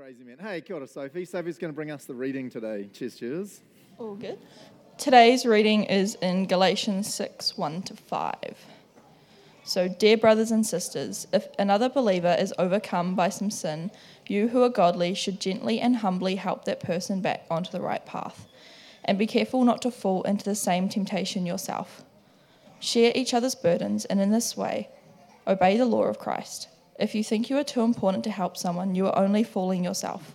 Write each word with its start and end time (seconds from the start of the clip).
crazy 0.00 0.24
man. 0.24 0.38
Hey, 0.38 0.62
kia 0.62 0.76
ora, 0.76 0.86
Sophie. 0.86 1.26
Sophie's 1.26 1.58
going 1.58 1.70
to 1.70 1.74
bring 1.74 1.90
us 1.90 2.06
the 2.06 2.14
reading 2.14 2.48
today. 2.48 2.88
Cheers, 2.90 3.16
cheers. 3.16 3.60
All 3.98 4.14
good. 4.14 4.38
Today's 4.96 5.44
reading 5.44 5.84
is 5.84 6.14
in 6.22 6.46
Galatians 6.46 7.12
6 7.12 7.58
1 7.58 7.82
to 7.82 7.94
5. 7.94 8.34
So, 9.62 9.88
dear 9.88 10.16
brothers 10.16 10.52
and 10.52 10.64
sisters, 10.64 11.26
if 11.34 11.48
another 11.58 11.90
believer 11.90 12.34
is 12.38 12.54
overcome 12.58 13.14
by 13.14 13.28
some 13.28 13.50
sin, 13.50 13.90
you 14.26 14.48
who 14.48 14.62
are 14.62 14.70
godly 14.70 15.12
should 15.12 15.38
gently 15.38 15.80
and 15.80 15.96
humbly 15.96 16.36
help 16.36 16.64
that 16.64 16.80
person 16.80 17.20
back 17.20 17.44
onto 17.50 17.70
the 17.70 17.82
right 17.82 18.06
path. 18.06 18.46
And 19.04 19.18
be 19.18 19.26
careful 19.26 19.64
not 19.64 19.82
to 19.82 19.90
fall 19.90 20.22
into 20.22 20.46
the 20.46 20.54
same 20.54 20.88
temptation 20.88 21.44
yourself. 21.44 22.04
Share 22.78 23.12
each 23.14 23.34
other's 23.34 23.54
burdens, 23.54 24.06
and 24.06 24.18
in 24.18 24.30
this 24.30 24.56
way, 24.56 24.88
obey 25.46 25.76
the 25.76 25.84
law 25.84 26.04
of 26.04 26.18
Christ. 26.18 26.68
If 27.00 27.14
you 27.14 27.24
think 27.24 27.48
you 27.48 27.56
are 27.56 27.64
too 27.64 27.80
important 27.80 28.24
to 28.24 28.30
help 28.30 28.58
someone, 28.58 28.94
you 28.94 29.06
are 29.06 29.18
only 29.18 29.42
fooling 29.42 29.82
yourself. 29.82 30.34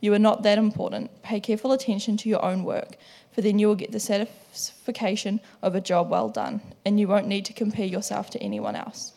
You 0.00 0.14
are 0.14 0.18
not 0.18 0.44
that 0.44 0.58
important. 0.58 1.22
Pay 1.22 1.40
careful 1.40 1.72
attention 1.72 2.16
to 2.18 2.28
your 2.28 2.44
own 2.44 2.62
work, 2.62 2.96
for 3.32 3.40
then 3.40 3.58
you 3.58 3.66
will 3.66 3.74
get 3.74 3.90
the 3.90 3.98
satisfaction 3.98 5.40
of 5.60 5.74
a 5.74 5.80
job 5.80 6.10
well 6.10 6.28
done, 6.28 6.60
and 6.84 7.00
you 7.00 7.08
won't 7.08 7.26
need 7.26 7.44
to 7.46 7.52
compare 7.52 7.86
yourself 7.86 8.30
to 8.30 8.38
anyone 8.40 8.76
else, 8.76 9.12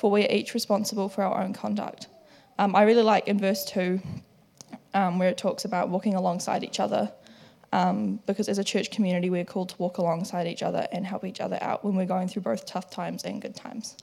for 0.00 0.10
we 0.10 0.24
are 0.24 0.32
each 0.32 0.54
responsible 0.54 1.10
for 1.10 1.22
our 1.22 1.42
own 1.42 1.52
conduct. 1.52 2.06
Um, 2.58 2.74
I 2.74 2.82
really 2.84 3.02
like 3.02 3.28
in 3.28 3.38
verse 3.38 3.66
2 3.66 4.00
um, 4.94 5.18
where 5.18 5.28
it 5.28 5.36
talks 5.36 5.66
about 5.66 5.90
walking 5.90 6.14
alongside 6.14 6.64
each 6.64 6.80
other, 6.80 7.12
um, 7.74 8.20
because 8.26 8.48
as 8.48 8.58
a 8.58 8.64
church 8.64 8.90
community, 8.90 9.28
we're 9.28 9.44
called 9.44 9.68
to 9.68 9.76
walk 9.76 9.98
alongside 9.98 10.46
each 10.46 10.62
other 10.62 10.88
and 10.92 11.04
help 11.04 11.24
each 11.24 11.42
other 11.42 11.58
out 11.60 11.84
when 11.84 11.94
we're 11.94 12.06
going 12.06 12.26
through 12.26 12.42
both 12.42 12.64
tough 12.64 12.88
times 12.88 13.24
and 13.24 13.42
good 13.42 13.54
times. 13.54 13.96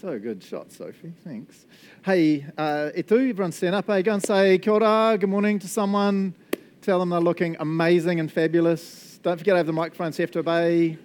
So 0.00 0.18
good 0.18 0.42
shot, 0.42 0.72
Sophie. 0.72 1.12
Thanks. 1.24 1.66
Hey, 2.06 2.46
uh, 2.56 2.88
e 2.96 3.04
everyone 3.06 3.52
stand 3.52 3.74
up. 3.74 3.86
Hey, 3.86 4.02
go 4.02 4.14
and 4.14 4.22
say 4.22 4.56
kia 4.56 4.72
ora, 4.72 5.18
good 5.20 5.28
morning 5.28 5.58
to 5.58 5.68
someone. 5.68 6.34
Tell 6.80 6.98
them 6.98 7.10
they're 7.10 7.20
looking 7.20 7.54
amazing 7.60 8.18
and 8.18 8.32
fabulous. 8.32 9.20
Don't 9.22 9.36
forget 9.36 9.52
to 9.52 9.56
have 9.58 9.66
the 9.66 9.74
microphones, 9.74 10.16
have 10.16 10.30
to 10.30 10.38
obey. 10.38 10.96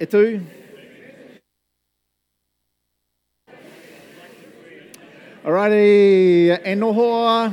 E 0.00 0.06
tu. 0.06 0.46
Alrighty, 5.44 6.66
e 6.66 6.74
noho, 6.74 7.52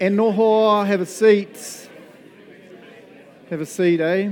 e 0.00 0.04
noho, 0.06 0.86
have 0.86 1.02
a 1.02 1.06
seat. 1.06 1.90
Have 3.50 3.60
a 3.60 3.66
seat, 3.66 4.00
eh? 4.00 4.30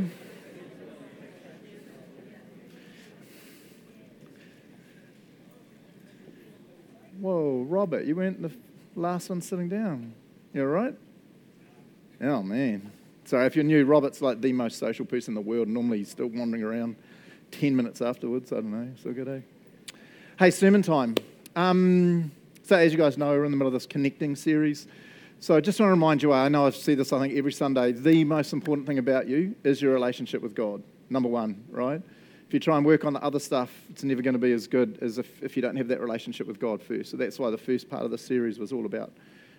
Whoa, 7.20 7.67
Robert, 7.79 8.07
you 8.07 8.17
weren't 8.17 8.43
the 8.43 8.51
last 8.97 9.31
one 9.31 9.41
sitting 9.41 9.69
down. 9.69 10.12
You 10.53 10.62
all 10.62 10.67
right? 10.67 10.97
Oh, 12.20 12.43
man. 12.43 12.91
Sorry, 13.25 13.47
if 13.47 13.55
you're 13.55 13.65
new, 13.65 13.85
Robert's 13.85 14.20
like 14.20 14.41
the 14.41 14.53
most 14.53 14.81
social 14.81 15.05
person 15.05 15.31
in 15.31 15.35
the 15.37 15.48
world. 15.48 15.69
Normally, 15.69 15.98
he's 15.98 16.11
still 16.11 16.27
wandering 16.27 16.65
around 16.65 16.97
10 17.53 17.77
minutes 17.77 18.03
afterwards. 18.03 18.51
I 18.51 18.57
don't 18.57 18.73
know. 18.73 18.93
Still 18.98 19.12
good, 19.12 19.29
eh? 19.29 19.95
Hey, 20.41 20.51
sermon 20.51 20.83
time. 20.83 21.15
Um, 21.55 22.33
so, 22.65 22.75
as 22.75 22.91
you 22.91 22.98
guys 22.98 23.17
know, 23.17 23.29
we're 23.29 23.45
in 23.45 23.53
the 23.53 23.57
middle 23.57 23.69
of 23.69 23.75
this 23.75 23.87
connecting 23.87 24.35
series. 24.35 24.89
So, 25.39 25.55
I 25.55 25.61
just 25.61 25.79
want 25.79 25.87
to 25.87 25.92
remind 25.92 26.20
you 26.20 26.33
I 26.33 26.48
know 26.48 26.67
I 26.67 26.70
see 26.70 26.97
this, 26.97 27.13
I 27.13 27.20
think, 27.20 27.35
every 27.35 27.53
Sunday. 27.53 27.92
The 27.92 28.25
most 28.25 28.53
important 28.53 28.89
thing 28.89 28.98
about 28.98 29.29
you 29.29 29.55
is 29.63 29.81
your 29.81 29.95
relationship 29.95 30.42
with 30.42 30.57
God. 30.57 30.83
Number 31.11 31.29
one, 31.29 31.63
right? 31.70 32.03
If 32.49 32.55
you 32.55 32.61
try 32.61 32.79
and 32.79 32.87
work 32.87 33.05
on 33.05 33.13
the 33.13 33.23
other 33.23 33.39
stuff, 33.39 33.71
it's 33.91 34.03
never 34.03 34.23
going 34.23 34.33
to 34.33 34.39
be 34.39 34.53
as 34.53 34.67
good 34.67 34.99
as 35.03 35.19
if, 35.19 35.43
if 35.43 35.55
you 35.55 35.61
don't 35.61 35.77
have 35.77 35.89
that 35.89 36.01
relationship 36.01 36.47
with 36.47 36.59
God 36.59 36.83
first. 36.83 37.11
So 37.11 37.19
that's 37.19 37.39
why 37.39 37.51
the 37.51 37.59
first 37.59 37.91
part 37.91 38.07
of 38.07 38.11
the 38.11 38.17
series 38.17 38.59
was 38.59 38.73
all 38.73 38.87
about 38.87 39.13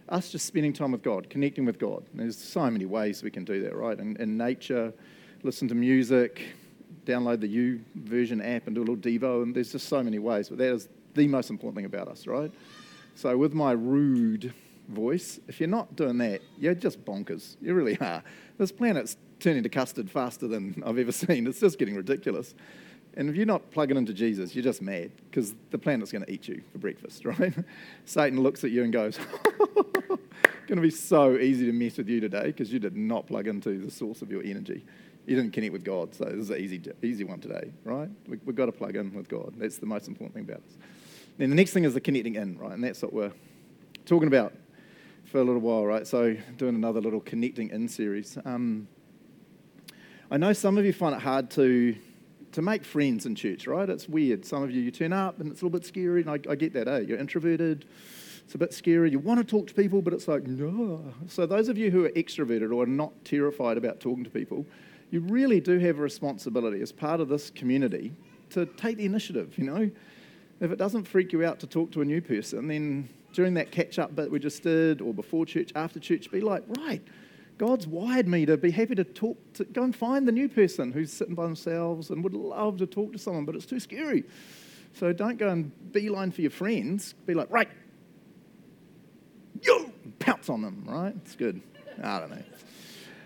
us 0.09 0.31
just 0.31 0.47
spending 0.47 0.73
time 0.73 0.91
with 0.91 1.03
God, 1.03 1.29
connecting 1.29 1.65
with 1.65 1.77
God. 1.77 2.03
And 2.11 2.19
there's 2.21 2.35
so 2.35 2.67
many 2.67 2.85
ways 2.85 3.21
we 3.21 3.29
can 3.29 3.45
do 3.45 3.61
that, 3.61 3.75
right? 3.75 3.99
In, 3.99 4.17
in 4.17 4.37
nature, 4.37 4.91
listen 5.43 5.67
to 5.67 5.75
music, 5.75 6.47
download 7.05 7.41
the 7.41 7.47
U 7.47 7.79
version 7.93 8.41
app 8.41 8.65
and 8.65 8.75
do 8.75 8.81
a 8.81 8.85
little 8.85 8.97
Devo, 8.97 9.43
and 9.43 9.55
there's 9.55 9.71
just 9.71 9.87
so 9.87 10.01
many 10.01 10.17
ways. 10.17 10.49
But 10.49 10.57
that 10.57 10.73
is 10.73 10.89
the 11.13 11.27
most 11.27 11.51
important 11.51 11.75
thing 11.75 11.85
about 11.85 12.07
us, 12.07 12.25
right? 12.25 12.51
So 13.13 13.37
with 13.37 13.53
my 13.53 13.73
rude 13.73 14.51
voice, 14.87 15.39
if 15.47 15.59
you're 15.59 15.69
not 15.69 15.95
doing 15.95 16.17
that, 16.17 16.41
you're 16.57 16.73
just 16.73 17.05
bonkers. 17.05 17.55
You 17.61 17.75
really 17.75 17.99
are. 17.99 18.23
This 18.57 18.71
planet's 18.71 19.15
turning 19.39 19.63
to 19.63 19.69
custard 19.69 20.09
faster 20.09 20.47
than 20.47 20.83
I've 20.85 20.97
ever 20.97 21.11
seen. 21.11 21.47
It's 21.47 21.59
just 21.59 21.79
getting 21.79 21.95
ridiculous. 21.95 22.53
And 23.15 23.29
if 23.29 23.35
you're 23.35 23.45
not 23.45 23.71
plugging 23.71 23.97
into 23.97 24.13
Jesus, 24.13 24.53
you're 24.53 24.63
just 24.63 24.81
mad 24.81 25.11
because 25.29 25.55
the 25.71 25.77
planet's 25.77 26.11
going 26.11 26.25
to 26.25 26.31
eat 26.31 26.47
you 26.47 26.61
for 26.71 26.77
breakfast, 26.77 27.25
right? 27.39 27.53
Satan 28.05 28.41
looks 28.41 28.63
at 28.63 28.71
you 28.71 28.83
and 28.83 28.93
goes, 28.93 29.19
going 30.69 30.77
to 30.77 30.81
be 30.81 30.91
so 30.91 31.37
easy 31.37 31.65
to 31.65 31.73
mess 31.73 31.97
with 31.97 32.07
you 32.07 32.19
today 32.19 32.47
because 32.47 32.71
you 32.71 32.79
did 32.79 32.95
not 32.95 33.25
plug 33.25 33.47
into 33.47 33.79
the 33.83 33.91
source 33.91 34.21
of 34.21 34.31
your 34.31 34.43
energy. 34.43 34.85
You 35.25 35.35
didn't 35.35 35.51
connect 35.51 35.73
with 35.73 35.83
God, 35.83 36.13
so 36.13 36.25
this 36.25 36.35
is 36.35 36.49
an 36.49 36.57
easy, 36.57 36.81
easy 37.01 37.23
one 37.23 37.39
today, 37.39 37.71
right? 37.83 38.09
We, 38.27 38.37
have 38.45 38.55
got 38.55 38.67
to 38.67 38.71
plug 38.71 38.95
in 38.95 39.13
with 39.13 39.27
God. 39.27 39.53
That's 39.57 39.77
the 39.77 39.85
most 39.85 40.07
important 40.07 40.35
thing 40.35 40.43
about 40.43 40.63
us. 40.65 40.77
Then 41.37 41.49
the 41.49 41.55
next 41.55 41.71
thing 41.71 41.83
is 41.83 41.93
the 41.93 42.01
connecting 42.01 42.35
in, 42.35 42.57
right? 42.57 42.73
And 42.73 42.83
that's 42.83 43.01
what 43.01 43.13
we're 43.13 43.31
talking 44.05 44.27
about 44.27 44.53
for 45.25 45.39
a 45.39 45.43
little 45.43 45.61
while, 45.61 45.85
right? 45.85 46.07
So 46.07 46.35
doing 46.57 46.75
another 46.75 47.01
little 47.01 47.21
connecting 47.21 47.69
in 47.69 47.87
series. 47.87 48.37
Um, 48.45 48.87
I 50.31 50.37
know 50.37 50.53
some 50.53 50.77
of 50.77 50.85
you 50.85 50.93
find 50.93 51.15
it 51.15 51.21
hard 51.21 51.49
to 51.51 51.95
to 52.51 52.61
make 52.63 52.83
friends 52.83 53.25
in 53.27 53.35
church, 53.35 53.67
right? 53.67 53.87
It's 53.87 54.09
weird. 54.09 54.43
Some 54.43 54.63
of 54.63 54.71
you, 54.71 54.81
you 54.81 54.89
turn 54.89 55.13
up 55.13 55.39
and 55.39 55.51
it's 55.51 55.61
a 55.61 55.65
little 55.65 55.77
bit 55.77 55.85
scary, 55.85 56.21
and 56.21 56.29
I, 56.31 56.39
I 56.51 56.55
get 56.55 56.73
that, 56.73 56.87
eh? 56.87 56.99
You're 56.99 57.19
introverted, 57.19 57.85
it's 58.43 58.55
a 58.55 58.57
bit 58.57 58.73
scary. 58.73 59.11
You 59.11 59.19
want 59.19 59.39
to 59.39 59.43
talk 59.43 59.67
to 59.67 59.73
people, 59.75 60.01
but 60.01 60.13
it's 60.13 60.27
like, 60.27 60.47
no. 60.47 61.03
So, 61.27 61.45
those 61.45 61.69
of 61.69 61.77
you 61.77 61.91
who 61.91 62.05
are 62.05 62.09
extroverted 62.09 62.73
or 62.73 62.83
are 62.83 62.87
not 62.87 63.13
terrified 63.23 63.77
about 63.77 63.99
talking 63.99 64.23
to 64.23 64.29
people, 64.31 64.65
you 65.11 65.19
really 65.19 65.59
do 65.59 65.77
have 65.77 65.99
a 65.99 66.01
responsibility 66.01 66.81
as 66.81 66.91
part 66.91 67.21
of 67.21 67.29
this 67.29 67.51
community 67.51 68.11
to 68.49 68.65
take 68.65 68.97
the 68.97 69.05
initiative, 69.05 69.55
you 69.57 69.65
know? 69.65 69.91
If 70.59 70.71
it 70.71 70.77
doesn't 70.77 71.03
freak 71.03 71.31
you 71.31 71.45
out 71.45 71.59
to 71.59 71.67
talk 71.67 71.91
to 71.91 72.01
a 72.01 72.05
new 72.05 72.21
person, 72.21 72.67
then 72.67 73.09
during 73.33 73.53
that 73.53 73.71
catch 73.71 73.99
up 73.99 74.15
bit 74.15 74.31
we 74.31 74.39
just 74.39 74.63
did, 74.63 75.01
or 75.01 75.13
before 75.13 75.45
church, 75.45 75.71
after 75.75 75.99
church, 75.99 76.31
be 76.31 76.41
like, 76.41 76.63
right, 76.77 77.03
God's 77.59 77.85
wired 77.85 78.25
me 78.25 78.45
to 78.45 78.55
be 78.55 78.71
happy 78.71 78.95
to 78.95 79.03
talk, 79.03 79.37
to 79.55 79.65
go 79.65 79.83
and 79.83 79.93
find 79.93 80.25
the 80.25 80.31
new 80.31 80.47
person 80.47 80.93
who's 80.93 81.11
sitting 81.11 81.35
by 81.35 81.43
themselves 81.43 82.09
and 82.09 82.23
would 82.23 82.33
love 82.33 82.77
to 82.77 82.87
talk 82.87 83.11
to 83.11 83.19
someone, 83.19 83.43
but 83.43 83.53
it's 83.53 83.65
too 83.65 83.81
scary. 83.81 84.23
So 84.93 85.11
don't 85.11 85.37
go 85.37 85.49
and 85.49 85.91
beeline 85.91 86.31
for 86.31 86.39
your 86.39 86.51
friends. 86.51 87.13
Be 87.25 87.33
like, 87.33 87.51
right, 87.51 87.67
yo, 89.61 89.91
pounce 90.19 90.49
on 90.49 90.61
them, 90.61 90.85
right? 90.87 91.13
It's 91.17 91.35
good. 91.35 91.61
I 92.01 92.19
don't 92.21 92.29
know. 92.29 92.43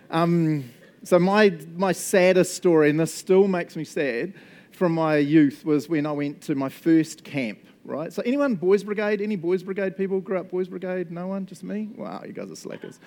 Um, 0.09 0.63
so 1.03 1.19
my, 1.19 1.55
my 1.75 1.91
saddest 1.91 2.55
story, 2.55 2.89
and 2.89 2.99
this 2.99 3.13
still 3.13 3.47
makes 3.47 3.75
me 3.75 3.83
sad, 3.83 4.33
from 4.71 4.93
my 4.93 5.17
youth 5.17 5.63
was 5.63 5.87
when 5.87 6.07
I 6.07 6.11
went 6.11 6.41
to 6.43 6.55
my 6.55 6.69
first 6.69 7.23
camp, 7.23 7.59
right? 7.85 8.11
So 8.11 8.23
anyone, 8.25 8.55
Boys 8.55 8.83
Brigade, 8.83 9.21
any 9.21 9.35
Boys 9.35 9.61
Brigade 9.61 9.95
people 9.95 10.19
grew 10.19 10.39
up 10.39 10.49
Boys 10.49 10.67
Brigade? 10.67 11.11
No 11.11 11.27
one? 11.27 11.45
Just 11.45 11.63
me? 11.63 11.91
Wow, 11.95 12.23
you 12.25 12.33
guys 12.33 12.49
are 12.49 12.55
slackers. 12.55 12.99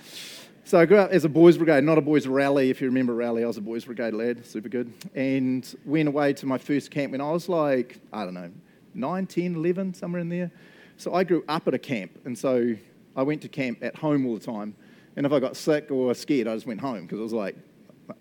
So 0.67 0.81
I 0.81 0.85
grew 0.85 0.99
up 0.99 1.13
as 1.13 1.25
a 1.25 1.29
boys' 1.29 1.57
brigade, 1.57 1.85
not 1.85 1.97
a 1.97 2.01
boys' 2.01 2.27
rally. 2.27 2.71
If 2.71 2.81
you 2.81 2.89
remember 2.89 3.15
rally, 3.15 3.45
I 3.45 3.47
was 3.47 3.57
a 3.57 3.61
boys' 3.61 3.85
brigade 3.85 4.15
lad, 4.15 4.45
super 4.45 4.69
good. 4.69 4.93
And 5.15 5.65
went 5.85 6.09
away 6.09 6.33
to 6.33 6.47
my 6.47 6.59
first 6.59 6.91
camp 6.91 7.13
when 7.13 7.21
I 7.21 7.31
was 7.31 7.49
like, 7.49 8.01
I 8.13 8.25
don't 8.25 8.35
know, 8.35 8.51
9, 8.93 9.27
10, 9.29 9.55
11, 9.55 9.95
somewhere 9.95 10.21
in 10.21 10.29
there. 10.29 10.51
So 10.97 11.15
I 11.15 11.23
grew 11.23 11.45
up 11.47 11.69
at 11.69 11.75
a 11.75 11.79
camp. 11.79 12.19
And 12.25 12.37
so 12.37 12.75
I 13.15 13.23
went 13.23 13.43
to 13.43 13.49
camp 13.49 13.79
at 13.81 13.95
home 13.95 14.27
all 14.27 14.35
the 14.35 14.45
time. 14.45 14.75
And 15.15 15.25
if 15.25 15.31
I 15.31 15.39
got 15.39 15.57
sick 15.57 15.93
or 15.93 16.13
scared, 16.15 16.49
I 16.49 16.55
just 16.55 16.67
went 16.67 16.81
home 16.81 17.03
because 17.03 17.21
it 17.21 17.23
was 17.23 17.33
like 17.33 17.55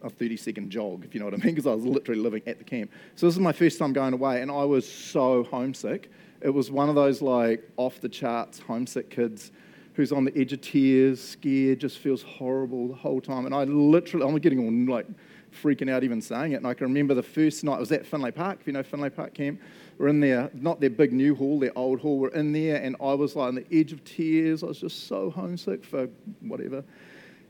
a 0.03 0.09
30 0.12 0.38
second 0.38 0.69
jog, 0.69 1.03
if 1.03 1.16
you 1.16 1.22
know 1.22 1.25
what 1.25 1.33
I 1.33 1.38
mean, 1.38 1.56
because 1.56 1.66
I 1.66 1.73
was 1.73 1.83
literally 1.83 2.22
living 2.22 2.44
at 2.45 2.59
the 2.59 2.63
camp. 2.63 2.91
So 3.16 3.25
this 3.25 3.33
is 3.33 3.41
my 3.41 3.53
first 3.53 3.79
time 3.79 3.91
going 3.91 4.13
away, 4.13 4.44
and 4.44 4.51
I 4.51 4.66
was 4.66 4.88
so 4.88 5.45
homesick. 5.45 6.12
It 6.41 6.51
was 6.51 6.69
one 6.69 6.89
of 6.89 6.95
those 6.95 7.23
like 7.23 7.67
off 7.77 8.01
the 8.01 8.09
charts 8.09 8.59
homesick 8.59 9.09
kids 9.09 9.51
who's 9.95 10.12
on 10.12 10.25
the 10.25 10.38
edge 10.38 10.53
of 10.53 10.62
tears, 10.62 11.21
scared, 11.21 11.80
just 11.80 12.00
feels 12.00 12.21
horrible 12.21 12.88
the 12.88 12.95
whole 12.95 13.21
time. 13.21 13.45
And 13.45 13.56
I 13.56 13.63
literally, 13.63 14.27
I'm 14.27 14.38
getting 14.39 14.59
all 14.59 14.94
like 14.94 15.07
freaking 15.56 15.89
out 15.89 16.03
even 16.03 16.21
saying 16.21 16.51
it. 16.51 16.56
And 16.56 16.68
I 16.68 16.74
can 16.74 16.88
remember 16.88 17.13
the 17.13 17.24
first 17.24 17.63
night, 17.63 17.75
I 17.75 17.80
was 17.80 17.92
at 17.92 18.06
Finlay 18.06 18.31
Park, 18.31 18.59
if 18.62 18.68
you 18.68 18.74
know 18.74 18.83
Finlay 18.83 19.09
Park 19.09 19.33
Camp. 19.33 19.62
We're 19.97 20.09
in 20.09 20.19
there, 20.19 20.51
not 20.53 20.81
their 20.81 20.89
big 20.89 21.13
new 21.13 21.33
hall, 21.33 21.59
their 21.59 21.71
old 21.77 22.01
hall. 22.01 22.19
We're 22.19 22.30
in 22.30 22.51
there, 22.51 22.81
and 22.81 22.95
I 23.01 23.13
was 23.13 23.36
like 23.36 23.47
on 23.47 23.56
the 23.56 23.65
edge 23.71 23.94
of 23.94 24.03
tears. 24.03 24.63
I 24.63 24.68
was 24.68 24.80
just 24.80 25.07
so 25.07 25.30
homesick 25.30 25.86
for 25.86 26.09
whatever. 26.42 26.83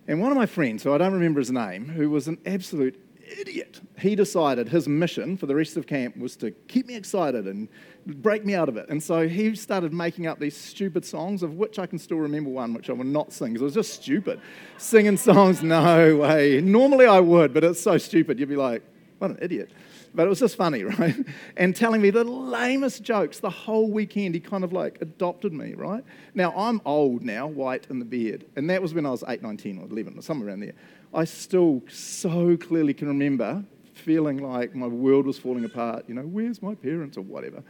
And 0.08 0.22
one 0.22 0.32
of 0.32 0.38
my 0.38 0.46
friends, 0.46 0.84
who 0.84 0.94
I 0.94 1.00
don't 1.00 1.14
remember 1.14 1.40
his 1.40 1.52
name, 1.52 1.90
who 1.90 2.12
was 2.12 2.28
an 2.28 2.38
absolute 2.46 3.00
idiot. 3.26 3.82
He 3.98 4.16
decided 4.16 4.70
his 4.70 4.88
mission 4.88 5.38
for 5.38 5.46
the 5.46 5.56
rest 5.56 5.78
of 5.78 5.88
camp 5.88 6.18
was 6.18 6.36
to 6.38 6.52
keep 6.52 6.88
me 6.88 6.96
excited 6.96 7.48
and 7.48 7.68
break 8.06 8.46
me 8.46 8.56
out 8.56 8.70
of 8.70 8.78
it. 8.78 8.88
And 8.90 9.02
so 9.02 9.28
he 9.28 9.56
started 9.56 9.94
making 9.94 10.28
up 10.28 10.40
these 10.40 10.56
stupid 10.56 11.06
songs, 11.06 11.44
of 11.44 11.54
which 11.56 11.80
I 11.80 11.86
can 11.88 12.00
still 12.00 12.18
remember 12.18 12.50
one, 12.50 12.74
which 12.74 12.90
I 12.90 12.94
will 12.94 13.06
not 13.06 13.34
sing 13.34 13.54
because 13.54 13.62
it 13.62 13.66
was 13.66 13.74
just 13.74 14.02
stupid. 14.02 14.40
Singing 14.78 15.18
songs, 15.18 15.64
no 15.64 16.18
way. 16.18 16.62
Normally 16.62 17.06
I 17.06 17.20
would, 17.20 17.54
but 17.54 17.64
it's 17.64 17.82
so 17.82 17.98
stupid. 17.98 18.40
You'd 18.40 18.50
be 18.50 18.56
like, 18.56 18.84
what 19.18 19.32
an 19.32 19.38
idiot. 19.42 19.72
But 20.14 20.28
it 20.28 20.30
was 20.30 20.40
just 20.40 20.56
funny, 20.56 20.84
right? 21.00 21.16
And 21.58 21.76
telling 21.76 22.02
me 22.02 22.10
the 22.10 22.24
lamest 22.24 23.04
jokes 23.04 23.40
the 23.40 23.50
whole 23.50 23.92
weekend. 23.92 24.34
He 24.34 24.42
kind 24.42 24.64
of 24.64 24.72
like 24.72 24.98
adopted 25.02 25.54
me, 25.54 25.74
right? 25.74 26.04
Now, 26.34 26.54
I'm 26.56 26.82
old 26.86 27.24
now, 27.24 27.48
white 27.48 27.88
in 27.90 28.00
the 28.00 28.06
beard. 28.06 28.46
And 28.56 28.70
that 28.70 28.82
was 28.82 28.94
when 28.94 29.06
I 29.06 29.12
was 29.12 29.24
8, 29.28 29.42
9, 29.42 29.58
10, 29.58 29.78
or 29.80 29.88
11, 29.88 30.18
or 30.18 30.22
somewhere 30.22 30.50
around 30.50 30.62
there. 30.62 30.74
I 31.16 31.24
still 31.24 31.82
so 31.88 32.58
clearly 32.58 32.94
can 32.94 33.08
remember 33.08 33.64
feeling 33.94 34.38
like 34.38 34.76
my 34.76 34.88
world 34.88 35.26
was 35.26 35.40
falling 35.40 35.64
apart. 35.64 36.04
You 36.08 36.16
know, 36.16 36.24
where's 36.24 36.62
my 36.62 36.76
parents 36.76 37.18
or 37.18 37.22
whatever? 37.22 37.64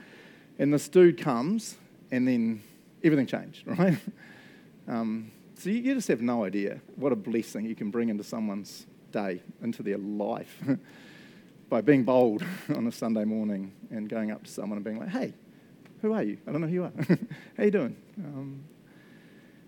And 0.57 0.73
this 0.73 0.89
dude 0.89 1.21
comes, 1.21 1.75
and 2.11 2.27
then 2.27 2.63
everything 3.03 3.27
changed, 3.27 3.63
right? 3.67 3.99
Um, 4.87 5.31
so 5.57 5.69
you, 5.69 5.77
you 5.77 5.93
just 5.93 6.07
have 6.07 6.21
no 6.21 6.43
idea 6.43 6.81
what 6.95 7.11
a 7.11 7.15
blessing 7.15 7.65
you 7.65 7.75
can 7.75 7.91
bring 7.91 8.09
into 8.09 8.23
someone's 8.23 8.87
day, 9.11 9.41
into 9.61 9.83
their 9.83 9.99
life, 9.99 10.59
by 11.69 11.81
being 11.81 12.03
bold 12.03 12.43
on 12.75 12.87
a 12.87 12.91
Sunday 12.91 13.25
morning 13.25 13.71
and 13.91 14.09
going 14.09 14.31
up 14.31 14.43
to 14.43 14.51
someone 14.51 14.77
and 14.77 14.83
being 14.83 14.99
like, 14.99 15.09
hey, 15.09 15.33
who 16.01 16.13
are 16.13 16.23
you? 16.23 16.37
I 16.47 16.51
don't 16.51 16.61
know 16.61 16.67
who 16.67 16.73
you 16.73 16.83
are. 16.85 16.93
How 17.57 17.63
you 17.63 17.71
doing? 17.71 17.95
Um, 18.17 18.63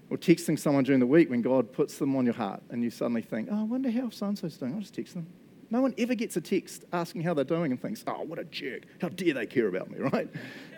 or 0.09 0.17
texting 0.17 0.57
someone 0.57 0.83
during 0.83 0.99
the 0.99 1.07
week 1.07 1.29
when 1.29 1.41
God 1.41 1.71
puts 1.71 1.97
them 1.97 2.15
on 2.15 2.25
your 2.25 2.33
heart 2.33 2.61
and 2.69 2.83
you 2.83 2.89
suddenly 2.89 3.21
think, 3.21 3.49
oh, 3.51 3.61
I 3.61 3.63
wonder 3.63 3.91
how 3.91 4.09
so-and-so's 4.09 4.57
doing. 4.57 4.73
I'll 4.73 4.79
just 4.79 4.93
text 4.93 5.13
them. 5.13 5.27
No 5.69 5.81
one 5.81 5.93
ever 5.97 6.15
gets 6.15 6.37
a 6.37 6.41
text 6.41 6.85
asking 6.93 7.23
how 7.23 7.33
they're 7.33 7.43
doing 7.43 7.71
and 7.71 7.81
thinks, 7.81 8.03
oh, 8.07 8.21
what 8.21 8.39
a 8.39 8.45
jerk. 8.45 8.83
How 9.01 9.09
dare 9.09 9.33
they 9.33 9.45
care 9.45 9.67
about 9.67 9.91
me, 9.91 9.99
right? 10.13 10.29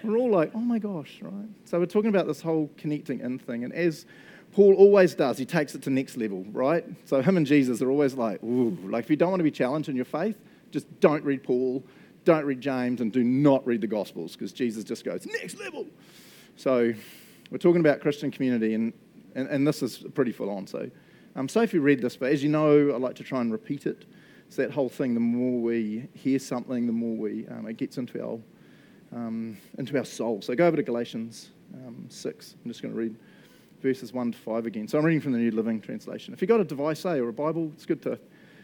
We're 0.03 0.17
all 0.17 0.31
like, 0.31 0.51
oh 0.55 0.59
my 0.59 0.79
gosh, 0.79 1.19
right? 1.21 1.47
So 1.65 1.79
we're 1.79 1.85
talking 1.85 2.09
about 2.09 2.25
this 2.25 2.41
whole 2.41 2.71
connecting 2.77 3.19
in 3.19 3.37
thing. 3.37 3.63
And 3.63 3.73
as 3.73 4.07
Paul 4.51 4.73
always 4.73 5.13
does, 5.13 5.37
he 5.37 5.45
takes 5.45 5.75
it 5.75 5.83
to 5.83 5.91
next 5.91 6.17
level, 6.17 6.43
right? 6.51 6.83
So 7.05 7.21
him 7.21 7.37
and 7.37 7.45
Jesus 7.45 7.83
are 7.83 7.91
always 7.91 8.15
like, 8.15 8.41
ooh, 8.43 8.77
like 8.85 9.03
if 9.03 9.09
you 9.11 9.15
don't 9.15 9.29
want 9.29 9.41
to 9.41 9.43
be 9.43 9.51
challenged 9.51 9.89
in 9.89 9.95
your 9.95 10.05
faith, 10.05 10.37
just 10.71 10.87
don't 10.99 11.23
read 11.23 11.43
Paul, 11.43 11.83
don't 12.25 12.45
read 12.45 12.61
James, 12.61 13.01
and 13.01 13.11
do 13.11 13.23
not 13.23 13.65
read 13.67 13.81
the 13.81 13.87
Gospels 13.87 14.33
because 14.33 14.51
Jesus 14.51 14.83
just 14.83 15.05
goes, 15.05 15.25
next 15.25 15.59
level. 15.59 15.85
So 16.55 16.93
we're 17.51 17.57
talking 17.57 17.79
about 17.79 18.01
Christian 18.01 18.31
community, 18.31 18.73
and, 18.73 18.93
and, 19.35 19.47
and 19.47 19.67
this 19.67 19.81
is 19.81 20.03
pretty 20.13 20.31
full 20.31 20.49
on. 20.49 20.67
So, 20.67 20.89
um, 21.35 21.47
Sophie 21.47 21.79
read 21.79 22.01
this, 22.01 22.17
but 22.17 22.31
as 22.31 22.43
you 22.43 22.49
know, 22.49 22.91
I 22.91 22.97
like 22.97 23.15
to 23.15 23.23
try 23.23 23.41
and 23.41 23.51
repeat 23.51 23.85
it. 23.85 24.05
It's 24.47 24.55
that 24.55 24.71
whole 24.71 24.89
thing. 24.89 25.13
The 25.13 25.19
more 25.19 25.61
we 25.61 26.07
hear 26.13 26.39
something, 26.39 26.87
the 26.87 26.93
more 26.93 27.15
we 27.15 27.47
um, 27.47 27.67
it 27.67 27.77
gets 27.77 27.97
into 27.97 28.23
our 28.25 28.39
um, 29.11 29.57
into 29.77 29.97
our 29.97 30.05
soul. 30.05 30.41
So 30.41 30.55
go 30.55 30.65
over 30.65 30.77
to 30.77 30.83
Galatians 30.83 31.51
um, 31.73 32.05
six. 32.09 32.55
I'm 32.63 32.69
just 32.69 32.81
going 32.81 32.93
to 32.93 32.99
read 32.99 33.15
verses 33.81 34.11
one 34.13 34.31
to 34.31 34.37
five 34.37 34.65
again. 34.65 34.87
So 34.87 34.97
I'm 34.97 35.05
reading 35.05 35.21
from 35.21 35.33
the 35.33 35.39
New 35.39 35.51
Living 35.51 35.79
Translation. 35.81 36.33
If 36.33 36.41
you've 36.41 36.49
got 36.49 36.59
a 36.59 36.65
device, 36.65 36.99
say, 36.99 37.19
or 37.19 37.29
a 37.29 37.33
Bible, 37.33 37.71
it's 37.73 37.85
good 37.85 38.01
to 38.03 38.19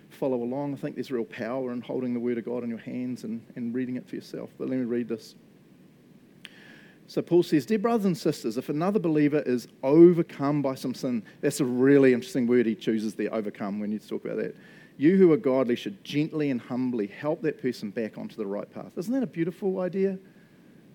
follow 0.09 0.44
along. 0.44 0.73
I 0.73 0.77
think 0.77 0.95
there's 0.95 1.12
real 1.12 1.25
power 1.25 1.71
in 1.71 1.81
holding 1.81 2.13
the 2.13 2.19
Word 2.19 2.38
of 2.38 2.45
God 2.45 2.63
in 2.63 2.69
your 2.69 2.79
hands 2.79 3.23
and, 3.23 3.45
and 3.56 3.73
reading 3.73 3.95
it 3.95 4.07
for 4.07 4.15
yourself. 4.15 4.50
But 4.57 4.69
let 4.69 4.77
me 4.77 4.85
read 4.85 5.07
this. 5.07 5.35
So 7.07 7.21
Paul 7.21 7.43
says, 7.43 7.65
Dear 7.65 7.79
brothers 7.79 8.05
and 8.05 8.17
sisters, 8.17 8.57
if 8.57 8.69
another 8.69 8.99
believer 8.99 9.43
is 9.45 9.67
overcome 9.83 10.61
by 10.61 10.75
some 10.75 10.93
sin, 10.93 11.23
that's 11.41 11.59
a 11.59 11.65
really 11.65 12.13
interesting 12.13 12.47
word 12.47 12.65
he 12.65 12.75
chooses 12.75 13.13
there, 13.15 13.33
overcome, 13.33 13.79
when 13.79 13.91
you 13.91 13.99
talk 13.99 14.25
about 14.25 14.37
that. 14.37 14.55
You 14.97 15.17
who 15.17 15.31
are 15.33 15.37
godly 15.37 15.75
should 15.75 16.03
gently 16.03 16.49
and 16.49 16.59
humbly 16.59 17.07
help 17.07 17.41
that 17.41 17.61
person 17.61 17.91
back 17.91 18.17
onto 18.17 18.35
the 18.35 18.45
right 18.45 18.71
path. 18.73 18.97
Isn't 18.97 19.13
that 19.13 19.23
a 19.23 19.27
beautiful 19.27 19.81
idea? 19.81 20.17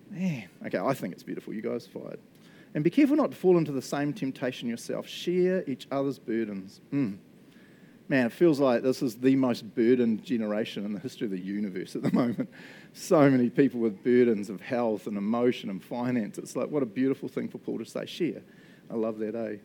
Man, 0.09 0.49
okay, 0.65 0.79
I 0.79 0.93
think 0.93 1.13
it's 1.13 1.23
beautiful. 1.23 1.53
You 1.53 1.61
guys 1.61 1.87
fired. 1.87 2.19
And 2.73 2.83
be 2.83 2.89
careful 2.89 3.15
not 3.15 3.31
to 3.31 3.37
fall 3.37 3.57
into 3.57 3.71
the 3.71 3.81
same 3.81 4.11
temptation 4.13 4.67
yourself. 4.67 5.07
Share 5.07 5.63
each 5.69 5.87
other's 5.91 6.19
burdens. 6.19 6.81
Mm. 6.91 7.17
Man, 8.11 8.25
it 8.25 8.33
feels 8.33 8.59
like 8.59 8.83
this 8.83 9.01
is 9.01 9.15
the 9.15 9.37
most 9.37 9.73
burdened 9.73 10.25
generation 10.25 10.83
in 10.83 10.91
the 10.91 10.99
history 10.99 11.27
of 11.27 11.31
the 11.31 11.39
universe 11.39 11.95
at 11.95 12.01
the 12.01 12.11
moment. 12.13 12.49
So 12.91 13.29
many 13.29 13.49
people 13.49 13.79
with 13.79 14.03
burdens 14.03 14.49
of 14.49 14.59
health 14.59 15.07
and 15.07 15.15
emotion 15.15 15.69
and 15.69 15.81
finance. 15.81 16.37
It's 16.37 16.57
like, 16.57 16.67
what 16.67 16.83
a 16.83 16.85
beautiful 16.85 17.29
thing 17.29 17.47
for 17.47 17.57
Paul 17.57 17.77
to 17.77 17.85
say, 17.85 18.05
share. 18.05 18.41
I 18.89 18.95
love 18.95 19.17
that, 19.19 19.33
eh? 19.33 19.55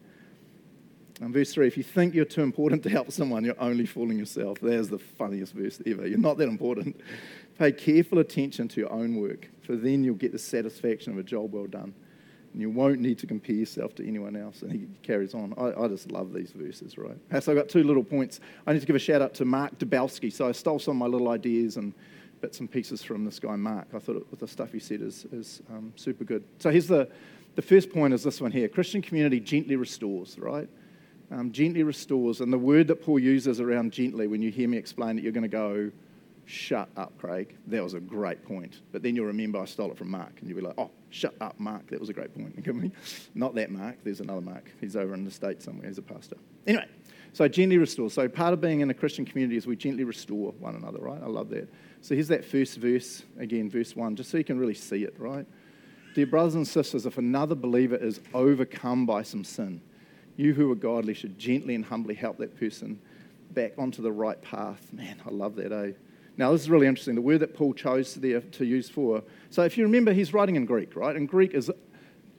And 1.21 1.35
verse 1.35 1.55
3 1.55 1.67
if 1.67 1.77
you 1.77 1.83
think 1.83 2.15
you're 2.15 2.25
too 2.25 2.43
important 2.43 2.85
to 2.85 2.89
help 2.89 3.11
someone, 3.11 3.45
you're 3.45 3.61
only 3.61 3.85
fooling 3.85 4.17
yourself. 4.17 4.61
There's 4.61 4.91
the 4.91 5.01
funniest 5.01 5.53
verse 5.53 5.83
ever. 5.85 6.07
You're 6.07 6.17
not 6.17 6.39
that 6.39 6.49
important. 6.49 7.01
Pay 7.59 7.73
careful 7.73 8.21
attention 8.21 8.69
to 8.69 8.81
your 8.81 8.93
own 8.93 9.17
work, 9.17 9.51
for 9.63 9.75
then 9.75 10.05
you'll 10.05 10.15
get 10.15 10.31
the 10.31 10.39
satisfaction 10.39 11.13
of 11.13 11.19
a 11.19 11.25
job 11.25 11.53
well 11.53 11.67
done. 11.67 11.95
And 12.57 12.63
you 12.63 12.71
won't 12.71 13.01
need 13.01 13.19
to 13.19 13.27
compare 13.27 13.55
yourself 13.55 13.95
to 13.97 14.09
anyone 14.09 14.35
else. 14.35 14.63
And 14.63 14.73
he 14.73 14.87
carries 15.03 15.35
on. 15.35 15.53
I, 15.59 15.85
I 15.85 15.89
just 15.89 16.11
love 16.11 16.33
these 16.33 16.53
verses, 16.53 16.97
right? 16.97 17.19
So 17.41 17.53
I've 17.53 17.59
got 17.59 17.69
two 17.69 17.85
little 17.85 18.03
points. 18.03 18.41
I 18.67 18.73
need 18.73 18.81
to 18.81 18.87
give 18.87 18.97
a 18.97 18.99
shout 18.99 19.21
out 19.21 19.35
to 19.35 19.45
Mark 19.45 19.79
Dubowski. 19.79 20.33
So 20.33 20.49
I 20.49 20.53
stole 20.53 20.79
some 20.79 20.93
of 20.93 20.99
my 20.99 21.07
little 21.07 21.29
ideas 21.29 21.77
and 21.77 21.93
bits 22.41 22.61
and 22.61 22.71
pieces 22.71 23.03
from 23.03 23.27
this 23.27 23.39
guy, 23.39 23.57
Mark. 23.57 23.89
I 23.95 23.99
thought 23.99 24.17
it, 24.17 24.39
the 24.41 24.49
stuff 24.49 24.73
he 24.73 24.79
said 24.79 25.03
is, 25.03 25.27
is 25.33 25.61
um, 25.71 25.93
super 25.97 26.25
good. 26.25 26.45
So 26.59 26.71
here's 26.71 26.89
the, 26.89 27.09
the 27.57 27.63
first 27.63 27.93
point 27.93 28.15
is 28.15 28.23
this 28.23 28.41
one 28.41 28.53
here 28.53 28.69
Christian 28.69 29.03
community 29.03 29.39
gently 29.39 29.77
restores, 29.77 30.39
right? 30.39 30.69
um, 31.31 31.53
gently 31.53 31.83
restores. 31.83 32.41
And 32.41 32.53
the 32.53 32.59
word 32.59 32.89
that 32.89 33.03
Paul 33.03 33.19
uses 33.19 33.61
around 33.61 33.93
gently, 33.93 34.27
when 34.27 34.43
you 34.43 34.51
hear 34.51 34.69
me 34.69 34.77
explain 34.77 35.19
it, 35.19 35.25
you're 35.25 35.33
going 35.33 35.43
to 35.43 35.49
go, 35.49 35.91
shut 36.47 36.89
up, 36.97 37.19
Craig. 37.19 37.57
That 37.67 37.83
was 37.83 37.95
a 37.95 38.01
great 38.01 38.45
point. 38.45 38.81
But 38.93 39.03
then 39.03 39.15
you'll 39.15 39.27
remember 39.27 39.59
I 39.59 39.65
stole 39.67 39.91
it 39.91 39.99
from 39.99 40.11
Mark, 40.11 40.33
and 40.41 40.49
you'll 40.49 40.59
be 40.59 40.65
like, 40.65 40.79
oh, 40.79 40.91
shut 41.11 41.35
up, 41.41 41.59
Mark. 41.59 41.89
That 41.91 42.01
was 42.01 42.09
a 42.09 42.13
great 42.13 42.35
point. 42.35 42.93
Not 43.35 43.55
that 43.57 43.71
Mark. 43.71 43.99
There's 44.05 44.21
another 44.21 44.41
Mark. 44.41 44.71
He's 44.81 44.97
over 44.97 45.13
in 45.15 45.25
the 45.25 45.31
States 45.31 45.65
somewhere. 45.65 45.89
He's 45.89 45.99
a 45.99 46.03
pastor. 46.03 46.37
Anyway, 46.67 46.87
so 47.33 47.47
gently 47.49 47.79
restore. 47.79 48.09
So 48.11 48.29
part 48.29 48.55
of 48.55 48.61
being 48.61 48.81
in 48.81 48.89
a 48.91 48.95
Christian 48.95 49.25
community 49.25 49.57
is 49.57 49.67
we 49.67 49.77
gently 49.77 50.05
restore 50.05 50.53
one 50.53 50.77
another, 50.77 51.01
right? 51.01 51.21
I 51.23 51.27
love 51.27 51.51
that. 51.51 51.69
So 52.01 52.15
here's 52.15 52.29
that 52.29 52.45
first 52.45 52.79
verse, 52.79 53.25
again, 53.39 53.69
verse 53.69 53.97
1, 53.97 54.17
just 54.17 54.31
so 54.31 54.39
you 54.39 54.45
can 54.45 54.59
really 54.59 54.75
see 54.75 55.03
it, 55.03 55.15
right? 55.19 55.47
Dear 56.15 56.27
brothers 56.27 56.55
and 56.55 56.67
sisters, 56.67 57.05
if 57.05 57.19
another 57.19 57.55
believer 57.55 57.97
is 57.97 58.21
overcome 58.33 59.05
by 59.05 59.23
some 59.23 59.45
sin, 59.45 59.83
you 60.37 60.55
who 60.55 60.71
are 60.71 60.77
godly 60.77 61.15
should 61.15 61.39
gently 61.39 61.75
and 61.75 61.85
humbly 61.85 62.15
help 62.15 62.39
that 62.39 62.59
person 62.59 63.01
back 63.51 63.73
onto 63.79 64.03
the 64.03 64.13
right 64.13 64.41
path. 64.41 64.93
Man, 64.93 65.21
I 65.27 65.31
love 65.31 65.57
that, 65.57 65.73
eh? 65.73 65.93
Now, 66.39 66.53
this 66.53 66.63
is 66.63 66.71
really 66.71 66.87
interesting. 66.87 67.15
The 67.15 67.23
word 67.23 67.41
that 67.41 67.55
Paul 67.55 67.73
chose 67.73 68.15
there 68.15 68.41
to 68.41 68.65
use 68.65 68.91
for. 68.91 69.23
So, 69.51 69.63
if 69.63 69.79
you 69.79 69.85
remember, 69.85 70.13
he's 70.13 70.35
writing 70.35 70.57
in 70.57 70.67
Greek, 70.67 70.95
right? 70.95 71.17
And 71.17 71.29
Greek 71.29 71.55
is 71.55 71.71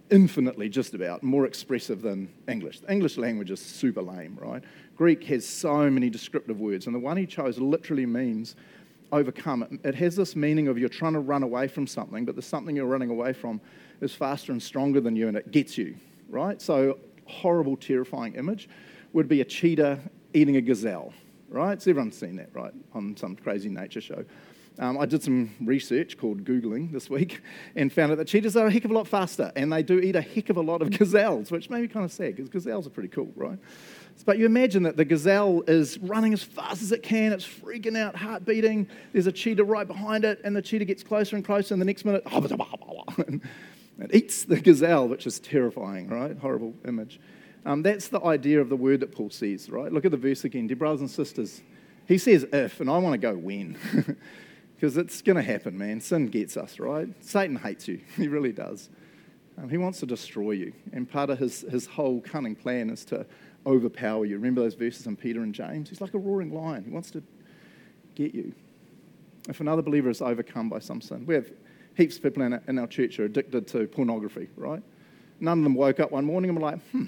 infinitely 0.09 0.69
just 0.69 0.93
about 0.93 1.23
more 1.23 1.45
expressive 1.45 2.01
than 2.01 2.29
English. 2.47 2.79
The 2.81 2.91
English 2.91 3.17
language 3.17 3.51
is 3.51 3.59
super 3.59 4.01
lame, 4.01 4.37
right? 4.41 4.63
Greek 4.95 5.23
has 5.25 5.45
so 5.45 5.89
many 5.89 6.09
descriptive 6.09 6.59
words, 6.59 6.85
and 6.85 6.95
the 6.95 6.99
one 6.99 7.17
he 7.17 7.25
chose 7.25 7.57
literally 7.57 8.05
means 8.05 8.55
overcome. 9.11 9.79
It 9.83 9.95
has 9.95 10.15
this 10.15 10.35
meaning 10.35 10.67
of 10.67 10.77
you're 10.77 10.89
trying 10.89 11.13
to 11.13 11.19
run 11.19 11.43
away 11.43 11.67
from 11.67 11.87
something, 11.87 12.25
but 12.25 12.35
the 12.35 12.41
something 12.41 12.75
you're 12.75 12.85
running 12.85 13.09
away 13.09 13.33
from 13.33 13.59
is 14.01 14.13
faster 14.13 14.51
and 14.51 14.61
stronger 14.61 15.01
than 15.01 15.15
you, 15.15 15.27
and 15.27 15.37
it 15.37 15.51
gets 15.51 15.77
you, 15.77 15.95
right? 16.29 16.61
So 16.61 16.99
horrible, 17.25 17.77
terrifying 17.77 18.35
image 18.35 18.69
would 19.13 19.27
be 19.27 19.41
a 19.41 19.45
cheetah 19.45 19.99
eating 20.33 20.57
a 20.57 20.61
gazelle, 20.61 21.13
right? 21.49 21.81
So 21.81 21.91
everyone's 21.91 22.17
seen 22.17 22.35
that, 22.37 22.49
right, 22.53 22.73
on 22.93 23.15
some 23.17 23.35
crazy 23.35 23.69
nature 23.69 24.01
show. 24.01 24.25
Um, 24.79 24.99
I 24.99 25.07
did 25.07 25.23
some 25.23 25.55
research 25.61 26.17
called 26.17 26.43
Googling 26.43 26.91
this 26.91 27.09
week 27.09 27.41
and 27.75 27.91
found 27.91 28.11
out 28.11 28.19
that 28.19 28.27
cheetahs 28.27 28.55
are 28.55 28.67
a 28.67 28.71
heck 28.71 28.85
of 28.85 28.91
a 28.91 28.93
lot 28.93 29.07
faster 29.07 29.51
and 29.55 29.73
they 29.73 29.81
do 29.81 29.99
eat 29.99 30.15
a 30.15 30.21
heck 30.21 30.49
of 30.49 30.57
a 30.57 30.61
lot 30.61 30.83
of 30.83 30.91
gazelles, 30.97 31.49
which 31.49 31.69
made 31.69 31.81
me 31.81 31.87
kind 31.87 32.05
of 32.05 32.11
sad 32.11 32.35
because 32.35 32.49
gazelles 32.49 32.85
are 32.85 32.91
pretty 32.91 33.09
cool, 33.09 33.31
right? 33.35 33.57
But 34.25 34.37
you 34.37 34.45
imagine 34.45 34.83
that 34.83 34.97
the 34.97 35.05
gazelle 35.05 35.63
is 35.67 35.97
running 35.99 36.33
as 36.33 36.43
fast 36.43 36.81
as 36.81 36.91
it 36.91 37.01
can, 37.01 37.33
it's 37.33 37.47
freaking 37.47 37.97
out, 37.97 38.15
heart 38.15 38.45
beating. 38.45 38.87
There's 39.13 39.27
a 39.27 39.31
cheetah 39.31 39.63
right 39.63 39.87
behind 39.87 40.25
it, 40.25 40.41
and 40.43 40.55
the 40.55 40.61
cheetah 40.61 40.85
gets 40.85 41.03
closer 41.03 41.35
and 41.35 41.45
closer, 41.45 41.73
and 41.73 41.81
the 41.81 41.85
next 41.85 42.03
minute, 42.03 42.23
It 43.99 44.13
eats 44.13 44.43
the 44.43 44.59
gazelle, 44.59 45.07
which 45.07 45.25
is 45.25 45.39
terrifying, 45.39 46.07
right? 46.07 46.37
Horrible 46.37 46.75
image. 46.85 47.19
Um, 47.65 47.83
that's 47.83 48.07
the 48.07 48.23
idea 48.23 48.61
of 48.61 48.69
the 48.69 48.75
word 48.75 49.01
that 49.01 49.11
Paul 49.11 49.29
says, 49.29 49.69
right? 49.69 49.91
Look 49.91 50.05
at 50.05 50.11
the 50.11 50.17
verse 50.17 50.43
again. 50.45 50.67
Dear 50.67 50.77
brothers 50.77 51.01
and 51.01 51.09
sisters, 51.09 51.61
he 52.07 52.17
says 52.17 52.45
if, 52.53 52.79
and 52.79 52.89
I 52.89 52.97
want 52.97 53.13
to 53.13 53.17
go 53.17 53.35
when. 53.35 53.77
Because 54.77 54.95
it's 54.95 55.23
going 55.23 55.37
to 55.37 55.41
happen, 55.41 55.75
man. 55.75 55.99
Sin 55.99 56.27
gets 56.27 56.55
us, 56.55 56.77
right? 56.77 57.07
Satan 57.19 57.55
hates 57.55 57.87
you. 57.87 57.99
He 58.15 58.27
really 58.27 58.51
does. 58.51 58.89
Um, 59.57 59.69
he 59.69 59.77
wants 59.77 59.99
to 60.01 60.05
destroy 60.05 60.51
you. 60.51 60.73
And 60.93 61.09
part 61.09 61.31
of 61.31 61.39
his, 61.39 61.61
his 61.61 61.87
whole 61.87 62.21
cunning 62.21 62.55
plan 62.55 62.91
is 62.91 63.03
to 63.05 63.25
overpower 63.65 64.25
you. 64.25 64.35
Remember 64.35 64.61
those 64.61 64.75
verses 64.75 65.07
in 65.07 65.15
Peter 65.15 65.41
and 65.41 65.53
James? 65.53 65.89
He's 65.89 65.99
like 65.99 66.13
a 66.13 66.19
roaring 66.19 66.53
lion. 66.53 66.83
He 66.83 66.91
wants 66.91 67.09
to 67.11 67.23
get 68.13 68.35
you. 68.35 68.53
If 69.49 69.61
another 69.61 69.81
believer 69.81 70.11
is 70.11 70.21
overcome 70.21 70.69
by 70.69 70.77
some 70.77 71.01
sin, 71.01 71.25
we 71.25 71.33
have 71.33 71.49
heaps 71.95 72.17
of 72.17 72.23
people 72.23 72.43
in 72.43 72.77
our, 72.77 72.87
church 72.87 73.19
are 73.19 73.25
addicted 73.25 73.67
to 73.69 73.87
pornography, 73.87 74.47
right? 74.55 74.83
None 75.39 75.57
of 75.57 75.63
them 75.63 75.73
woke 75.73 75.99
up 75.99 76.11
one 76.11 76.25
morning 76.25 76.49
and 76.49 76.59
were 76.59 76.71
like, 76.71 76.79
hmm, 76.91 77.05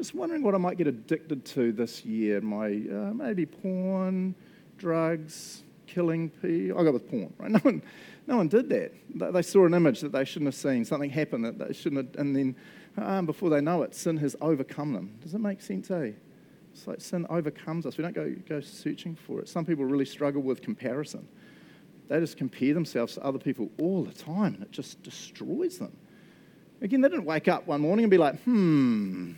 just 0.00 0.14
wondering 0.14 0.42
what 0.42 0.54
I 0.54 0.58
might 0.58 0.78
get 0.78 0.86
addicted 0.86 1.44
to 1.44 1.72
this 1.72 2.06
year. 2.06 2.40
My 2.40 2.68
uh, 2.68 3.12
maybe 3.12 3.44
porn, 3.44 4.34
drugs, 4.78 5.62
killing 5.86 6.30
people. 6.30 6.80
I 6.80 6.84
go 6.84 6.92
with 6.92 7.06
porn, 7.10 7.34
right? 7.36 7.50
No 7.52 7.58
one, 7.58 7.82
no 8.26 8.36
one 8.38 8.48
did 8.48 8.70
that. 8.70 8.94
They 9.34 9.42
saw 9.42 9.66
an 9.66 9.74
image 9.74 10.00
that 10.00 10.12
they 10.12 10.24
shouldn't 10.24 10.46
have 10.46 10.54
seen. 10.54 10.86
Something 10.86 11.10
happened 11.10 11.44
that 11.44 11.58
they 11.58 11.74
shouldn't 11.74 12.14
have, 12.14 12.18
and 12.18 12.34
then 12.34 12.56
um, 12.96 13.26
before 13.26 13.50
they 13.50 13.60
know 13.60 13.82
it, 13.82 13.94
sin 13.94 14.16
has 14.16 14.34
overcome 14.40 14.94
them. 14.94 15.18
Does 15.22 15.34
it 15.34 15.40
make 15.40 15.60
sense, 15.60 15.90
eh? 15.90 16.12
It's 16.72 16.86
like 16.86 17.02
sin 17.02 17.26
overcomes 17.28 17.84
us. 17.84 17.98
We 17.98 18.02
don't 18.02 18.14
go, 18.14 18.34
go 18.48 18.60
searching 18.62 19.14
for 19.14 19.40
it. 19.40 19.50
Some 19.50 19.66
people 19.66 19.84
really 19.84 20.06
struggle 20.06 20.40
with 20.40 20.62
comparison. 20.62 21.28
They 22.08 22.20
just 22.20 22.38
compare 22.38 22.72
themselves 22.72 23.14
to 23.14 23.22
other 23.22 23.38
people 23.38 23.68
all 23.78 24.04
the 24.04 24.14
time, 24.14 24.54
and 24.54 24.62
it 24.62 24.72
just 24.72 25.02
destroys 25.02 25.78
them. 25.78 25.94
Again, 26.80 27.02
they 27.02 27.10
didn't 27.10 27.26
wake 27.26 27.48
up 27.48 27.66
one 27.66 27.82
morning 27.82 28.04
and 28.04 28.10
be 28.10 28.16
like, 28.16 28.40
hmm, 28.44 29.32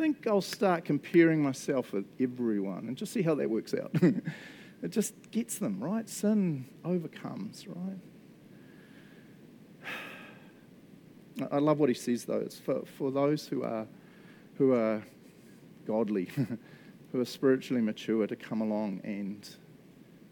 think 0.00 0.26
I'll 0.26 0.40
start 0.40 0.86
comparing 0.86 1.42
myself 1.42 1.92
with 1.92 2.06
everyone 2.18 2.88
and 2.88 2.96
just 2.96 3.12
see 3.12 3.20
how 3.20 3.34
that 3.34 3.50
works 3.50 3.74
out. 3.74 3.90
it 4.82 4.88
just 4.88 5.14
gets 5.30 5.58
them, 5.58 5.78
right? 5.82 6.08
Sin 6.08 6.64
overcomes, 6.84 7.66
right? 7.68 7.98
I 11.52 11.58
love 11.58 11.78
what 11.78 11.90
he 11.90 11.94
says, 11.94 12.24
though. 12.24 12.38
It's 12.38 12.58
for, 12.58 12.82
for 12.96 13.10
those 13.10 13.46
who 13.46 13.62
are, 13.62 13.86
who 14.56 14.72
are 14.72 15.02
godly, 15.86 16.30
who 17.12 17.20
are 17.20 17.26
spiritually 17.26 17.82
mature, 17.82 18.26
to 18.26 18.36
come 18.36 18.62
along 18.62 19.02
and 19.04 19.48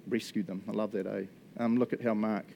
rescue 0.07 0.43
them. 0.43 0.65
I 0.67 0.73
love 0.73 0.93
that, 0.93 1.07
eh? 1.07 1.25
Um, 1.59 1.77
look 1.77 1.93
at 1.93 2.01
how 2.01 2.15
Mark 2.15 2.47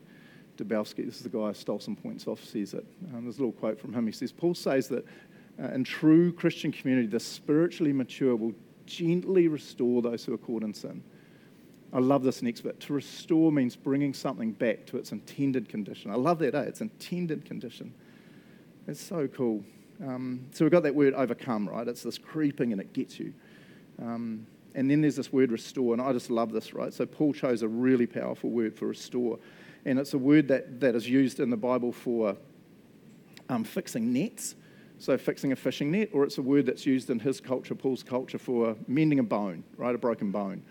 Dubowski, 0.57 1.05
this 1.05 1.17
is 1.17 1.25
the 1.25 1.29
guy 1.29 1.43
I 1.43 1.53
stole 1.53 1.79
some 1.79 1.97
points 1.97 2.27
off, 2.27 2.43
says 2.43 2.73
it. 2.73 2.87
Um, 3.13 3.25
there's 3.25 3.37
a 3.37 3.41
little 3.41 3.53
quote 3.53 3.79
from 3.79 3.93
him. 3.93 4.07
He 4.07 4.13
says, 4.13 4.33
Paul 4.33 4.55
says 4.55 4.89
that 4.89 5.05
uh, 5.61 5.69
in 5.69 5.85
true 5.85 6.33
Christian 6.33 6.73
community, 6.73 7.07
the 7.07 7.21
spiritually 7.21 7.93
mature 7.93 8.37
will 8.37 8.55
gently 8.87 9.49
restore 9.49 10.03
those 10.03 10.25
who 10.25 10.35
are 10.35 10.39
caught 10.39 10.63
in 10.63 10.75
sin. 10.75 11.03
I 11.93 11.99
love 11.99 12.23
this 12.23 12.43
next 12.43 12.63
bit. 12.63 12.81
To 12.81 12.95
restore 12.95 13.53
means 13.53 13.77
bringing 13.77 14.15
something 14.15 14.53
back 14.53 14.87
to 14.87 14.97
its 14.97 15.13
intended 15.13 15.69
condition. 15.69 16.11
I 16.11 16.15
love 16.15 16.39
that, 16.39 16.55
eh? 16.55 16.63
Its 16.63 16.81
intended 16.81 17.45
condition. 17.45 17.93
It's 18.89 19.01
so 19.01 19.29
cool. 19.29 19.63
Um, 20.03 20.47
so 20.53 20.65
we've 20.65 20.73
got 20.73 20.83
that 20.85 20.95
word 20.95 21.15
overcome, 21.15 21.69
right? 21.69 21.87
It's 21.87 22.03
this 22.03 22.19
creeping 22.19 22.73
and 22.73 22.81
it 22.81 22.93
gets 22.93 23.19
you. 23.19 23.35
Um, 24.01 24.47
and 24.75 24.91
then 24.91 25.03
there's 25.03 25.17
this 25.17 25.33
word 25.33 25.53
restore, 25.53 25.93
and 25.93 26.01
I 26.01 26.13
just 26.13 26.31
love 26.31 26.51
this, 26.51 26.73
right? 26.73 26.93
So 26.93 27.05
Paul 27.05 27.35
chose 27.35 27.63
a 27.63 27.69
really 27.69 28.07
powerful 28.07 28.51
word 28.51 28.75
for 28.75 28.87
restore, 28.87 29.39
and 29.85 29.99
it's 29.99 30.15
a 30.15 30.19
word 30.19 30.49
that, 30.49 30.81
that 30.81 30.95
is 30.95 31.09
used 31.09 31.41
in 31.41 31.51
the 31.51 31.57
Bible 31.59 31.93
for 31.93 32.37
um, 33.51 33.65
fixing 33.65 34.13
nets, 34.13 34.55
so 35.03 35.19
fixing 35.19 35.51
a 35.51 35.57
fishing 35.57 35.91
net, 35.91 36.11
or 36.13 36.23
it's 36.23 36.39
a 36.39 36.43
word 36.43 36.65
that's 36.65 36.87
used 36.87 37.11
in 37.11 37.19
his 37.19 37.41
culture, 37.41 37.75
Paul's 37.75 38.05
culture, 38.05 38.39
for 38.39 38.77
mending 38.87 39.19
a 39.19 39.23
bone, 39.25 39.65
right? 39.77 39.97
A 39.97 39.99
broken 39.99 40.31
bone. 40.31 40.63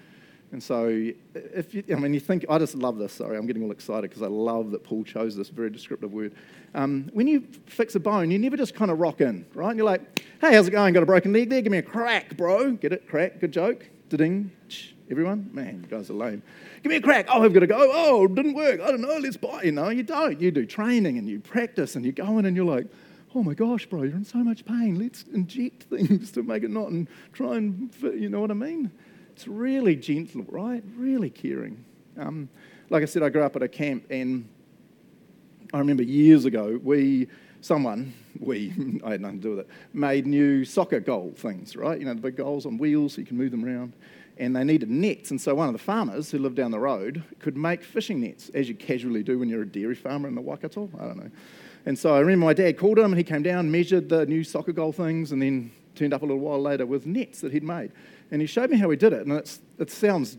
And 0.54 0.64
so, 0.64 0.88
if 1.34 1.74
you, 1.74 1.84
I 1.92 1.96
mean, 1.96 2.14
you 2.14 2.22
think, 2.22 2.46
I 2.50 2.58
just 2.58 2.76
love 2.76 2.98
this. 2.98 3.12
Sorry, 3.12 3.38
I'm 3.38 3.46
getting 3.46 3.62
all 3.64 3.72
excited 3.72 4.10
because 4.10 4.22
I 4.22 4.28
love 4.28 4.72
that 4.72 4.86
Paul 4.86 5.04
chose 5.04 5.36
this 5.36 5.50
very 5.50 5.70
descriptive 5.70 6.14
word. 6.14 6.34
Um, 6.74 7.10
when 7.12 7.28
you 7.28 7.42
fix 7.66 7.96
a 7.96 8.00
bone, 8.00 8.32
you 8.32 8.40
never 8.40 8.56
just 8.56 8.74
kind 8.74 8.90
of 8.90 9.00
rock 9.00 9.20
in, 9.20 9.46
right? 9.54 9.70
And 9.70 9.78
you're 9.78 9.86
like, 9.86 10.22
hey, 10.40 10.54
how's 10.54 10.68
it 10.68 10.72
going? 10.72 10.94
Got 10.94 11.04
a 11.04 11.06
broken 11.06 11.34
leg 11.34 11.50
there? 11.50 11.62
Give 11.62 11.72
me 11.72 11.80
a 11.80 11.84
crack, 11.84 12.38
bro. 12.38 12.72
Get 12.72 12.94
it? 12.94 13.10
Crack. 13.10 13.42
Good 13.42 13.52
joke. 13.52 13.86
Ding. 14.08 14.50
Everyone? 15.10 15.50
Man, 15.52 15.82
you 15.84 15.88
guys 15.98 16.10
are 16.10 16.14
lame. 16.14 16.42
Give 16.84 16.90
me 16.90 16.96
a 16.96 17.02
crack. 17.02 17.28
Oh, 17.30 17.44
I've 17.44 17.54
got 17.54 17.60
to 17.62 17.68
go. 17.68 17.78
Oh, 17.80 18.28
didn't 18.28 18.54
work. 18.54 18.80
I 18.80 18.92
don't 18.92 19.02
know. 19.02 19.18
Let's 19.18 19.36
buy. 19.36 19.64
You 19.64 19.74
know, 19.74 19.90
you 19.90 20.04
don't. 20.04 20.40
You 20.40 20.52
do 20.52 20.66
training 20.66 21.18
and 21.18 21.28
you 21.28 21.42
practice 21.42 21.98
and 21.98 22.06
you 22.06 22.14
go 22.14 22.38
in 22.40 22.46
and 22.46 22.56
you're 22.56 22.66
like, 22.66 22.88
oh 23.34 23.44
my 23.44 23.54
gosh, 23.54 23.86
bro, 23.86 24.04
you're 24.04 24.16
in 24.16 24.26
so 24.26 24.40
much 24.40 24.66
pain. 24.66 25.00
Let's 25.00 25.24
inject 25.34 25.84
things 25.90 26.32
to 26.32 26.44
make 26.44 26.64
it 26.64 26.70
not 26.70 26.90
and 26.90 27.08
try 27.34 27.56
and 27.58 27.94
fit. 27.94 28.16
You 28.16 28.30
know 28.30 28.42
what 28.42 28.52
I 28.52 28.56
mean? 28.56 28.92
It's 29.32 29.48
really 29.48 29.96
gentle, 29.96 30.46
right? 30.50 30.84
Really 30.96 31.30
caring. 31.30 31.84
Um, 32.18 32.50
like 32.90 33.04
I 33.04 33.06
said, 33.06 33.24
I 33.24 33.30
grew 33.30 33.44
up 33.44 33.56
at 33.56 33.64
a 33.64 33.68
camp, 33.68 34.06
and 34.10 34.48
I 35.74 35.80
remember 35.80 36.04
years 36.04 36.46
ago, 36.46 36.80
we, 36.84 37.28
someone, 37.62 38.14
we, 38.40 38.74
I 39.06 39.12
had 39.12 39.22
nothing 39.22 39.40
to 39.40 39.44
do 39.44 39.50
with 39.52 39.60
it, 39.60 39.70
made 39.94 40.28
new 40.28 40.66
soccer 40.66 41.00
goal 41.00 41.34
things, 41.36 41.76
right? 41.76 41.98
You 41.98 42.06
know, 42.06 42.14
the 42.14 42.22
big 42.22 42.36
goals 42.36 42.66
on 42.66 42.78
wheels 42.78 43.14
so 43.14 43.22
you 43.22 43.28
can 43.28 43.38
move 43.38 43.52
them 43.52 43.66
around. 43.66 43.94
And 44.38 44.56
they 44.56 44.64
needed 44.64 44.90
nets, 44.90 45.30
and 45.32 45.40
so 45.40 45.54
one 45.54 45.68
of 45.68 45.74
the 45.74 45.80
farmers 45.80 46.32
who 46.32 46.40
lived 46.40 46.56
down 46.56 46.72
the 46.72 46.80
road 46.80 47.24
could 47.40 47.56
make 47.56 47.84
fishing 47.84 48.22
nets, 48.22 48.50
as 48.54 48.68
you 48.68 48.74
casually 48.74 49.24
do 49.24 49.38
when 49.38 49.50
you're 49.50 49.62
a 49.62 49.68
dairy 49.68 49.94
farmer 49.94 50.28
in 50.28 50.36
the 50.36 50.42
Waikato. 50.42 50.90
I 51.00 51.06
don't 51.06 51.18
know. 51.18 51.30
And 51.86 51.98
so 51.98 52.14
I 52.16 52.20
remember 52.20 52.46
my 52.46 52.54
dad 52.54 52.78
called 52.78 53.00
him, 53.00 53.06
and 53.06 53.18
he 53.18 53.24
came 53.24 53.44
down, 53.44 53.72
measured 53.72 54.10
the 54.10 54.26
new 54.26 54.44
soccer 54.44 54.72
goal 54.72 54.92
things, 54.92 55.32
and 55.32 55.42
then 55.42 55.72
turned 55.96 56.14
up 56.14 56.22
a 56.22 56.26
little 56.26 56.40
while 56.40 56.62
later 56.62 56.86
with 56.86 57.06
nets 57.06 57.42
that 57.42 57.52
he'd 57.52 57.64
made. 57.64 57.92
And 58.32 58.40
he 58.40 58.48
showed 58.48 58.70
me 58.70 58.78
how 58.78 58.90
he 58.90 58.96
did 58.96 59.14
it. 59.14 59.26
And 59.26 59.60
it 59.80 59.92
sounds, 59.92 60.38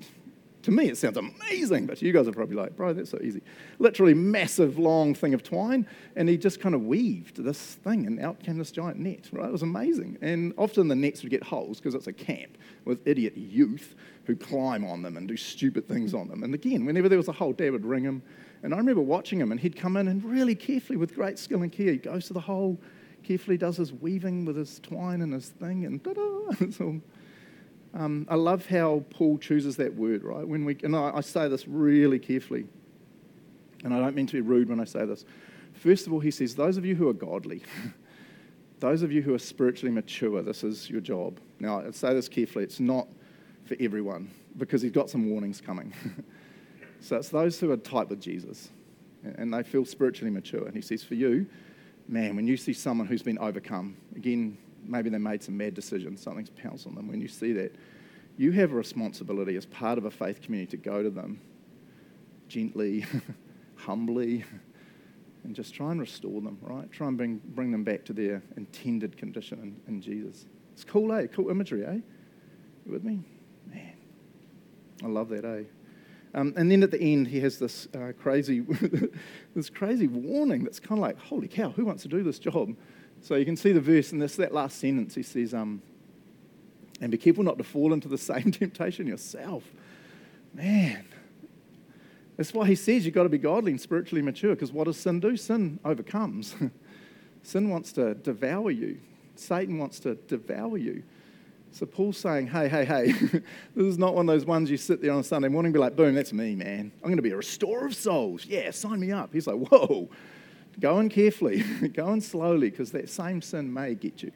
to 0.62 0.70
me, 0.70 0.88
it 0.88 0.96
sounds 0.96 1.18
amazing. 1.18 1.86
But 1.86 2.00
you 2.00 2.12
guys 2.12 2.26
are 2.26 2.32
probably 2.32 2.56
like, 2.56 2.74
bro, 2.76 2.92
that's 2.92 3.10
so 3.10 3.18
easy. 3.22 3.42
Literally 3.78 4.14
massive, 4.14 4.78
long 4.78 5.14
thing 5.14 5.34
of 5.34 5.42
twine. 5.42 5.86
And 6.16 6.28
he 6.28 6.38
just 6.38 6.60
kind 6.60 6.74
of 6.74 6.86
weaved 6.86 7.42
this 7.42 7.58
thing, 7.58 8.06
and 8.06 8.20
out 8.20 8.40
came 8.40 8.56
this 8.56 8.70
giant 8.70 8.98
net, 8.98 9.28
right? 9.32 9.48
It 9.48 9.52
was 9.52 9.62
amazing. 9.62 10.18
And 10.22 10.54
often 10.56 10.88
the 10.88 10.96
nets 10.96 11.22
would 11.22 11.30
get 11.30 11.42
holes 11.42 11.78
because 11.78 11.94
it's 11.94 12.06
a 12.06 12.12
camp 12.12 12.56
with 12.84 13.06
idiot 13.06 13.36
youth 13.36 13.94
who 14.24 14.36
climb 14.36 14.84
on 14.84 15.02
them 15.02 15.16
and 15.16 15.26
do 15.26 15.36
stupid 15.36 15.88
things 15.88 16.14
on 16.14 16.28
them. 16.28 16.44
And 16.44 16.54
again, 16.54 16.86
whenever 16.86 17.08
there 17.08 17.18
was 17.18 17.28
a 17.28 17.32
hole, 17.32 17.52
Dad 17.52 17.72
would 17.72 17.84
ring 17.84 18.04
him. 18.04 18.22
And 18.62 18.72
I 18.72 18.76
remember 18.76 19.02
watching 19.02 19.40
him, 19.40 19.50
and 19.50 19.60
he'd 19.60 19.76
come 19.76 19.96
in 19.96 20.08
and 20.08 20.24
really 20.24 20.54
carefully, 20.54 20.96
with 20.96 21.14
great 21.14 21.38
skill 21.38 21.62
and 21.62 21.72
care, 21.72 21.92
he 21.92 21.96
goes 21.96 22.26
to 22.28 22.32
the 22.32 22.40
hole, 22.40 22.80
carefully 23.24 23.56
does 23.56 23.76
his 23.76 23.92
weaving 23.92 24.44
with 24.44 24.56
his 24.56 24.78
twine 24.80 25.22
and 25.22 25.32
his 25.32 25.48
thing, 25.48 25.84
and 25.84 26.02
ta-da! 26.04 26.92
Um, 27.94 28.26
I 28.30 28.36
love 28.36 28.66
how 28.66 29.04
Paul 29.10 29.36
chooses 29.36 29.76
that 29.76 29.94
word, 29.94 30.24
right? 30.24 30.46
When 30.46 30.64
we, 30.64 30.78
and 30.82 30.96
I, 30.96 31.12
I 31.16 31.20
say 31.20 31.48
this 31.48 31.68
really 31.68 32.18
carefully, 32.18 32.66
and 33.84 33.92
I 33.92 33.98
don't 33.98 34.14
mean 34.14 34.26
to 34.28 34.32
be 34.32 34.40
rude 34.40 34.68
when 34.70 34.80
I 34.80 34.84
say 34.84 35.04
this. 35.04 35.24
First 35.74 36.06
of 36.06 36.12
all, 36.12 36.20
he 36.20 36.30
says, 36.30 36.54
Those 36.54 36.76
of 36.76 36.86
you 36.86 36.94
who 36.94 37.08
are 37.08 37.12
godly, 37.12 37.62
those 38.80 39.02
of 39.02 39.12
you 39.12 39.20
who 39.20 39.34
are 39.34 39.38
spiritually 39.38 39.92
mature, 39.92 40.40
this 40.40 40.64
is 40.64 40.88
your 40.88 41.00
job. 41.00 41.38
Now, 41.60 41.80
I 41.80 41.90
say 41.90 42.14
this 42.14 42.28
carefully, 42.28 42.64
it's 42.64 42.80
not 42.80 43.08
for 43.64 43.76
everyone 43.78 44.30
because 44.56 44.80
he's 44.82 44.92
got 44.92 45.10
some 45.10 45.28
warnings 45.28 45.60
coming. 45.60 45.92
so 47.02 47.16
it's 47.16 47.28
those 47.30 47.58
who 47.58 47.70
are 47.72 47.76
tight 47.76 48.08
with 48.08 48.20
Jesus 48.20 48.70
and 49.24 49.52
they 49.52 49.62
feel 49.62 49.84
spiritually 49.84 50.30
mature. 50.30 50.66
And 50.66 50.74
he 50.74 50.82
says, 50.82 51.02
For 51.02 51.14
you, 51.14 51.46
man, 52.08 52.36
when 52.36 52.46
you 52.46 52.56
see 52.56 52.72
someone 52.72 53.06
who's 53.06 53.22
been 53.22 53.38
overcome, 53.38 53.96
again, 54.16 54.58
maybe 54.84 55.10
they 55.10 55.18
made 55.18 55.42
some 55.42 55.56
mad 55.56 55.74
decisions, 55.74 56.22
something's 56.22 56.50
pounced 56.50 56.86
on 56.86 56.94
them. 56.94 57.08
When 57.08 57.20
you 57.20 57.28
see 57.28 57.52
that, 57.54 57.74
you 58.36 58.52
have 58.52 58.72
a 58.72 58.74
responsibility 58.74 59.56
as 59.56 59.66
part 59.66 59.98
of 59.98 60.04
a 60.04 60.10
faith 60.10 60.42
community 60.42 60.76
to 60.76 60.76
go 60.76 61.02
to 61.02 61.10
them 61.10 61.40
gently, 62.48 63.04
humbly, 63.76 64.44
and 65.44 65.54
just 65.54 65.74
try 65.74 65.90
and 65.90 66.00
restore 66.00 66.40
them, 66.40 66.58
right? 66.62 66.90
Try 66.92 67.08
and 67.08 67.16
bring, 67.16 67.40
bring 67.44 67.72
them 67.72 67.84
back 67.84 68.04
to 68.06 68.12
their 68.12 68.42
intended 68.56 69.16
condition 69.16 69.80
in, 69.86 69.94
in 69.94 70.00
Jesus. 70.00 70.46
It's 70.72 70.84
cool, 70.84 71.12
eh? 71.12 71.26
Cool 71.26 71.50
imagery, 71.50 71.84
eh? 71.84 71.98
You 72.86 72.92
with 72.92 73.04
me? 73.04 73.20
Man, 73.66 73.96
I 75.04 75.06
love 75.08 75.28
that, 75.30 75.44
eh? 75.44 75.64
Um, 76.34 76.54
and 76.56 76.70
then 76.70 76.82
at 76.82 76.90
the 76.90 77.00
end, 77.00 77.28
he 77.28 77.40
has 77.40 77.58
this 77.58 77.88
uh, 77.94 78.12
crazy, 78.18 78.60
this 79.54 79.68
crazy 79.68 80.06
warning 80.06 80.64
that's 80.64 80.80
kind 80.80 80.98
of 80.98 81.02
like, 81.02 81.18
holy 81.18 81.48
cow, 81.48 81.70
who 81.70 81.84
wants 81.84 82.02
to 82.04 82.08
do 82.08 82.22
this 82.22 82.38
job? 82.38 82.74
So 83.20 83.34
you 83.36 83.44
can 83.44 83.56
see 83.56 83.72
the 83.72 83.80
verse 83.80 84.12
in 84.12 84.18
this, 84.18 84.36
that 84.36 84.52
last 84.52 84.78
sentence. 84.78 85.14
He 85.14 85.22
says, 85.22 85.52
um, 85.52 85.82
and 87.00 87.10
be 87.10 87.18
careful 87.18 87.44
not 87.44 87.58
to 87.58 87.64
fall 87.64 87.92
into 87.92 88.08
the 88.08 88.18
same 88.32 88.50
temptation 88.50 89.06
yourself. 89.06 89.64
Man, 90.54 91.04
that's 92.36 92.54
why 92.54 92.66
he 92.66 92.74
says 92.74 93.04
you've 93.04 93.14
got 93.14 93.24
to 93.24 93.28
be 93.28 93.38
godly 93.38 93.72
and 93.72 93.80
spiritually 93.80 94.22
mature, 94.22 94.54
because 94.54 94.72
what 94.72 94.84
does 94.84 94.96
sin 94.96 95.20
do? 95.20 95.36
Sin 95.36 95.80
overcomes. 95.84 96.54
sin 97.42 97.68
wants 97.68 97.92
to 97.92 98.14
devour 98.14 98.70
you, 98.70 98.98
Satan 99.34 99.78
wants 99.78 100.00
to 100.00 100.14
devour 100.14 100.78
you. 100.78 101.02
So 101.72 101.86
Paul's 101.86 102.18
saying, 102.18 102.48
hey, 102.48 102.68
hey, 102.68 102.84
hey, 102.84 103.12
this 103.12 103.42
is 103.76 103.98
not 103.98 104.14
one 104.14 104.28
of 104.28 104.34
those 104.34 104.44
ones 104.44 104.70
you 104.70 104.76
sit 104.76 105.02
there 105.02 105.12
on 105.12 105.20
a 105.20 105.24
Sunday 105.24 105.48
morning 105.48 105.68
and 105.68 105.74
be 105.74 105.80
like, 105.80 105.96
boom, 105.96 106.14
that's 106.14 106.32
me, 106.32 106.54
man. 106.54 106.92
I'm 106.96 107.08
going 107.08 107.16
to 107.16 107.22
be 107.22 107.30
a 107.30 107.36
restorer 107.36 107.86
of 107.86 107.94
souls. 107.94 108.44
Yeah, 108.44 108.70
sign 108.70 109.00
me 109.00 109.10
up. 109.10 109.32
He's 109.32 109.46
like, 109.46 109.56
whoa, 109.56 110.10
Go 110.80 111.00
in 111.00 111.08
carefully, 111.08 111.62
go 111.94 112.12
in 112.12 112.20
slowly, 112.20 112.70
because 112.70 112.92
that 112.92 113.08
same 113.08 113.42
sin 113.42 113.72
may 113.72 113.94
get 113.94 114.22
you. 114.22 114.32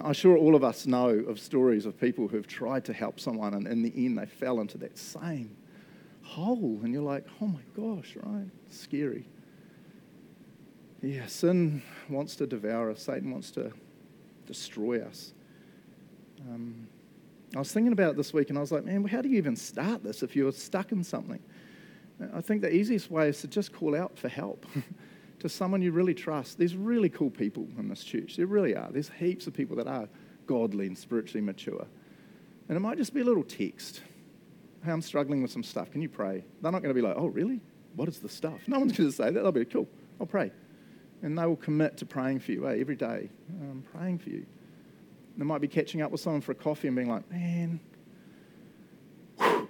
I'm 0.00 0.12
sure 0.12 0.36
all 0.36 0.54
of 0.54 0.62
us 0.62 0.86
know 0.86 1.08
of 1.08 1.40
stories 1.40 1.86
of 1.86 1.98
people 1.98 2.28
who've 2.28 2.46
tried 2.46 2.84
to 2.86 2.92
help 2.92 3.18
someone, 3.18 3.54
and 3.54 3.66
in 3.66 3.82
the 3.82 3.92
end, 3.96 4.18
they 4.18 4.26
fell 4.26 4.60
into 4.60 4.78
that 4.78 4.96
same 4.96 5.56
hole. 6.22 6.78
And 6.82 6.92
you're 6.92 7.02
like, 7.02 7.26
oh 7.40 7.46
my 7.46 7.60
gosh, 7.74 8.16
right? 8.22 8.46
scary. 8.68 9.26
Yeah, 11.02 11.26
sin 11.26 11.82
wants 12.08 12.36
to 12.36 12.46
devour 12.46 12.90
us, 12.90 13.02
Satan 13.02 13.30
wants 13.30 13.50
to 13.52 13.72
destroy 14.46 15.02
us. 15.02 15.32
Um, 16.48 16.88
I 17.54 17.58
was 17.58 17.72
thinking 17.72 17.92
about 17.92 18.12
it 18.12 18.16
this 18.16 18.32
week, 18.32 18.48
and 18.48 18.58
I 18.58 18.60
was 18.60 18.72
like, 18.72 18.84
man, 18.84 19.04
how 19.04 19.20
do 19.22 19.28
you 19.28 19.36
even 19.36 19.56
start 19.56 20.04
this 20.04 20.22
if 20.22 20.36
you're 20.36 20.52
stuck 20.52 20.92
in 20.92 21.02
something? 21.02 21.40
I 22.34 22.40
think 22.40 22.62
the 22.62 22.72
easiest 22.72 23.10
way 23.10 23.28
is 23.28 23.40
to 23.40 23.48
just 23.48 23.72
call 23.72 23.96
out 23.96 24.16
for 24.18 24.28
help. 24.28 24.66
to 25.40 25.48
someone 25.48 25.82
you 25.82 25.90
really 25.90 26.14
trust. 26.14 26.58
There's 26.58 26.76
really 26.76 27.08
cool 27.08 27.30
people 27.30 27.66
in 27.78 27.88
this 27.88 28.04
church. 28.04 28.36
There 28.36 28.46
really 28.46 28.76
are. 28.76 28.90
There's 28.92 29.10
heaps 29.18 29.46
of 29.46 29.54
people 29.54 29.74
that 29.76 29.86
are 29.86 30.08
godly 30.46 30.86
and 30.86 30.96
spiritually 30.96 31.40
mature. 31.40 31.86
And 32.68 32.76
it 32.76 32.80
might 32.80 32.98
just 32.98 33.12
be 33.12 33.20
a 33.20 33.24
little 33.24 33.42
text. 33.42 34.02
Hey, 34.84 34.92
I'm 34.92 35.02
struggling 35.02 35.42
with 35.42 35.50
some 35.50 35.62
stuff. 35.62 35.90
Can 35.90 36.02
you 36.02 36.08
pray? 36.08 36.44
They're 36.62 36.72
not 36.72 36.82
going 36.82 36.94
to 36.94 37.00
be 37.00 37.06
like, 37.06 37.16
oh, 37.16 37.26
really? 37.26 37.60
What 37.96 38.08
is 38.08 38.18
the 38.18 38.28
stuff? 38.28 38.60
No 38.66 38.78
one's 38.78 38.92
going 38.96 39.10
to 39.10 39.16
say 39.16 39.30
that. 39.30 39.42
They'll 39.42 39.50
be 39.50 39.64
cool. 39.64 39.88
I'll 40.20 40.26
pray. 40.26 40.52
And 41.22 41.36
they 41.36 41.46
will 41.46 41.56
commit 41.56 41.96
to 41.98 42.06
praying 42.06 42.40
for 42.40 42.52
you 42.52 42.68
eh, 42.68 42.76
every 42.78 42.96
day. 42.96 43.30
I'm 43.48 43.82
praying 43.92 44.18
for 44.18 44.30
you. 44.30 44.46
They 45.40 45.46
might 45.46 45.62
be 45.62 45.68
catching 45.68 46.02
up 46.02 46.10
with 46.10 46.20
someone 46.20 46.42
for 46.42 46.52
a 46.52 46.54
coffee 46.54 46.86
and 46.86 46.94
being 46.94 47.08
like, 47.08 47.28
man, 47.30 47.80
whew, 49.38 49.66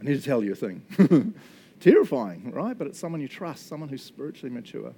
I 0.00 0.04
need 0.04 0.16
to 0.16 0.22
tell 0.22 0.42
you 0.42 0.50
a 0.50 0.56
thing. 0.56 0.82
Terrifying, 1.80 2.50
right? 2.50 2.76
But 2.76 2.88
it's 2.88 2.98
someone 2.98 3.20
you 3.20 3.28
trust, 3.28 3.68
someone 3.68 3.88
who's 3.88 4.02
spiritually 4.02 4.52
mature. 4.52 4.92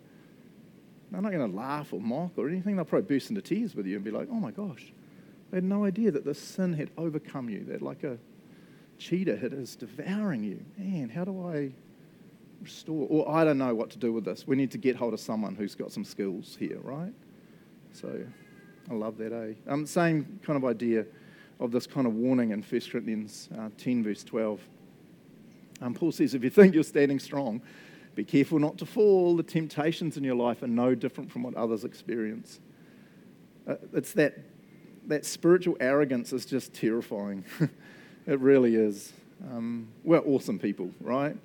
They're 1.11 1.21
not 1.21 1.33
going 1.33 1.51
to 1.51 1.55
laugh 1.55 1.93
or 1.93 2.01
mock 2.01 2.33
or 2.39 2.49
anything. 2.49 2.77
They'll 2.77 2.87
probably 2.87 3.15
burst 3.15 3.29
into 3.29 3.43
tears 3.43 3.75
with 3.75 3.85
you 3.85 3.97
and 3.97 4.03
be 4.03 4.11
like, 4.11 4.29
oh 4.31 4.37
my 4.37 4.53
gosh, 4.53 4.91
they 5.51 5.59
had 5.59 5.65
no 5.65 5.85
idea 5.85 6.11
that 6.13 6.25
this 6.25 6.39
sin 6.39 6.73
had 6.73 6.91
overcome 6.97 7.51
you, 7.51 7.63
that 7.65 7.83
like 7.83 8.05
a 8.05 8.17
cheetah 8.97 9.45
it 9.45 9.53
is 9.53 9.77
devouring 9.77 10.45
you. 10.45 10.65
Man, 10.79 11.11
how 11.11 11.27
do 11.27 11.47
I 11.47 11.73
restore? 12.63 13.07
Or 13.11 13.31
I 13.31 13.45
don't 13.45 13.59
know 13.59 13.75
what 13.75 13.91
to 13.91 13.99
do 13.99 14.15
with 14.15 14.25
this. 14.25 14.47
We 14.47 14.57
need 14.57 14.71
to 14.71 14.79
get 14.79 14.97
hold 14.97 15.13
of 15.13 15.21
someone 15.21 15.57
who's 15.57 15.75
got 15.75 15.93
some 15.93 16.07
skills 16.07 16.57
here, 16.59 16.79
right? 16.83 17.13
So 17.93 18.25
I 18.91 18.95
love 18.95 19.17
that, 19.19 19.33
eh? 19.33 19.55
Um, 19.69 19.87
same 19.87 20.41
kind 20.43 20.57
of 20.57 20.65
idea 20.65 21.07
of 21.61 21.71
this 21.71 21.87
kind 21.87 22.07
of 22.07 22.15
warning 22.15 22.51
in 22.51 22.61
1 22.61 22.81
Corinthians 22.91 23.49
uh, 23.57 23.69
10, 23.79 24.03
verse 24.03 24.25
12. 24.25 24.61
Um, 25.81 25.95
Paul 25.95 26.11
says, 26.11 26.35
if 26.35 26.43
you 26.43 26.51
think 26.51 26.75
you're 26.75 26.83
standing 26.83 27.21
strong, 27.21 27.63
be 28.17 28.25
careful 28.25 28.59
not 28.59 28.79
to 28.79 28.87
fall. 28.87 29.37
The 29.37 29.45
temptations 29.45 30.17
in 30.17 30.25
your 30.25 30.35
life 30.35 30.63
are 30.63 30.69
no 30.69 30.97
different 30.97 31.31
from 31.31 31.45
what 31.45 31.55
others 31.55 31.85
experience. 31.85 32.59
Uh, 33.69 33.77
it's 33.93 34.13
that, 34.15 34.39
that 35.07 35.25
spiritual 35.25 35.77
arrogance 35.79 36.33
is 36.33 36.45
just 36.45 36.75
terrifying. 36.75 37.45
it 38.27 38.41
really 38.41 38.75
is. 38.75 39.13
Um, 39.53 39.89
we're 40.03 40.19
awesome 40.19 40.59
people, 40.59 40.91
right? 41.01 41.37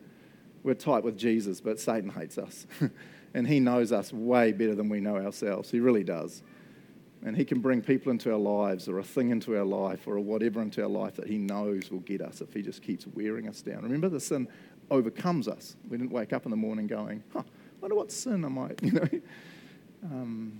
We're 0.64 0.74
tight 0.74 1.04
with 1.04 1.18
Jesus, 1.18 1.62
but 1.62 1.80
Satan 1.80 2.10
hates 2.10 2.40
us. 2.40 2.66
and 3.36 3.48
he 3.48 3.60
knows 3.60 3.92
us 3.92 4.12
way 4.12 4.52
better 4.52 4.74
than 4.74 4.90
we 4.90 5.00
know 5.00 5.18
ourselves. 5.18 5.70
He 5.70 5.80
really 5.80 6.04
does. 6.04 6.42
And 7.26 7.36
he 7.36 7.44
can 7.44 7.60
bring 7.60 7.82
people 7.82 8.12
into 8.12 8.32
our 8.32 8.38
lives 8.38 8.88
or 8.88 9.00
a 9.00 9.04
thing 9.04 9.32
into 9.32 9.58
our 9.58 9.66
life 9.66 10.08
or 10.08 10.16
a 10.16 10.22
whatever 10.22 10.62
into 10.62 10.84
our 10.84 10.88
life 10.88 11.16
that 11.16 11.28
he 11.28 11.40
knows 11.40 11.90
will 11.90 12.02
get 12.02 12.22
us 12.22 12.40
if 12.40 12.54
he 12.54 12.62
just 12.62 12.84
keeps 12.84 13.08
wearing 13.08 13.50
us 13.50 13.64
down. 13.64 13.82
Remember, 13.82 14.10
the 14.10 14.20
sin 14.20 14.48
overcomes 14.92 15.48
us. 15.48 15.76
We 15.90 15.98
didn't 15.98 16.12
wake 16.12 16.34
up 16.34 16.46
in 16.46 16.52
the 16.52 16.58
morning 16.58 16.86
going, 16.86 17.24
huh, 17.34 17.42
wonder 17.82 17.96
what 17.96 18.12
sin 18.12 18.46
am 18.46 18.60
I 18.60 18.68
might, 18.68 18.80
you 18.84 18.92
know. 18.92 19.10
Um, 20.04 20.60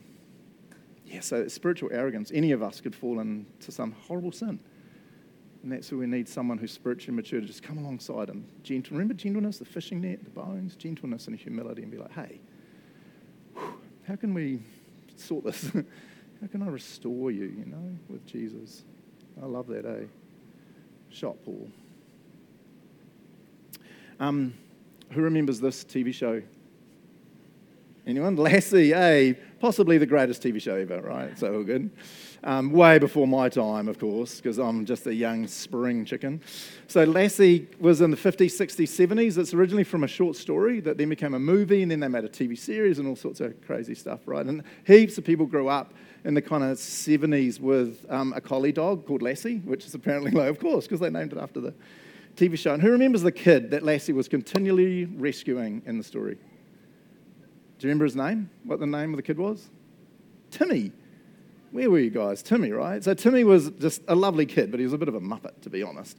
yeah, 1.06 1.20
so 1.20 1.48
spiritual 1.48 1.90
arrogance, 1.94 2.32
any 2.34 2.52
of 2.52 2.64
us 2.64 2.82
could 2.82 2.96
fall 2.96 3.20
into 3.20 3.72
some 3.72 3.92
horrible 3.92 4.32
sin. 4.32 4.60
And 5.62 5.72
that's 5.72 5.92
where 5.92 6.00
we 6.00 6.08
need 6.08 6.28
someone 6.28 6.58
who's 6.58 6.72
spiritually 6.72 7.16
mature 7.16 7.42
to 7.42 7.46
just 7.46 7.62
come 7.62 7.78
alongside 7.78 8.30
and 8.30 8.44
gentle. 8.64 8.98
Remember 8.98 9.14
gentleness, 9.14 9.60
the 9.60 9.66
fishing 9.66 10.02
net, 10.02 10.24
the 10.24 10.32
bones, 10.32 10.76
gentleness 10.76 11.28
and 11.28 11.36
humility, 11.36 11.84
and 11.84 11.92
be 11.92 12.00
like, 12.00 12.12
hey, 12.14 12.42
how 14.08 14.16
can 14.16 14.34
we 14.34 14.64
sort 15.16 15.44
this? 15.44 15.72
how 16.42 16.48
can 16.48 16.62
I 16.62 16.68
restore 16.68 17.32
you, 17.32 17.46
you 17.46 17.66
know, 17.66 17.98
with 18.10 18.26
Jesus? 18.26 18.84
I 19.42 19.46
love 19.46 19.68
that, 19.68 19.86
eh? 19.86 20.06
Shot 21.10 21.36
Paul. 21.44 21.70
Um, 24.20 24.54
who 25.12 25.22
remembers 25.22 25.60
this 25.60 25.84
TV 25.84 26.14
show? 26.14 26.42
Anyone? 28.08 28.36
Lassie, 28.38 28.94
eh? 28.94 29.34
Possibly 29.66 29.98
the 29.98 30.06
greatest 30.06 30.44
TV 30.44 30.62
show 30.62 30.76
ever, 30.76 31.02
right? 31.02 31.36
So 31.40 31.64
good. 31.64 31.90
Um, 32.44 32.72
way 32.72 33.00
before 33.00 33.26
my 33.26 33.50
time, 33.50 33.88
of 33.88 33.98
course, 33.98 34.36
because 34.36 34.60
I'm 34.60 34.86
just 34.86 35.08
a 35.08 35.14
young 35.16 35.48
spring 35.48 36.06
chicken. 36.06 36.40
So 36.86 37.04
Lassie 37.04 37.68
was 37.80 38.00
in 38.02 38.12
the 38.12 38.16
50s, 38.16 38.52
60s, 38.52 39.08
70s. 39.08 39.40
It's 39.40 39.56
originally 39.56 39.84
from 39.84 40.04
a 40.04 40.08
short 40.08 40.36
story 40.36 40.82
that 40.82 41.00
then 41.00 41.10
became 41.10 41.34
a 41.34 41.40
movie, 41.40 41.82
and 41.82 41.90
then 41.90 42.00
they 42.00 42.08
made 42.08 42.26
a 42.26 42.30
TV 42.30 42.56
series 42.56 43.00
and 43.00 43.08
all 43.08 43.16
sorts 43.16 43.40
of 43.40 43.60
crazy 43.66 43.96
stuff, 43.96 44.20
right? 44.28 44.46
And 44.46 44.62
heaps 44.86 45.18
of 45.18 45.24
people 45.24 45.48
grew 45.48 45.68
up 45.68 45.96
in 46.26 46.36
the 46.36 46.44
kind 46.44 46.64
of 46.64 46.78
70s 46.78 47.60
with 47.60 48.06
um, 48.12 48.34
a 48.36 48.42
collie 48.42 48.72
dog 48.72 49.08
called 49.08 49.24
Lassie, 49.24 49.64
which 49.66 49.88
is 49.88 49.96
apparently, 49.96 50.30
like, 50.30 50.48
of 50.48 50.60
course, 50.60 50.86
because 50.86 51.00
they 51.00 51.10
named 51.10 51.32
it 51.34 51.40
after 51.40 51.60
the 51.60 51.74
TV 52.36 52.56
show. 52.56 52.76
And 52.76 52.84
who 52.84 52.92
remembers 52.92 53.24
the 53.24 53.32
kid 53.32 53.72
that 53.72 53.82
Lassie 53.82 54.14
was 54.14 54.28
continually 54.28 55.06
rescuing 55.06 55.82
in 55.88 55.98
the 55.98 56.04
story? 56.04 56.38
Do 57.78 57.88
you 57.88 57.90
remember 57.90 58.06
his 58.06 58.16
name? 58.16 58.50
What 58.64 58.80
the 58.80 58.88
name 58.88 59.12
of 59.12 59.18
the 59.18 59.24
kid 59.24 59.38
was? 59.38 59.70
Timmy. 60.52 60.92
Where 61.72 61.90
were 61.90 62.00
you 62.00 62.10
guys? 62.10 62.42
Timmy, 62.42 62.72
right? 62.72 63.04
So 63.04 63.14
Timmy 63.14 63.44
was 63.44 63.70
just 63.72 64.02
a 64.08 64.16
lovely 64.16 64.46
kid, 64.46 64.72
but 64.72 64.80
he 64.80 64.86
was 64.86 64.94
a 64.94 64.98
bit 64.98 65.10
of 65.10 65.16
a 65.16 65.20
muppet, 65.20 65.62
to 65.62 65.70
be 65.70 65.84
honest. 65.84 66.18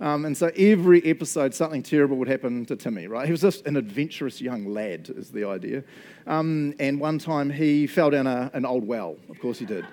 Um, 0.00 0.24
and 0.24 0.36
so 0.36 0.50
every 0.56 1.04
episode, 1.04 1.54
something 1.54 1.82
terrible 1.82 2.16
would 2.16 2.28
happen 2.28 2.66
to 2.66 2.76
Timmy, 2.76 3.06
right? 3.06 3.24
He 3.24 3.32
was 3.32 3.40
just 3.40 3.66
an 3.66 3.76
adventurous 3.76 4.40
young 4.40 4.66
lad, 4.66 5.08
is 5.16 5.30
the 5.30 5.46
idea. 5.46 5.84
Um, 6.26 6.74
and 6.80 7.00
one 7.00 7.18
time 7.18 7.50
he 7.50 7.86
fell 7.86 8.10
down 8.10 8.26
a, 8.26 8.50
an 8.52 8.66
old 8.66 8.86
well. 8.86 9.16
Of 9.30 9.40
course 9.40 9.58
he 9.58 9.64
did 9.64 9.86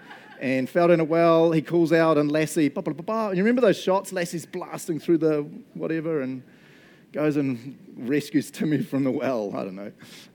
and 0.43 0.69
fell 0.69 0.91
in 0.91 0.99
a 0.99 1.03
well. 1.05 1.53
He 1.53 1.61
calls 1.61 1.93
out, 1.93 2.17
and 2.17 2.29
Lassie, 2.29 2.67
bah, 2.67 2.81
bah, 2.81 2.91
bah, 2.91 3.29
you 3.29 3.37
remember 3.37 3.61
those 3.61 3.79
shots? 3.79 4.11
Lassie's 4.11 4.45
blasting 4.45 4.99
through 4.99 5.19
the 5.19 5.47
whatever 5.73 6.21
and 6.21 6.43
goes 7.13 7.37
and 7.37 7.77
rescues 7.95 8.51
Timmy 8.51 8.81
from 8.81 9.03
the 9.03 9.11
well. 9.11 9.55
I 9.55 9.63
don't 9.63 9.75
know. 9.75 9.91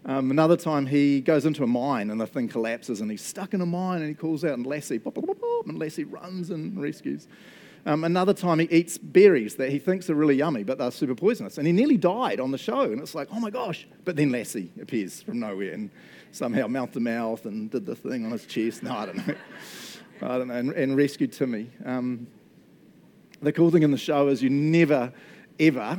Um, 0.07 0.31
another 0.31 0.57
time 0.57 0.87
he 0.87 1.21
goes 1.21 1.45
into 1.45 1.65
a 1.65 1.67
mine 1.67 2.11
and 2.11 2.21
the 2.21 2.27
thing 2.27 2.49
collapses 2.49 3.01
and 3.01 3.11
he's 3.11 3.23
stuck 3.23 3.53
in 3.53 3.61
a 3.61 3.67
mine 3.67 4.01
and 4.01 4.09
he 4.09 4.15
calls 4.15 4.45
out, 4.45 4.53
and 4.53 4.67
Lassie, 4.67 5.01
and 5.05 5.79
Lassie 5.79 6.05
runs 6.05 6.51
and 6.51 6.81
rescues. 6.81 7.27
Um, 7.87 8.05
another 8.05 8.35
time 8.35 8.59
he 8.59 8.67
eats 8.71 8.99
berries 8.99 9.57
that 9.57 9.71
he 9.71 9.79
thinks 9.79 10.11
are 10.11 10.15
really 10.15 10.37
yummy, 10.37 10.63
but 10.63 10.79
they're 10.79 10.91
super 10.91 11.15
poisonous. 11.15 11.59
And 11.59 11.67
he 11.67 11.73
nearly 11.73 11.97
died 11.97 12.41
on 12.41 12.51
the 12.51 12.59
show. 12.59 12.83
And 12.83 13.01
it's 13.01 13.15
like, 13.15 13.29
oh 13.33 13.41
my 13.41 13.51
gosh. 13.51 13.87
But 14.05 14.17
then 14.17 14.31
Lassie 14.31 14.71
appears 14.81 15.23
from 15.23 15.41
nowhere 15.41 15.73
and 15.73 15.91
somehow 16.33 16.67
mouth 16.67 16.93
to 16.93 17.01
mouth 17.01 17.45
and 17.47 17.71
did 17.71 17.87
the 17.87 17.95
thing 17.95 18.25
on 18.25 18.33
his 18.33 18.47
chest. 18.47 18.83
No, 18.83 18.97
I 18.97 19.07
don't 19.07 19.27
know. 19.27 19.35
I 20.23 20.39
don't 20.39 20.49
know, 20.49 20.55
and, 20.55 20.73
and 20.73 20.97
rescued 20.97 21.33
Timmy. 21.33 21.71
Um, 21.85 22.27
the 23.41 23.53
cool 23.53 23.71
thing 23.71 23.85
in 23.85 23.91
the 23.93 23.97
show 23.97 24.29
is 24.29 24.43
you 24.43 24.51
never, 24.51 25.13
ever, 25.61 25.99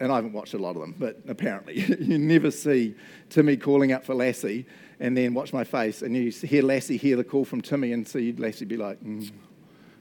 and 0.00 0.10
I 0.10 0.16
haven't 0.16 0.32
watched 0.32 0.54
a 0.54 0.58
lot 0.58 0.76
of 0.76 0.80
them, 0.82 0.94
but 0.98 1.20
apparently 1.28 1.80
you 2.00 2.18
never 2.18 2.50
see 2.50 2.94
Timmy 3.30 3.56
calling 3.56 3.92
out 3.92 4.04
for 4.04 4.14
Lassie 4.14 4.66
and 5.00 5.16
then 5.16 5.34
watch 5.34 5.52
my 5.52 5.64
face 5.64 6.02
and 6.02 6.16
you 6.16 6.30
hear 6.30 6.62
Lassie 6.62 6.96
hear 6.96 7.16
the 7.16 7.24
call 7.24 7.44
from 7.44 7.60
Timmy 7.60 7.92
and 7.92 8.06
see 8.06 8.32
Lassie 8.32 8.64
be 8.64 8.76
like, 8.76 9.02
mm, 9.02 9.30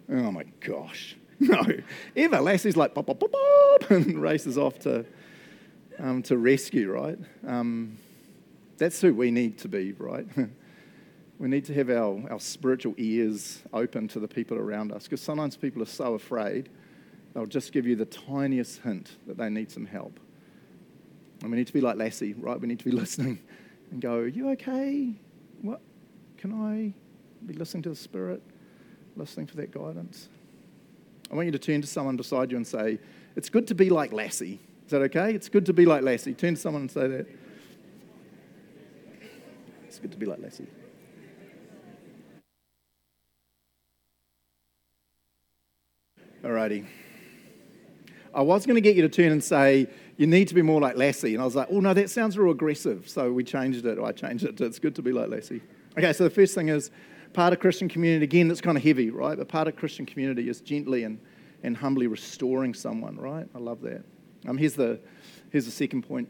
oh 0.09 0.31
my 0.31 0.45
gosh. 0.59 1.17
No, 1.39 1.61
ever. 2.15 2.39
Lassie's 2.39 2.77
like, 2.77 2.93
pop, 2.93 3.07
pop, 3.07 3.19
pop, 3.19 3.31
pop, 3.31 3.91
and 3.91 4.21
races 4.21 4.57
off 4.57 4.79
to, 4.79 5.03
um, 5.99 6.21
to 6.23 6.37
rescue, 6.37 6.89
right? 6.89 7.17
Um, 7.45 7.97
that's 8.77 9.01
who 9.01 9.13
we 9.13 9.29
need 9.29 9.57
to 9.57 9.67
be, 9.67 9.91
right? 9.93 10.25
We 11.39 11.49
need 11.49 11.65
to 11.65 11.73
have 11.73 11.89
our, 11.89 12.21
our 12.31 12.39
spiritual 12.39 12.93
ears 12.97 13.61
open 13.73 14.07
to 14.09 14.19
the 14.21 14.27
people 14.27 14.57
around 14.57 14.93
us 14.93 15.03
because 15.03 15.19
sometimes 15.19 15.57
people 15.57 15.81
are 15.81 15.87
so 15.87 16.13
afraid 16.13 16.69
they'll 17.33 17.45
just 17.45 17.71
give 17.71 17.85
you 17.85 17.95
the 17.95 18.05
tiniest 18.05 18.81
hint 18.81 19.17
that 19.27 19.37
they 19.37 19.49
need 19.49 19.71
some 19.71 19.85
help. 19.85 20.19
And 21.41 21.51
we 21.51 21.57
need 21.57 21.67
to 21.67 21.73
be 21.73 21.81
like 21.81 21.97
Lassie, 21.97 22.33
right? 22.33 22.59
We 22.59 22.67
need 22.67 22.79
to 22.79 22.85
be 22.85 22.91
listening 23.03 23.39
and 23.91 24.01
go, 24.01 24.21
you 24.21 24.49
okay? 24.51 25.13
What? 25.61 25.81
Can 26.37 26.53
I 26.53 26.93
be 27.45 27.53
listening 27.53 27.83
to 27.83 27.89
the 27.89 27.95
Spirit, 27.95 28.41
listening 29.15 29.47
for 29.47 29.55
that 29.57 29.71
guidance? 29.71 30.29
I 31.31 31.35
want 31.35 31.45
you 31.47 31.51
to 31.51 31.59
turn 31.59 31.81
to 31.81 31.87
someone 31.87 32.15
beside 32.15 32.51
you 32.51 32.57
and 32.57 32.67
say, 32.67 32.99
It's 33.35 33.49
good 33.49 33.67
to 33.67 33.75
be 33.75 33.89
like 33.89 34.13
Lassie. 34.13 34.59
Is 34.85 34.91
that 34.91 35.01
okay? 35.03 35.33
It's 35.33 35.49
good 35.49 35.65
to 35.65 35.73
be 35.73 35.85
like 35.85 36.03
Lassie. 36.03 36.33
Turn 36.33 36.55
to 36.55 36.61
someone 36.61 36.83
and 36.83 36.91
say 36.91 37.07
that. 37.07 37.27
It's 39.87 39.99
good 39.99 40.11
to 40.11 40.17
be 40.17 40.25
like 40.25 40.39
Lassie. 40.39 40.67
Alrighty. 46.43 46.85
I 48.33 48.41
was 48.41 48.65
going 48.65 48.75
to 48.75 48.81
get 48.81 48.95
you 48.95 49.03
to 49.03 49.09
turn 49.09 49.31
and 49.31 49.43
say, 49.43 49.87
you 50.17 50.25
need 50.25 50.47
to 50.47 50.55
be 50.55 50.61
more 50.61 50.81
like 50.81 50.97
Lassie. 50.97 51.33
And 51.33 51.41
I 51.41 51.45
was 51.45 51.55
like, 51.55 51.67
oh, 51.69 51.79
no, 51.79 51.93
that 51.93 52.09
sounds 52.09 52.37
real 52.37 52.51
aggressive. 52.51 53.07
So 53.07 53.31
we 53.31 53.43
changed 53.43 53.85
it. 53.85 53.99
I 53.99 54.11
changed 54.11 54.43
it 54.43 54.57
to, 54.57 54.65
it's 54.65 54.79
good 54.79 54.95
to 54.95 55.01
be 55.01 55.11
like 55.11 55.29
Lassie. 55.29 55.61
Okay, 55.97 56.11
so 56.13 56.23
the 56.23 56.29
first 56.29 56.55
thing 56.55 56.69
is 56.69 56.89
part 57.33 57.53
of 57.53 57.59
Christian 57.59 57.87
community, 57.87 58.23
again, 58.23 58.49
it's 58.49 58.61
kind 58.61 58.77
of 58.77 58.83
heavy, 58.83 59.11
right? 59.11 59.37
But 59.37 59.47
part 59.47 59.67
of 59.67 59.75
Christian 59.75 60.05
community 60.05 60.49
is 60.49 60.61
gently 60.61 61.03
and, 61.03 61.19
and 61.61 61.77
humbly 61.77 62.07
restoring 62.07 62.73
someone, 62.73 63.17
right? 63.17 63.47
I 63.53 63.59
love 63.59 63.81
that. 63.81 64.03
Um, 64.47 64.57
here's, 64.57 64.73
the, 64.73 64.99
here's 65.51 65.65
the 65.65 65.71
second 65.71 66.01
point 66.01 66.27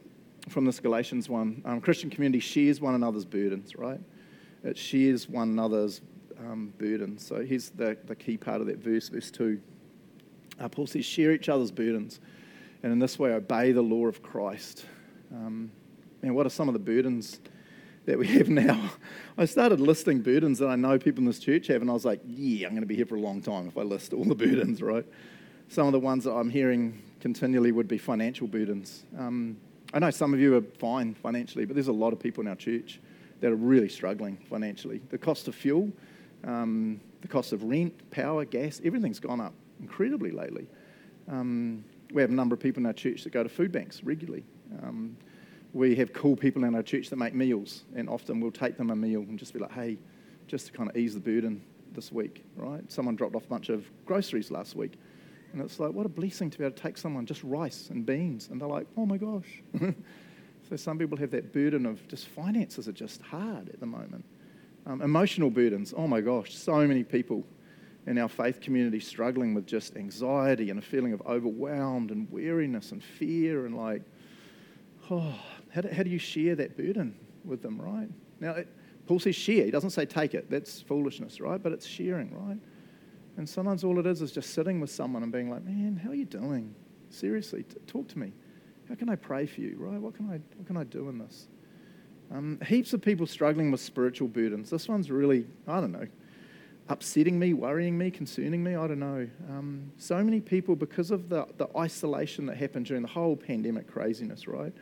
from 0.49 0.65
this 0.65 0.79
Galatians 0.79 1.29
one. 1.29 1.61
Um, 1.63 1.79
Christian 1.79 2.09
community 2.09 2.39
shares 2.39 2.81
one 2.81 2.95
another's 2.95 3.25
burdens, 3.25 3.75
right? 3.75 3.99
It 4.63 4.77
shares 4.77 5.29
one 5.29 5.49
another's 5.51 6.01
um, 6.39 6.73
burdens. 6.77 7.25
So 7.25 7.43
here's 7.45 7.69
the, 7.69 7.97
the 8.05 8.15
key 8.15 8.37
part 8.37 8.61
of 8.61 8.67
that 8.67 8.77
verse, 8.77 9.09
verse 9.09 9.31
2. 9.31 9.59
Uh, 10.63 10.69
Paul 10.69 10.87
says, 10.87 11.03
share 11.03 11.33
each 11.33 11.49
other's 11.49 11.71
burdens, 11.71 12.21
and 12.83 12.93
in 12.93 12.99
this 12.99 13.19
way 13.19 13.33
obey 13.33 13.73
the 13.73 13.81
law 13.81 14.07
of 14.07 14.23
Christ. 14.23 14.85
Um, 15.33 15.71
and 16.21 16.33
what 16.33 16.45
are 16.45 16.49
some 16.49 16.69
of 16.69 16.73
the 16.73 16.79
burdens 16.79 17.41
that 18.05 18.17
we 18.17 18.27
have 18.27 18.47
now? 18.47 18.91
I 19.37 19.43
started 19.43 19.81
listing 19.81 20.21
burdens 20.21 20.59
that 20.59 20.67
I 20.67 20.77
know 20.77 20.97
people 20.97 21.19
in 21.19 21.25
this 21.25 21.39
church 21.39 21.67
have, 21.67 21.81
and 21.81 21.89
I 21.89 21.93
was 21.93 22.05
like, 22.05 22.21
yeah, 22.25 22.67
I'm 22.67 22.73
going 22.73 22.81
to 22.81 22.87
be 22.87 22.95
here 22.95 23.05
for 23.05 23.15
a 23.15 23.19
long 23.19 23.41
time 23.41 23.67
if 23.67 23.77
I 23.77 23.81
list 23.81 24.13
all 24.13 24.23
the 24.23 24.35
burdens, 24.45 24.81
right? 24.81 25.05
Some 25.67 25.85
of 25.85 25.91
the 25.91 25.99
ones 25.99 26.23
that 26.23 26.31
I'm 26.31 26.49
hearing 26.49 27.01
continually 27.19 27.73
would 27.73 27.89
be 27.89 27.97
financial 27.97 28.47
burdens. 28.47 29.03
Um, 29.19 29.57
I 29.93 29.99
know 29.99 30.11
some 30.11 30.33
of 30.33 30.39
you 30.39 30.55
are 30.55 30.61
fine 30.79 31.13
financially, 31.13 31.65
but 31.65 31.73
there's 31.75 31.89
a 31.89 31.93
lot 31.93 32.13
of 32.13 32.19
people 32.19 32.41
in 32.41 32.47
our 32.47 32.55
church 32.55 33.01
that 33.41 33.51
are 33.51 33.57
really 33.57 33.89
struggling 33.89 34.37
financially. 34.49 35.01
The 35.09 35.17
cost 35.17 35.49
of 35.49 35.55
fuel 35.55 35.91
Um, 36.45 37.01
the 37.19 37.27
cost 37.27 37.53
of 37.53 37.63
rent, 37.63 37.93
power, 38.11 38.43
gas, 38.43 38.81
everything's 38.83 39.19
gone 39.19 39.41
up 39.41 39.53
incredibly 39.83 40.31
lately. 40.31 40.65
Um, 41.27 41.83
we 42.13 42.21
have 42.21 42.31
a 42.31 42.33
number 42.33 42.53
of 42.53 42.61
people 42.61 42.81
in 42.81 42.85
our 42.85 42.93
church 42.93 43.23
that 43.23 43.33
go 43.33 43.43
to 43.43 43.49
food 43.49 43.71
banks 43.71 44.01
regularly. 44.03 44.45
Um, 44.81 45.17
we 45.73 45.95
have 45.95 46.13
cool 46.13 46.35
people 46.35 46.63
in 46.63 46.73
our 46.73 46.83
church 46.83 47.09
that 47.09 47.17
make 47.17 47.33
meals, 47.33 47.83
and 47.95 48.07
often 48.07 48.39
we'll 48.39 48.51
take 48.51 48.77
them 48.77 48.91
a 48.91 48.95
meal 48.95 49.21
and 49.21 49.37
just 49.37 49.53
be 49.53 49.59
like, 49.59 49.71
hey, 49.71 49.97
just 50.47 50.67
to 50.67 50.71
kind 50.71 50.89
of 50.89 50.95
ease 50.95 51.15
the 51.15 51.19
burden 51.19 51.61
this 51.91 52.11
week, 52.11 52.45
right? 52.55 52.89
Someone 52.91 53.15
dropped 53.15 53.35
off 53.35 53.45
a 53.45 53.49
bunch 53.49 53.69
of 53.69 53.85
groceries 54.05 54.51
last 54.51 54.75
week, 54.75 54.93
and 55.51 55.61
it's 55.61 55.79
like, 55.79 55.91
what 55.91 56.05
a 56.05 56.09
blessing 56.09 56.49
to 56.49 56.57
be 56.57 56.63
able 56.63 56.75
to 56.75 56.81
take 56.81 56.97
someone 56.97 57.25
just 57.25 57.43
rice 57.43 57.89
and 57.89 58.05
beans, 58.05 58.49
and 58.49 58.61
they're 58.61 58.67
like, 58.67 58.87
oh 58.95 59.05
my 59.05 59.17
gosh. 59.17 59.61
so 60.69 60.75
some 60.75 60.97
people 60.97 61.17
have 61.17 61.31
that 61.31 61.51
burden 61.51 61.85
of 61.85 62.07
just 62.07 62.27
finances 62.27 62.87
are 62.87 62.93
just 62.93 63.21
hard 63.21 63.69
at 63.69 63.79
the 63.79 63.85
moment. 63.85 64.23
Um, 64.85 65.01
emotional 65.01 65.49
burdens, 65.49 65.93
oh 65.95 66.07
my 66.07 66.21
gosh, 66.21 66.55
so 66.55 66.87
many 66.87 67.03
people 67.03 67.43
in 68.05 68.17
our 68.17 68.27
faith 68.27 68.59
community 68.59 68.99
struggling 68.99 69.53
with 69.53 69.65
just 69.65 69.95
anxiety 69.95 70.69
and 70.69 70.79
a 70.79 70.81
feeling 70.81 71.13
of 71.13 71.21
overwhelmed 71.25 72.11
and 72.11 72.29
weariness 72.31 72.91
and 72.91 73.03
fear 73.03 73.65
and 73.65 73.77
like, 73.77 74.01
oh, 75.09 75.33
how 75.73 75.81
do, 75.81 75.89
how 75.89 76.03
do 76.03 76.09
you 76.09 76.19
share 76.19 76.55
that 76.55 76.75
burden 76.77 77.15
with 77.45 77.61
them, 77.61 77.81
right? 77.81 78.09
Now, 78.39 78.51
it, 78.51 78.67
Paul 79.07 79.19
says 79.19 79.35
share. 79.35 79.65
He 79.65 79.71
doesn't 79.71 79.91
say 79.91 80.05
take 80.05 80.33
it. 80.33 80.49
That's 80.49 80.81
foolishness, 80.81 81.39
right? 81.39 81.61
But 81.61 81.71
it's 81.71 81.85
sharing, 81.85 82.33
right? 82.33 82.59
And 83.37 83.47
sometimes 83.47 83.83
all 83.83 83.99
it 83.99 84.05
is 84.05 84.21
is 84.21 84.31
just 84.31 84.53
sitting 84.53 84.79
with 84.79 84.91
someone 84.91 85.23
and 85.23 85.31
being 85.31 85.49
like, 85.49 85.63
man, 85.63 85.99
how 86.01 86.11
are 86.11 86.15
you 86.15 86.25
doing? 86.25 86.73
Seriously, 87.09 87.63
t- 87.63 87.77
talk 87.87 88.07
to 88.09 88.19
me. 88.19 88.31
How 88.89 88.95
can 88.95 89.09
I 89.09 89.15
pray 89.15 89.45
for 89.45 89.61
you, 89.61 89.75
right? 89.77 89.99
What 89.99 90.13
can 90.13 90.29
I, 90.29 90.39
what 90.57 90.67
can 90.67 90.77
I 90.77 90.83
do 90.83 91.09
in 91.09 91.17
this? 91.17 91.47
Um, 92.31 92.59
heaps 92.65 92.93
of 92.93 93.01
people 93.01 93.25
struggling 93.25 93.71
with 93.71 93.81
spiritual 93.81 94.27
burdens. 94.27 94.69
This 94.69 94.87
one's 94.87 95.09
really, 95.09 95.47
I 95.67 95.79
don't 95.79 95.91
know, 95.91 96.07
upsetting 96.89 97.39
me, 97.39 97.53
worrying 97.53 97.97
me, 97.97 98.11
concerning 98.11 98.63
me. 98.63 98.75
I 98.75 98.87
don't 98.87 98.99
know. 98.99 99.27
Um, 99.49 99.91
so 99.97 100.23
many 100.23 100.41
people, 100.41 100.75
because 100.75 101.11
of 101.11 101.29
the, 101.29 101.47
the 101.57 101.67
isolation 101.77 102.45
that 102.47 102.57
happened 102.57 102.85
during 102.85 103.03
the 103.03 103.09
whole 103.09 103.35
pandemic 103.35 103.87
craziness, 103.87 104.47
right? 104.47 104.73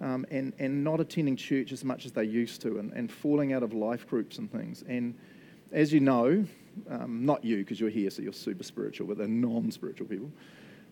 Um, 0.00 0.26
and, 0.30 0.52
and 0.58 0.82
not 0.82 1.00
attending 1.00 1.36
church 1.36 1.72
as 1.72 1.84
much 1.84 2.06
as 2.06 2.12
they 2.12 2.24
used 2.24 2.60
to, 2.62 2.78
and, 2.78 2.92
and 2.92 3.10
falling 3.10 3.52
out 3.52 3.62
of 3.62 3.72
life 3.72 4.06
groups 4.06 4.38
and 4.38 4.50
things. 4.50 4.84
And 4.88 5.14
as 5.72 5.92
you 5.92 6.00
know, 6.00 6.44
um, 6.88 7.24
not 7.24 7.44
you 7.44 7.58
because 7.58 7.80
you're 7.80 7.90
here, 7.90 8.10
so 8.10 8.22
you're 8.22 8.32
super 8.32 8.64
spiritual, 8.64 9.06
but 9.06 9.18
they're 9.18 9.28
non 9.28 9.70
spiritual 9.70 10.06
people. 10.06 10.30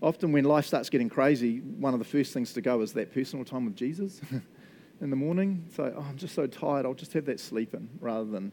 Often, 0.03 0.33
when 0.33 0.45
life 0.45 0.67
starts 0.67 0.89
getting 0.89 1.09
crazy, 1.09 1.59
one 1.59 1.93
of 1.93 1.99
the 1.99 2.05
first 2.05 2.33
things 2.33 2.53
to 2.55 2.61
go 2.61 2.81
is 2.81 2.93
that 2.95 3.13
personal 3.13 3.45
time 3.45 3.67
with 3.67 3.77
Jesus 3.77 4.21
in 5.01 5.11
the 5.11 5.17
morning. 5.17 5.65
So, 5.75 5.93
oh, 5.97 6.07
I'm 6.09 6.17
just 6.17 6.35
so 6.35 6.47
tired, 6.47 6.87
I'll 6.87 6.95
just 6.95 7.13
have 7.13 7.27
that 7.27 7.41
sleep 7.41 7.75
in 7.75 7.89
rather 8.01 8.31
than 8.31 8.53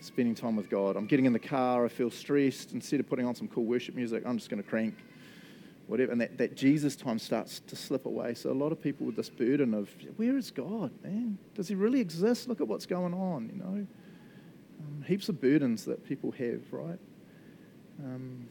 spending 0.00 0.34
time 0.34 0.56
with 0.56 0.70
God. 0.70 0.96
I'm 0.96 1.06
getting 1.06 1.26
in 1.26 1.32
the 1.32 1.38
car, 1.38 1.84
I 1.84 1.88
feel 1.88 2.10
stressed. 2.10 2.72
Instead 2.72 3.00
of 3.00 3.08
putting 3.08 3.26
on 3.26 3.34
some 3.34 3.48
cool 3.48 3.64
worship 3.64 3.94
music, 3.94 4.22
I'm 4.26 4.38
just 4.38 4.50
going 4.50 4.62
to 4.62 4.68
crank 4.68 4.94
whatever. 5.86 6.12
And 6.12 6.20
that, 6.20 6.38
that 6.38 6.54
Jesus 6.54 6.94
time 6.94 7.18
starts 7.18 7.60
to 7.60 7.76
slip 7.76 8.06
away. 8.06 8.34
So 8.34 8.50
a 8.50 8.52
lot 8.52 8.72
of 8.72 8.80
people 8.80 9.06
with 9.06 9.16
this 9.16 9.28
burden 9.28 9.74
of, 9.74 9.90
where 10.16 10.36
is 10.36 10.50
God, 10.50 10.92
man? 11.02 11.38
Does 11.54 11.68
he 11.68 11.74
really 11.74 12.00
exist? 12.00 12.48
Look 12.48 12.60
at 12.60 12.68
what's 12.68 12.86
going 12.86 13.14
on, 13.14 13.50
you 13.52 13.58
know? 13.58 13.86
Um, 14.80 15.04
heaps 15.06 15.28
of 15.28 15.40
burdens 15.40 15.84
that 15.86 16.04
people 16.06 16.30
have, 16.32 16.60
right? 16.70 16.98
Um, 18.04 18.46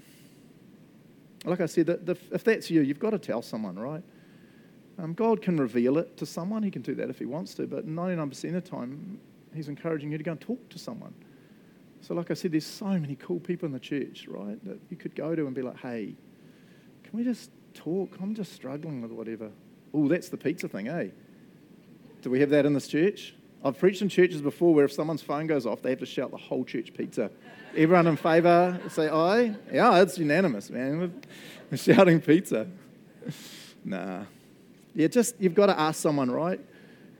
like 1.45 1.61
I 1.61 1.67
said, 1.67 1.85
the, 1.85 1.97
the, 1.97 2.17
if 2.31 2.43
that's 2.43 2.69
you, 2.69 2.81
you've 2.81 2.99
got 2.99 3.11
to 3.11 3.19
tell 3.19 3.41
someone, 3.41 3.79
right? 3.79 4.03
Um, 4.99 5.13
God 5.13 5.41
can 5.41 5.57
reveal 5.57 5.97
it 5.99 6.17
to 6.17 6.25
someone. 6.25 6.63
He 6.63 6.71
can 6.71 6.81
do 6.81 6.95
that 6.95 7.09
if 7.09 7.19
he 7.19 7.25
wants 7.25 7.53
to. 7.55 7.67
But 7.67 7.87
99% 7.87 8.43
of 8.45 8.53
the 8.53 8.61
time, 8.61 9.19
he's 9.53 9.69
encouraging 9.69 10.11
you 10.11 10.17
to 10.17 10.23
go 10.23 10.31
and 10.31 10.41
talk 10.41 10.67
to 10.69 10.79
someone. 10.79 11.13
So, 12.07 12.13
like 12.13 12.31
I 12.31 12.35
said, 12.35 12.53
there's 12.53 12.65
so 12.65 12.85
many 12.85 13.17
cool 13.17 13.41
people 13.41 13.65
in 13.65 13.73
the 13.73 13.81
church, 13.81 14.27
right, 14.29 14.63
that 14.65 14.79
you 14.89 14.95
could 14.95 15.13
go 15.13 15.35
to 15.35 15.45
and 15.45 15.53
be 15.53 15.61
like, 15.61 15.77
hey, 15.79 16.15
can 17.03 17.19
we 17.19 17.25
just 17.25 17.51
talk? 17.73 18.15
I'm 18.21 18.33
just 18.33 18.53
struggling 18.53 19.01
with 19.01 19.11
whatever. 19.11 19.51
Oh, 19.93 20.07
that's 20.07 20.29
the 20.29 20.37
pizza 20.37 20.69
thing, 20.69 20.87
eh? 20.87 21.07
Do 22.21 22.29
we 22.29 22.39
have 22.39 22.49
that 22.51 22.65
in 22.65 22.73
this 22.73 22.87
church? 22.87 23.35
I've 23.61 23.77
preached 23.77 24.01
in 24.01 24.07
churches 24.07 24.41
before 24.41 24.73
where 24.73 24.85
if 24.85 24.93
someone's 24.93 25.21
phone 25.21 25.47
goes 25.47 25.65
off, 25.65 25.81
they 25.81 25.89
have 25.89 25.99
to 25.99 26.05
shout 26.05 26.31
the 26.31 26.37
whole 26.37 26.63
church 26.63 26.93
pizza. 26.93 27.29
Everyone 27.75 28.07
in 28.07 28.15
favour, 28.15 28.79
say 28.87 29.09
aye. 29.09 29.53
Yeah, 29.69 30.01
it's 30.01 30.17
unanimous, 30.17 30.69
man. 30.69 31.21
We're 31.69 31.77
shouting 31.77 32.21
pizza. 32.21 32.67
nah. 33.83 34.23
Yeah, 34.95 35.07
just, 35.07 35.35
you've 35.41 35.55
got 35.55 35.65
to 35.65 35.77
ask 35.77 36.01
someone, 36.01 36.31
right? 36.31 36.61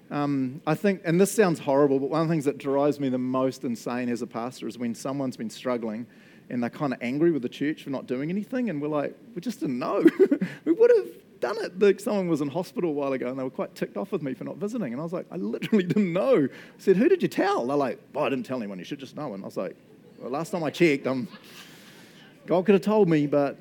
Um, 0.09 0.61
I 0.65 0.73
think, 0.75 1.01
and 1.03 1.19
this 1.19 1.31
sounds 1.31 1.59
horrible, 1.59 1.99
but 1.99 2.09
one 2.09 2.21
of 2.21 2.27
the 2.27 2.33
things 2.33 2.45
that 2.45 2.57
drives 2.57 2.99
me 2.99 3.09
the 3.09 3.17
most 3.17 3.63
insane 3.63 4.09
as 4.09 4.21
a 4.21 4.27
pastor 4.27 4.67
is 4.67 4.77
when 4.77 4.95
someone's 4.95 5.35
been 5.35 5.49
struggling 5.49 6.07
and 6.49 6.63
they're 6.63 6.69
kind 6.69 6.93
of 6.93 6.99
angry 7.01 7.31
with 7.31 7.41
the 7.41 7.49
church 7.49 7.83
for 7.83 7.89
not 7.89 8.07
doing 8.07 8.29
anything, 8.29 8.69
and 8.69 8.81
we're 8.81 8.87
like, 8.87 9.15
we 9.35 9.41
just 9.41 9.59
didn't 9.59 9.79
know. 9.79 10.05
we 10.65 10.71
would 10.71 10.91
have 10.95 11.07
done 11.41 11.57
it. 11.59 12.01
Someone 12.01 12.29
was 12.29 12.39
in 12.41 12.47
hospital 12.47 12.91
a 12.91 12.93
while 12.93 13.11
ago, 13.13 13.27
and 13.27 13.37
they 13.37 13.43
were 13.43 13.49
quite 13.49 13.75
ticked 13.75 13.97
off 13.97 14.11
with 14.11 14.21
me 14.21 14.33
for 14.33 14.45
not 14.45 14.55
visiting, 14.55 14.93
and 14.93 15.01
I 15.01 15.03
was 15.03 15.11
like, 15.11 15.25
I 15.29 15.35
literally 15.35 15.83
didn't 15.87 16.13
know. 16.13 16.45
I 16.45 16.47
said, 16.77 16.95
who 16.95 17.09
did 17.09 17.21
you 17.21 17.27
tell? 17.27 17.67
They're 17.67 17.75
like, 17.75 17.99
oh, 18.15 18.23
I 18.23 18.29
didn't 18.29 18.45
tell 18.45 18.57
anyone. 18.57 18.79
You 18.79 18.85
should 18.85 18.99
just 18.99 19.15
know. 19.15 19.33
And 19.33 19.43
I 19.43 19.45
was 19.45 19.57
like, 19.57 19.75
well, 20.19 20.31
last 20.31 20.51
time 20.51 20.63
I 20.63 20.69
checked, 20.69 21.05
um, 21.05 21.27
God 22.45 22.65
could 22.65 22.73
have 22.73 22.81
told 22.81 23.09
me, 23.09 23.27
but 23.27 23.59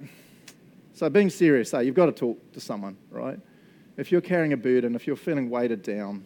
so 0.94 1.11
being 1.11 1.28
serious, 1.28 1.72
hey, 1.72 1.85
you've 1.85 1.96
got 1.96 2.06
to 2.06 2.12
talk 2.12 2.52
to 2.52 2.61
someone, 2.61 2.96
right? 3.11 3.38
If 3.96 4.12
you're 4.12 4.20
carrying 4.20 4.52
a 4.52 4.56
burden, 4.56 4.94
if 4.94 5.06
you're 5.06 5.16
feeling 5.16 5.50
weighted 5.50 5.82
down, 5.82 6.24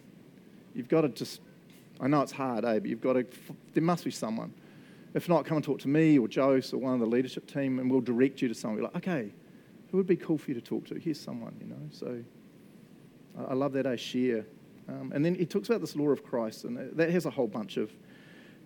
You've 0.73 0.87
got 0.87 1.01
to 1.01 1.09
just, 1.09 1.41
I 1.99 2.07
know 2.07 2.21
it's 2.21 2.31
hard, 2.31 2.65
eh, 2.65 2.79
but 2.79 2.85
you've 2.89 3.01
got 3.01 3.13
to, 3.13 3.25
there 3.73 3.83
must 3.83 4.03
be 4.03 4.11
someone. 4.11 4.53
If 5.13 5.27
not, 5.27 5.45
come 5.45 5.57
and 5.57 5.63
talk 5.63 5.79
to 5.79 5.87
me 5.87 6.17
or 6.17 6.27
Jose 6.33 6.75
or 6.75 6.79
one 6.79 6.93
of 6.93 6.99
the 6.99 7.05
leadership 7.05 7.45
team 7.45 7.79
and 7.79 7.91
we'll 7.91 8.01
direct 8.01 8.41
you 8.41 8.47
to 8.47 8.53
someone. 8.53 8.77
Be 8.77 8.83
like, 8.83 8.95
okay, 8.95 9.31
who 9.89 9.97
would 9.97 10.07
be 10.07 10.15
cool 10.15 10.37
for 10.37 10.51
you 10.51 10.55
to 10.55 10.61
talk 10.61 10.85
to? 10.87 10.95
Here's 10.95 11.19
someone, 11.19 11.53
you 11.59 11.67
know. 11.67 11.81
So 11.91 12.23
I 13.47 13.53
love 13.53 13.73
that 13.73 13.85
I 13.85 13.97
share. 13.97 14.45
Um, 14.87 15.11
and 15.13 15.23
then 15.23 15.35
he 15.35 15.45
talks 15.45 15.69
about 15.69 15.81
this 15.81 15.95
law 15.95 16.09
of 16.09 16.23
Christ, 16.23 16.63
and 16.63 16.77
that 16.97 17.09
has 17.09 17.25
a 17.25 17.29
whole 17.29 17.47
bunch 17.47 17.77
of 17.77 17.91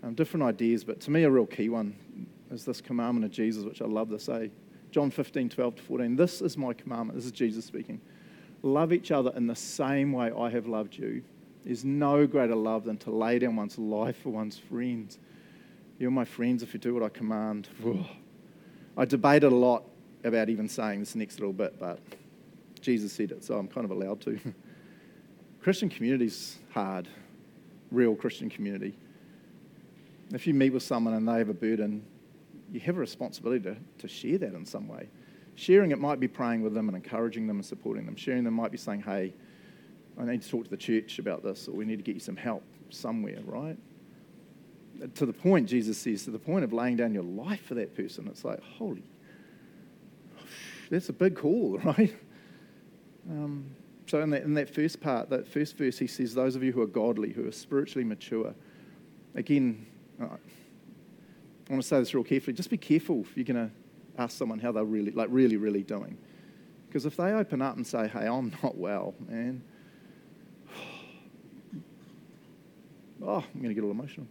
um, 0.03 0.13
different 0.13 0.43
ideas, 0.43 0.83
but 0.83 0.99
to 1.01 1.11
me, 1.11 1.23
a 1.23 1.29
real 1.29 1.45
key 1.45 1.69
one 1.69 1.95
is 2.51 2.63
this 2.63 2.81
commandment 2.81 3.25
of 3.25 3.31
Jesus, 3.31 3.63
which 3.63 3.81
I 3.81 3.85
love 3.85 4.09
to 4.09 4.19
say. 4.19 4.51
John 4.91 5.11
15, 5.11 5.49
12 5.49 5.75
to 5.75 5.81
14. 5.81 6.15
This 6.15 6.41
is 6.41 6.57
my 6.57 6.73
commandment. 6.73 7.17
This 7.17 7.25
is 7.25 7.31
Jesus 7.31 7.65
speaking. 7.65 7.99
Love 8.61 8.93
each 8.93 9.11
other 9.11 9.31
in 9.35 9.47
the 9.47 9.55
same 9.55 10.11
way 10.11 10.31
I 10.31 10.49
have 10.49 10.67
loved 10.67 10.95
you. 10.95 11.23
There's 11.65 11.83
no 11.83 12.27
greater 12.27 12.55
love 12.55 12.83
than 12.83 12.97
to 12.97 13.11
lay 13.11 13.39
down 13.39 13.55
one's 13.55 13.79
life 13.79 14.21
for 14.21 14.29
one's 14.29 14.57
friends. 14.57 15.17
You're 15.97 16.11
my 16.11 16.25
friends 16.25 16.61
if 16.61 16.73
you 16.73 16.79
do 16.79 16.93
what 16.93 17.01
I 17.01 17.09
command. 17.09 17.67
I 18.97 19.05
debated 19.05 19.51
a 19.51 19.55
lot 19.55 19.83
about 20.23 20.49
even 20.49 20.69
saying 20.69 20.99
this 20.99 21.15
next 21.15 21.39
little 21.39 21.53
bit, 21.53 21.79
but 21.79 21.99
Jesus 22.81 23.11
said 23.11 23.31
it, 23.31 23.43
so 23.43 23.57
I'm 23.57 23.67
kind 23.67 23.83
of 23.83 23.91
allowed 23.91 24.21
to. 24.21 24.39
Christian 25.61 25.89
community's 25.89 26.59
hard, 26.71 27.07
real 27.91 28.15
Christian 28.15 28.47
community. 28.47 28.95
If 30.33 30.45
you 30.45 30.53
meet 30.53 30.71
with 30.71 30.83
someone 30.83 31.15
and 31.15 31.27
they 31.27 31.39
have 31.39 31.49
a 31.49 31.53
burden, 31.53 32.05
you 32.71 32.79
have 32.81 32.97
a 32.97 32.99
responsibility 32.99 33.63
to, 33.63 33.75
to 33.99 34.07
share 34.07 34.37
that 34.37 34.53
in 34.53 34.65
some 34.65 34.87
way. 34.87 35.09
Sharing 35.55 35.91
it 35.91 35.99
might 35.99 36.19
be 36.19 36.27
praying 36.27 36.61
with 36.61 36.75
them 36.75 36.89
and 36.89 36.95
encouraging 36.95 37.47
them 37.47 37.57
and 37.57 37.65
supporting 37.65 38.05
them. 38.05 38.15
Sharing 38.15 38.43
them 38.43 38.53
might 38.53 38.71
be 38.71 38.77
saying, 38.77 39.01
hey, 39.01 39.33
I 40.19 40.23
need 40.25 40.41
to 40.41 40.49
talk 40.49 40.63
to 40.65 40.69
the 40.69 40.77
church 40.77 41.19
about 41.19 41.43
this, 41.43 41.67
or 41.67 41.71
we 41.71 41.85
need 41.85 41.97
to 41.97 42.03
get 42.03 42.15
you 42.15 42.21
some 42.21 42.37
help 42.37 42.63
somewhere, 42.89 43.39
right? 43.45 43.77
To 45.15 45.25
the 45.25 45.33
point, 45.33 45.67
Jesus 45.67 45.97
says, 45.97 46.23
to 46.23 46.31
the 46.31 46.39
point 46.39 46.63
of 46.63 46.71
laying 46.71 46.95
down 46.95 47.13
your 47.13 47.23
life 47.23 47.65
for 47.65 47.75
that 47.75 47.95
person. 47.95 48.27
It's 48.27 48.45
like, 48.45 48.61
holy, 48.61 49.03
that's 50.89 51.09
a 51.09 51.13
big 51.13 51.35
call, 51.35 51.77
right? 51.83 52.15
Um, 53.29 53.65
so, 54.07 54.21
in 54.21 54.29
that, 54.29 54.43
in 54.43 54.53
that 54.53 54.69
first 54.69 55.01
part, 55.01 55.29
that 55.31 55.47
first 55.47 55.77
verse, 55.77 55.97
he 55.97 56.07
says, 56.07 56.33
Those 56.33 56.55
of 56.55 56.63
you 56.63 56.71
who 56.71 56.81
are 56.81 56.87
godly, 56.87 57.31
who 57.31 57.47
are 57.47 57.51
spiritually 57.51 58.05
mature, 58.05 58.53
again, 59.33 59.85
uh, 60.21 60.25
I 60.25 61.71
want 61.71 61.81
to 61.81 61.87
say 61.87 61.99
this 61.99 62.13
real 62.13 62.23
carefully. 62.23 62.53
Just 62.53 62.69
be 62.69 62.77
careful 62.77 63.21
if 63.21 63.35
you're 63.35 63.43
going 63.43 63.69
to 63.69 64.21
ask 64.21 64.37
someone 64.37 64.59
how 64.59 64.71
they're 64.71 64.85
really, 64.85 65.11
like, 65.11 65.29
really, 65.31 65.57
really 65.57 65.81
doing. 65.81 66.17
Because 66.87 67.05
if 67.05 67.17
they 67.17 67.33
open 67.33 67.61
up 67.61 67.75
and 67.75 67.85
say, 67.85 68.07
Hey, 68.07 68.27
I'm 68.27 68.53
not 68.63 68.77
well, 68.77 69.15
man, 69.27 69.63
oh, 73.25 73.43
I'm 73.53 73.61
going 73.61 73.69
to 73.69 73.73
get 73.73 73.83
all 73.83 73.91
emotional. 73.91 74.27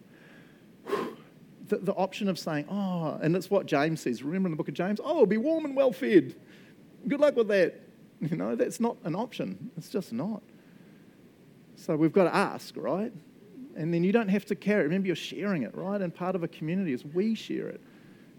The, 1.67 1.77
the 1.77 1.93
option 1.93 2.27
of 2.29 2.37
saying, 2.37 2.65
oh, 2.69 3.17
and 3.21 3.33
that's 3.33 3.49
what 3.49 3.65
James 3.65 4.01
says. 4.01 4.21
Remember 4.23 4.47
in 4.47 4.51
the 4.51 4.57
book 4.57 4.67
of 4.67 4.75
James? 4.75 4.99
Oh, 5.03 5.25
be 5.25 5.37
warm 5.37 5.65
and 5.65 5.75
well 5.75 5.91
fed. 5.91 6.35
Good 7.07 7.19
luck 7.19 7.35
with 7.35 7.47
that. 7.49 7.81
You 8.21 8.37
know, 8.37 8.55
that's 8.55 8.79
not 8.79 8.97
an 9.03 9.15
option. 9.15 9.71
It's 9.77 9.89
just 9.89 10.13
not. 10.13 10.41
So 11.75 11.95
we've 11.95 12.13
got 12.13 12.25
to 12.25 12.35
ask, 12.35 12.75
right? 12.77 13.11
And 13.75 13.93
then 13.93 14.03
you 14.03 14.11
don't 14.11 14.29
have 14.29 14.45
to 14.45 14.55
carry 14.55 14.81
it. 14.81 14.85
Remember, 14.85 15.07
you're 15.07 15.15
sharing 15.15 15.63
it, 15.63 15.75
right? 15.75 15.99
And 15.99 16.13
part 16.13 16.35
of 16.35 16.43
a 16.43 16.47
community 16.47 16.93
is 16.93 17.03
we 17.03 17.35
share 17.35 17.67
it. 17.67 17.81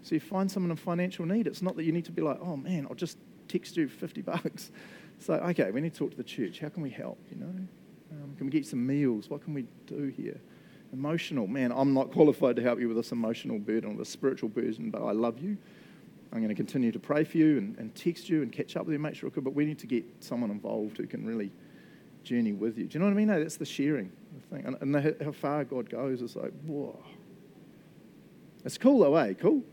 So 0.01 0.15
you 0.15 0.19
find 0.19 0.49
someone 0.49 0.71
in 0.71 0.77
financial 0.77 1.25
need. 1.25 1.47
It's 1.47 1.61
not 1.61 1.75
that 1.75 1.83
you 1.83 1.91
need 1.91 2.05
to 2.05 2.11
be 2.11 2.21
like, 2.21 2.39
oh 2.41 2.57
man, 2.57 2.87
I'll 2.89 2.95
just 2.95 3.17
text 3.47 3.77
you 3.77 3.87
50 3.87 4.21
bucks. 4.23 4.71
So, 5.19 5.33
okay, 5.33 5.71
we 5.71 5.81
need 5.81 5.93
to 5.93 5.99
talk 5.99 6.11
to 6.11 6.17
the 6.17 6.23
church. 6.23 6.59
How 6.59 6.69
can 6.69 6.83
we 6.83 6.89
help, 6.89 7.19
you 7.29 7.37
know? 7.37 7.53
Um, 8.11 8.35
can 8.37 8.47
we 8.47 8.51
get 8.51 8.65
some 8.65 8.85
meals? 8.85 9.29
What 9.29 9.43
can 9.43 9.53
we 9.53 9.65
do 9.85 10.13
here? 10.15 10.39
Emotional, 10.93 11.47
man, 11.47 11.71
I'm 11.71 11.93
not 11.93 12.11
qualified 12.11 12.55
to 12.55 12.61
help 12.61 12.79
you 12.79 12.87
with 12.87 12.97
this 12.97 13.11
emotional 13.11 13.59
burden 13.59 13.91
or 13.91 13.97
the 13.97 14.05
spiritual 14.05 14.49
burden, 14.49 14.89
but 14.89 15.03
I 15.03 15.11
love 15.11 15.39
you. 15.39 15.57
I'm 16.31 16.39
going 16.39 16.49
to 16.49 16.55
continue 16.55 16.91
to 16.91 16.99
pray 16.99 17.23
for 17.23 17.37
you 17.37 17.57
and, 17.57 17.77
and 17.77 17.93
text 17.95 18.29
you 18.29 18.41
and 18.41 18.51
catch 18.51 18.75
up 18.75 18.85
with 18.85 18.93
you, 18.93 18.99
make 18.99 19.15
sure. 19.15 19.29
But 19.29 19.53
we 19.53 19.65
need 19.65 19.79
to 19.79 19.87
get 19.87 20.05
someone 20.19 20.51
involved 20.51 20.97
who 20.97 21.07
can 21.07 21.25
really 21.25 21.51
journey 22.23 22.53
with 22.53 22.77
you. 22.77 22.85
Do 22.85 22.93
you 22.93 22.99
know 22.99 23.05
what 23.05 23.13
I 23.13 23.15
mean? 23.15 23.27
No, 23.27 23.39
that's 23.39 23.57
the 23.57 23.65
sharing 23.65 24.11
thing. 24.49 24.65
And, 24.65 24.77
and 24.81 24.93
the, 24.93 25.15
how 25.23 25.31
far 25.31 25.63
God 25.63 25.89
goes 25.89 26.21
is 26.21 26.35
like, 26.35 26.51
whoa. 26.65 26.97
It's 28.65 28.77
cool 28.77 28.99
though, 28.99 29.15
eh? 29.15 29.33
Cool? 29.33 29.63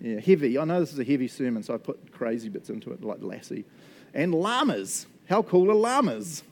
Yeah, 0.00 0.20
heavy. 0.20 0.56
I 0.58 0.64
know 0.64 0.80
this 0.80 0.92
is 0.92 0.98
a 0.98 1.04
heavy 1.04 1.28
sermon, 1.28 1.62
so 1.62 1.74
I 1.74 1.76
put 1.76 2.12
crazy 2.12 2.48
bits 2.48 2.70
into 2.70 2.92
it, 2.92 3.02
like 3.04 3.18
Lassie. 3.20 3.64
And 4.14 4.34
llamas. 4.34 5.06
How 5.28 5.42
cool 5.42 5.70
are 5.70 5.74
llamas? 5.74 6.42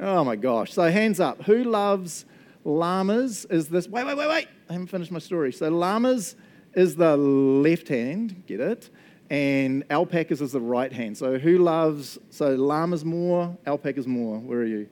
Oh 0.00 0.24
my 0.24 0.36
gosh. 0.36 0.72
So 0.72 0.90
hands 0.90 1.20
up. 1.20 1.42
Who 1.42 1.64
loves 1.64 2.24
llamas? 2.64 3.44
Is 3.46 3.68
this. 3.68 3.88
Wait, 3.88 4.06
wait, 4.06 4.16
wait, 4.16 4.28
wait. 4.28 4.48
I 4.68 4.72
haven't 4.72 4.88
finished 4.88 5.10
my 5.10 5.18
story. 5.18 5.52
So 5.52 5.68
llamas 5.68 6.36
is 6.74 6.96
the 6.96 7.16
left 7.16 7.88
hand, 7.88 8.44
get 8.46 8.60
it? 8.60 8.90
And 9.30 9.84
alpacas 9.90 10.40
is 10.40 10.52
the 10.52 10.60
right 10.60 10.92
hand. 10.92 11.16
So 11.16 11.38
who 11.38 11.58
loves, 11.58 12.18
so 12.30 12.54
llamas 12.54 13.04
more, 13.04 13.56
alpacas 13.66 14.06
more? 14.06 14.38
Where 14.38 14.58
are 14.58 14.66
you? 14.66 14.88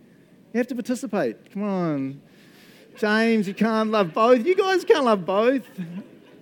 You 0.53 0.59
have 0.59 0.67
to 0.69 0.75
participate. 0.75 1.53
Come 1.53 1.63
on. 1.63 2.21
James, 2.97 3.47
you 3.47 3.55
can't 3.55 3.91
love 3.91 4.13
both. 4.13 4.45
You 4.45 4.57
guys 4.57 4.85
can't 4.85 5.05
love 5.05 5.25
both. 5.25 5.67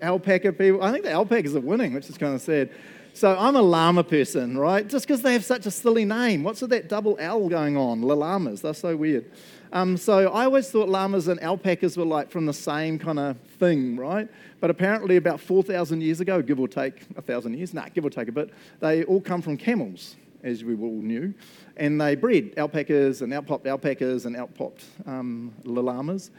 Alpaca 0.01 0.53
people. 0.53 0.83
I 0.83 0.93
think 0.93 1.05
the 1.05 1.13
alpacas 1.13 1.55
are 1.57 1.61
winning, 1.61 1.93
which 1.93 2.09
is 2.09 2.17
kind 2.17 2.35
of 2.35 2.41
sad. 2.41 2.71
So 3.19 3.37
I'm 3.37 3.57
a 3.57 3.63
llama 3.63 4.05
person, 4.05 4.57
right? 4.57 4.89
Just 4.89 5.05
because 5.05 5.23
they 5.23 5.33
have 5.33 5.45
such 5.45 5.67
a 5.67 5.73
silly 5.73 6.05
name. 6.05 6.45
What's 6.45 6.61
with 6.61 6.71
that 6.71 6.89
double 6.89 7.17
L 7.19 7.49
going 7.49 7.77
on? 7.77 8.01
La 8.01 8.15
llamas. 8.15 8.63
They're 8.63 8.73
so 8.73 8.95
weird. 8.95 9.29
Um, 9.73 9.97
so 9.97 10.31
I 10.31 10.45
always 10.45 10.71
thought 10.71 10.89
llamas 10.89 11.27
and 11.27 11.43
alpacas 11.43 11.97
were 11.97 12.05
like 12.05 12.31
from 12.31 12.47
the 12.47 12.53
same 12.53 12.97
kind 12.97 13.19
of 13.19 13.37
thing, 13.59 13.97
right? 13.97 14.29
But 14.61 14.71
apparently, 14.71 15.17
about 15.17 15.41
4,000 15.41 16.01
years 16.01 16.21
ago, 16.21 16.41
give 16.41 16.61
or 16.61 16.69
take 16.69 17.07
a 17.17 17.21
thousand 17.21 17.55
years, 17.55 17.75
nah, 17.75 17.89
give 17.93 18.05
or 18.05 18.11
take 18.11 18.29
a 18.29 18.33
bit, 18.33 18.51
they 18.79 19.03
all 19.03 19.21
come 19.21 19.43
from 19.43 19.57
camels, 19.57 20.15
as 20.45 20.63
we 20.63 20.77
all 20.77 21.03
knew. 21.03 21.35
And 21.77 22.01
they 22.01 22.15
bred 22.15 22.55
alpacas 22.57 23.21
and 23.23 23.35
outpopped 23.35 23.67
alpacas 23.67 24.27
and 24.27 24.37
outpopped 24.37 24.85
um, 25.07 25.53
llamas. 25.65 26.31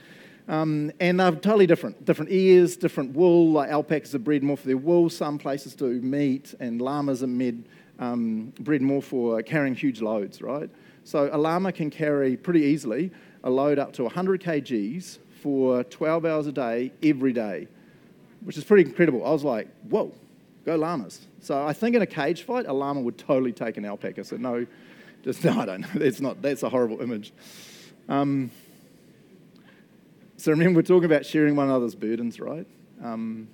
Um, 0.50 0.92
and 1.00 1.20
they're 1.20 1.32
totally 1.32 1.68
different. 1.68 2.04
Different 2.06 2.32
ears, 2.32 2.76
different 2.76 3.16
wool. 3.16 3.52
Like 3.52 3.70
alpacas 3.70 4.16
are 4.16 4.20
bred 4.20 4.44
more 4.44 4.58
for 4.58 4.68
their 4.68 4.78
wool. 4.78 5.10
Some 5.10 5.38
places 5.38 5.76
do 5.76 6.02
meat, 6.02 6.56
and 6.60 6.82
llamas 6.82 7.22
are 7.24 7.28
med, 7.28 7.64
um, 8.00 8.52
bred 8.60 8.82
more 8.82 9.02
for 9.02 9.42
carrying 9.44 9.76
huge 9.76 10.02
loads, 10.02 10.42
right? 10.42 10.70
So 11.04 11.30
a 11.32 11.38
llama 11.38 11.72
can 11.72 11.90
carry 11.92 12.36
pretty 12.36 12.62
easily 12.62 13.12
a 13.44 13.50
load 13.50 13.80
up 13.80 13.94
to 13.94 14.04
100 14.04 14.42
kgs 14.42 15.20
for 15.42 15.84
12 15.86 16.26
hours 16.26 16.48
a 16.48 16.52
day, 16.52 16.92
every 17.02 17.32
day, 17.32 17.68
which 18.44 18.58
is 18.58 18.64
pretty 18.64 18.90
incredible. 18.90 19.26
I 19.26 19.30
was 19.30 19.44
like, 19.44 19.68
whoa, 19.90 20.12
go 20.66 20.76
llamas. 20.76 21.28
So 21.42 21.66
I 21.66 21.74
think 21.74 21.96
in 21.96 22.02
a 22.02 22.08
cage 22.08 22.42
fight, 22.42 22.66
a 22.66 22.74
llama 22.74 23.02
would 23.02 23.18
totally 23.18 23.54
take 23.54 23.78
an 23.78 23.86
alpaca. 23.86 24.24
So 24.26 24.36
no, 24.36 24.66
just 25.24 25.44
no, 25.46 25.60
I 25.60 25.66
don't 25.66 25.82
know. 25.82 25.88
That's 25.94 26.20
not. 26.20 26.42
That's 26.42 26.64
a 26.64 26.70
horrible 26.70 27.02
image. 27.02 27.32
Um, 28.10 28.52
so 30.40 30.52
remember, 30.52 30.78
we're 30.78 30.84
talking 30.84 31.04
about 31.04 31.26
sharing 31.26 31.58
one 31.58 31.68
another's 31.68 31.96
burdens, 31.96 32.40
right? 32.40 32.66
Um, 33.04 33.50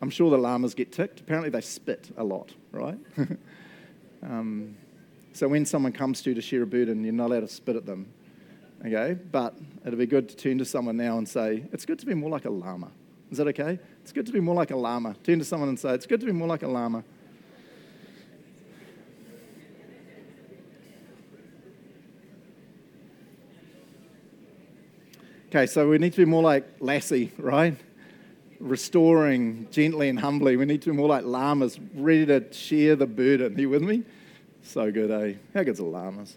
I'm 0.00 0.08
sure 0.08 0.30
the 0.30 0.38
llamas 0.38 0.74
get 0.74 0.92
ticked. 0.92 1.20
Apparently, 1.20 1.50
they 1.50 1.60
spit 1.60 2.10
a 2.16 2.24
lot, 2.24 2.54
right? 2.72 2.98
um, 4.22 4.74
so 5.34 5.46
when 5.46 5.66
someone 5.66 5.92
comes 5.92 6.22
to 6.22 6.30
you 6.30 6.34
to 6.34 6.40
share 6.40 6.62
a 6.62 6.66
burden, 6.66 7.04
you're 7.04 7.12
not 7.12 7.26
allowed 7.26 7.40
to 7.40 7.48
spit 7.48 7.76
at 7.76 7.84
them, 7.84 8.10
okay? 8.86 9.12
But 9.30 9.58
it'd 9.84 9.98
be 9.98 10.06
good 10.06 10.30
to 10.30 10.36
turn 10.36 10.56
to 10.56 10.64
someone 10.64 10.96
now 10.96 11.18
and 11.18 11.28
say, 11.28 11.64
It's 11.70 11.84
good 11.84 11.98
to 11.98 12.06
be 12.06 12.14
more 12.14 12.30
like 12.30 12.46
a 12.46 12.50
llama. 12.50 12.90
Is 13.30 13.36
that 13.36 13.46
okay? 13.48 13.78
It's 14.02 14.12
good 14.12 14.24
to 14.24 14.32
be 14.32 14.40
more 14.40 14.54
like 14.54 14.70
a 14.70 14.76
llama. 14.76 15.16
Turn 15.22 15.38
to 15.38 15.44
someone 15.44 15.68
and 15.68 15.78
say, 15.78 15.90
It's 15.90 16.06
good 16.06 16.20
to 16.20 16.26
be 16.26 16.32
more 16.32 16.48
like 16.48 16.62
a 16.62 16.68
llama. 16.68 17.04
Okay, 25.48 25.64
so 25.64 25.88
we 25.88 25.96
need 25.96 26.12
to 26.12 26.18
be 26.18 26.26
more 26.26 26.42
like 26.42 26.66
Lassie, 26.78 27.32
right? 27.38 27.74
Restoring 28.60 29.66
gently 29.70 30.10
and 30.10 30.20
humbly. 30.20 30.58
We 30.58 30.66
need 30.66 30.82
to 30.82 30.90
be 30.90 30.96
more 30.96 31.08
like 31.08 31.24
llamas, 31.24 31.80
ready 31.94 32.26
to 32.26 32.52
share 32.52 32.96
the 32.96 33.06
burden. 33.06 33.56
Are 33.56 33.58
you 33.58 33.70
with 33.70 33.80
me? 33.80 34.04
So 34.60 34.92
good, 34.92 35.10
eh? 35.10 35.38
How 35.54 35.62
good's 35.62 35.78
the 35.78 35.86
llamas? 35.86 36.36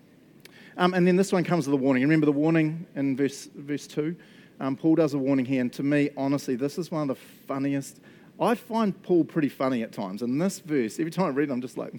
Um, 0.78 0.94
and 0.94 1.06
then 1.06 1.18
this 1.18 1.34
one 1.34 1.44
comes 1.44 1.68
with 1.68 1.74
a 1.74 1.84
warning. 1.84 2.04
Remember 2.04 2.26
the 2.26 2.32
warning 2.32 2.88
in 2.96 3.18
verse, 3.18 3.50
verse 3.54 3.86
2? 3.86 4.16
Um, 4.62 4.78
Paul 4.78 4.96
does 4.96 5.14
a 5.14 5.18
warning 5.18 5.44
here, 5.44 5.60
and 5.60 5.74
to 5.74 5.84
me, 5.84 6.12
honestly, 6.16 6.56
this 6.56 6.78
is 6.78 6.90
one 6.90 7.10
of 7.10 7.18
the 7.18 7.22
funniest. 7.48 8.00
I 8.40 8.56
find 8.56 9.00
Paul 9.04 9.26
pretty 9.26 9.50
funny 9.50 9.84
at 9.84 9.92
times. 9.92 10.22
And 10.22 10.42
this 10.42 10.60
verse, 10.60 11.02
every 11.02 11.12
time 11.12 11.26
I 11.26 11.30
read 11.32 11.50
it, 11.50 11.52
I'm 11.52 11.60
just 11.60 11.78
like, 11.78 11.92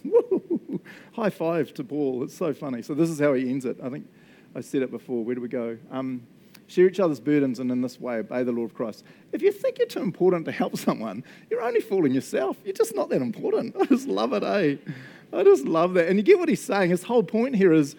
high 1.13 1.29
five 1.29 1.75
to 1.75 1.85
Paul. 1.85 2.25
It's 2.25 2.35
so 2.35 2.55
funny. 2.55 2.81
So 2.81 2.95
this 2.95 3.11
is 3.11 3.21
how 3.21 3.35
he 3.35 3.51
ends 3.51 3.67
it. 3.67 3.77
I 3.83 3.91
think 3.91 4.09
I 4.55 4.63
said 4.63 4.81
it 4.81 4.91
before. 4.91 5.23
Where 5.23 5.35
do 5.35 5.43
we 5.43 5.49
go? 5.49 5.77
Um, 5.91 6.27
share 6.73 6.87
each 6.87 7.01
other's 7.01 7.21
burdens, 7.21 7.59
and 7.59 7.71
in 7.71 7.83
this 7.83 8.01
way, 8.01 8.17
obey 8.17 8.43
the 8.43 8.53
Lord 8.53 8.71
of 8.71 8.77
Christ. 8.77 9.05
If 9.33 9.43
you 9.43 9.53
think 9.53 9.79
you're 9.79 9.87
too 9.87 10.01
important 10.01 10.47
to 10.47 10.53
help 10.53 10.77
someone, 10.77 11.23
you're 11.51 11.63
only 11.63 11.81
fooling 11.81 12.13
yourself. 12.13 12.57
You're 12.65 12.75
just 12.75 12.95
not 12.95 13.11
that 13.11 13.21
important. 13.21 13.77
I 13.81 13.85
just 13.85 14.09
love 14.09 14.33
it, 14.33 14.43
eh? 14.43 14.77
I 15.33 15.43
just 15.45 15.65
love 15.65 15.95
that. 15.95 16.09
And 16.09 16.19
you 16.19 16.23
get 16.23 16.39
what 16.39 16.49
he's 16.49 16.63
saying. 16.63 16.91
His 16.91 17.03
whole 17.03 17.23
point 17.23 17.57
here 17.57 17.73
is 17.73 17.97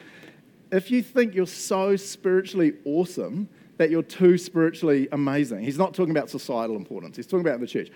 if 0.71 0.89
you 0.89 1.03
think 1.03 1.35
you're 1.35 1.45
so 1.45 1.95
spiritually 1.95 2.73
awesome 2.85 3.47
that 3.77 3.89
you're 3.89 4.03
too 4.03 4.37
spiritually 4.37 5.07
amazing, 5.11 5.63
he's 5.63 5.77
not 5.77 5.93
talking 5.93 6.11
about 6.11 6.29
societal 6.29 6.75
importance, 6.75 7.15
he's 7.15 7.27
talking 7.27 7.45
about 7.45 7.59
the 7.59 7.67
church. 7.67 7.89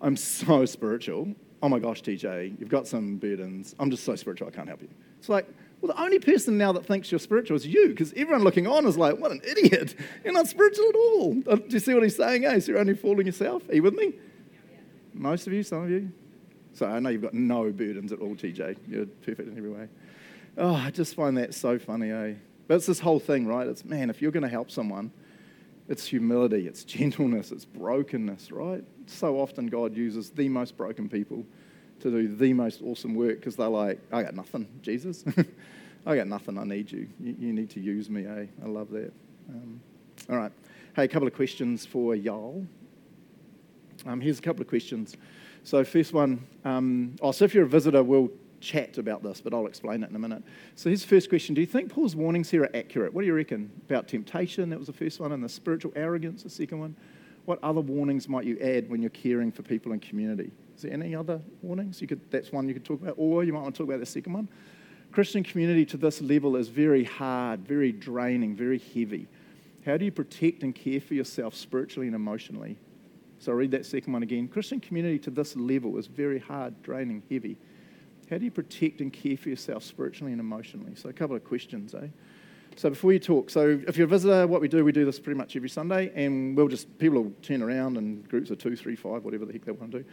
I'm 0.00 0.16
so 0.16 0.64
spiritual. 0.66 1.28
Oh 1.62 1.68
my 1.68 1.78
gosh, 1.78 2.02
TJ, 2.02 2.58
you've 2.58 2.68
got 2.68 2.86
some 2.86 3.16
burdens. 3.16 3.74
I'm 3.78 3.90
just 3.90 4.04
so 4.04 4.16
spiritual, 4.16 4.48
I 4.48 4.50
can't 4.50 4.68
help 4.68 4.82
you. 4.82 4.88
It's 5.18 5.28
like, 5.28 5.46
well, 5.84 5.94
the 5.94 6.02
only 6.02 6.18
person 6.18 6.56
now 6.56 6.72
that 6.72 6.86
thinks 6.86 7.12
you're 7.12 7.18
spiritual 7.18 7.58
is 7.58 7.66
you, 7.66 7.88
because 7.88 8.14
everyone 8.16 8.42
looking 8.42 8.66
on 8.66 8.86
is 8.86 8.96
like, 8.96 9.18
what 9.18 9.30
an 9.30 9.42
idiot. 9.46 9.94
You're 10.24 10.32
not 10.32 10.48
spiritual 10.48 10.88
at 10.88 10.94
all. 10.94 11.42
Uh, 11.46 11.56
do 11.56 11.66
you 11.68 11.78
see 11.78 11.92
what 11.92 12.02
he's 12.02 12.16
saying? 12.16 12.46
Eh? 12.46 12.58
So 12.60 12.72
you're 12.72 12.80
only 12.80 12.94
fooling 12.94 13.26
yourself. 13.26 13.68
Are 13.68 13.74
you 13.74 13.82
with 13.82 13.92
me? 13.92 14.14
Most 15.12 15.46
of 15.46 15.52
you, 15.52 15.62
some 15.62 15.84
of 15.84 15.90
you. 15.90 16.10
So 16.72 16.86
I 16.86 17.00
know 17.00 17.10
you've 17.10 17.20
got 17.20 17.34
no 17.34 17.70
burdens 17.70 18.12
at 18.12 18.20
all, 18.20 18.34
TJ. 18.34 18.78
You're 18.88 19.04
perfect 19.04 19.46
in 19.46 19.58
every 19.58 19.68
way. 19.68 19.88
Oh, 20.56 20.74
I 20.74 20.90
just 20.90 21.14
find 21.14 21.36
that 21.36 21.52
so 21.52 21.78
funny, 21.78 22.10
eh? 22.10 22.32
But 22.66 22.76
it's 22.76 22.86
this 22.86 23.00
whole 23.00 23.20
thing, 23.20 23.46
right? 23.46 23.66
It's, 23.66 23.84
man, 23.84 24.08
if 24.08 24.22
you're 24.22 24.32
going 24.32 24.42
to 24.42 24.48
help 24.48 24.70
someone, 24.70 25.12
it's 25.86 26.06
humility, 26.06 26.66
it's 26.66 26.84
gentleness, 26.84 27.52
it's 27.52 27.66
brokenness, 27.66 28.50
right? 28.50 28.82
So 29.04 29.38
often 29.38 29.66
God 29.66 29.94
uses 29.94 30.30
the 30.30 30.48
most 30.48 30.78
broken 30.78 31.10
people 31.10 31.44
to 32.00 32.10
do 32.10 32.34
the 32.34 32.52
most 32.52 32.82
awesome 32.82 33.14
work 33.14 33.40
because 33.40 33.56
they're 33.56 33.68
like, 33.68 34.00
I 34.12 34.22
got 34.22 34.34
nothing, 34.34 34.66
Jesus. 34.82 35.24
I 36.06 36.16
got 36.16 36.26
nothing, 36.26 36.58
I 36.58 36.64
need 36.64 36.92
you. 36.92 37.08
you. 37.18 37.36
you. 37.38 37.52
need 37.52 37.70
to 37.70 37.80
use 37.80 38.10
me, 38.10 38.26
eh? 38.26 38.46
I 38.62 38.66
love 38.66 38.90
that. 38.90 39.12
Um, 39.48 39.80
all 40.28 40.36
right. 40.36 40.52
Hey, 40.94 41.04
a 41.04 41.08
couple 41.08 41.26
of 41.26 41.34
questions 41.34 41.86
for 41.86 42.14
Y'all. 42.14 42.66
Um, 44.06 44.20
here's 44.20 44.38
a 44.38 44.42
couple 44.42 44.60
of 44.60 44.68
questions. 44.68 45.16
So, 45.62 45.82
first 45.82 46.12
one, 46.12 46.46
um, 46.64 47.16
oh, 47.22 47.32
so 47.32 47.46
if 47.46 47.54
you're 47.54 47.64
a 47.64 47.68
visitor, 47.68 48.02
we'll 48.02 48.30
chat 48.60 48.98
about 48.98 49.22
this, 49.22 49.40
but 49.40 49.54
I'll 49.54 49.66
explain 49.66 50.02
it 50.02 50.10
in 50.10 50.16
a 50.16 50.18
minute. 50.18 50.42
So, 50.74 50.90
his 50.90 51.04
first 51.04 51.28
question 51.28 51.54
Do 51.54 51.62
you 51.62 51.66
think 51.66 51.90
Paul's 51.90 52.14
warnings 52.14 52.50
here 52.50 52.64
are 52.64 52.76
accurate? 52.76 53.14
What 53.14 53.22
do 53.22 53.26
you 53.26 53.34
reckon? 53.34 53.70
About 53.88 54.08
temptation, 54.08 54.68
that 54.70 54.78
was 54.78 54.88
the 54.88 54.92
first 54.92 55.20
one, 55.20 55.32
and 55.32 55.42
the 55.42 55.48
spiritual 55.48 55.92
arrogance, 55.96 56.42
the 56.42 56.50
second 56.50 56.80
one. 56.80 56.96
What 57.46 57.58
other 57.62 57.80
warnings 57.80 58.28
might 58.28 58.44
you 58.44 58.58
add 58.60 58.90
when 58.90 59.00
you're 59.00 59.10
caring 59.10 59.52
for 59.52 59.62
people 59.62 59.92
in 59.92 60.00
community? 60.00 60.50
Is 60.76 60.82
there 60.82 60.92
any 60.92 61.14
other 61.14 61.40
warnings? 61.62 62.00
You 62.00 62.06
could, 62.06 62.20
that's 62.30 62.52
one 62.52 62.68
you 62.68 62.74
could 62.74 62.84
talk 62.84 63.02
about, 63.02 63.14
or 63.16 63.44
you 63.44 63.52
might 63.52 63.62
want 63.62 63.74
to 63.74 63.78
talk 63.78 63.88
about 63.88 64.00
the 64.00 64.06
second 64.06 64.32
one. 64.32 64.48
Christian 65.12 65.44
community 65.44 65.84
to 65.86 65.96
this 65.96 66.20
level 66.20 66.56
is 66.56 66.68
very 66.68 67.04
hard, 67.04 67.60
very 67.60 67.92
draining, 67.92 68.56
very 68.56 68.80
heavy. 68.94 69.28
How 69.86 69.96
do 69.96 70.04
you 70.04 70.10
protect 70.10 70.62
and 70.62 70.74
care 70.74 71.00
for 71.00 71.14
yourself 71.14 71.54
spiritually 71.54 72.08
and 72.08 72.16
emotionally? 72.16 72.76
So 73.38 73.52
I'll 73.52 73.58
read 73.58 73.70
that 73.72 73.86
second 73.86 74.12
one 74.12 74.22
again. 74.22 74.48
Christian 74.48 74.80
community 74.80 75.18
to 75.20 75.30
this 75.30 75.54
level 75.54 75.98
is 75.98 76.06
very 76.06 76.38
hard, 76.38 76.82
draining, 76.82 77.22
heavy. 77.30 77.58
How 78.30 78.38
do 78.38 78.44
you 78.44 78.50
protect 78.50 79.00
and 79.00 79.12
care 79.12 79.36
for 79.36 79.50
yourself 79.50 79.84
spiritually 79.84 80.32
and 80.32 80.40
emotionally? 80.40 80.94
So 80.94 81.10
a 81.10 81.12
couple 81.12 81.36
of 81.36 81.44
questions, 81.44 81.94
eh? 81.94 82.08
So 82.76 82.90
before 82.90 83.12
you 83.12 83.20
talk, 83.20 83.50
so 83.50 83.80
if 83.86 83.96
you're 83.96 84.06
a 84.06 84.08
visitor, 84.08 84.48
what 84.48 84.60
we 84.60 84.66
do, 84.66 84.84
we 84.84 84.90
do 84.90 85.04
this 85.04 85.20
pretty 85.20 85.38
much 85.38 85.54
every 85.54 85.68
Sunday, 85.68 86.10
and 86.16 86.56
we'll 86.56 86.66
just 86.66 86.98
people 86.98 87.22
will 87.22 87.32
turn 87.40 87.62
around 87.62 87.96
in 87.96 88.22
groups 88.22 88.50
of 88.50 88.58
two, 88.58 88.74
three, 88.74 88.96
five, 88.96 89.22
whatever 89.22 89.44
the 89.44 89.52
heck 89.52 89.64
they 89.64 89.70
want 89.70 89.92
to 89.92 90.00
do, 90.00 90.04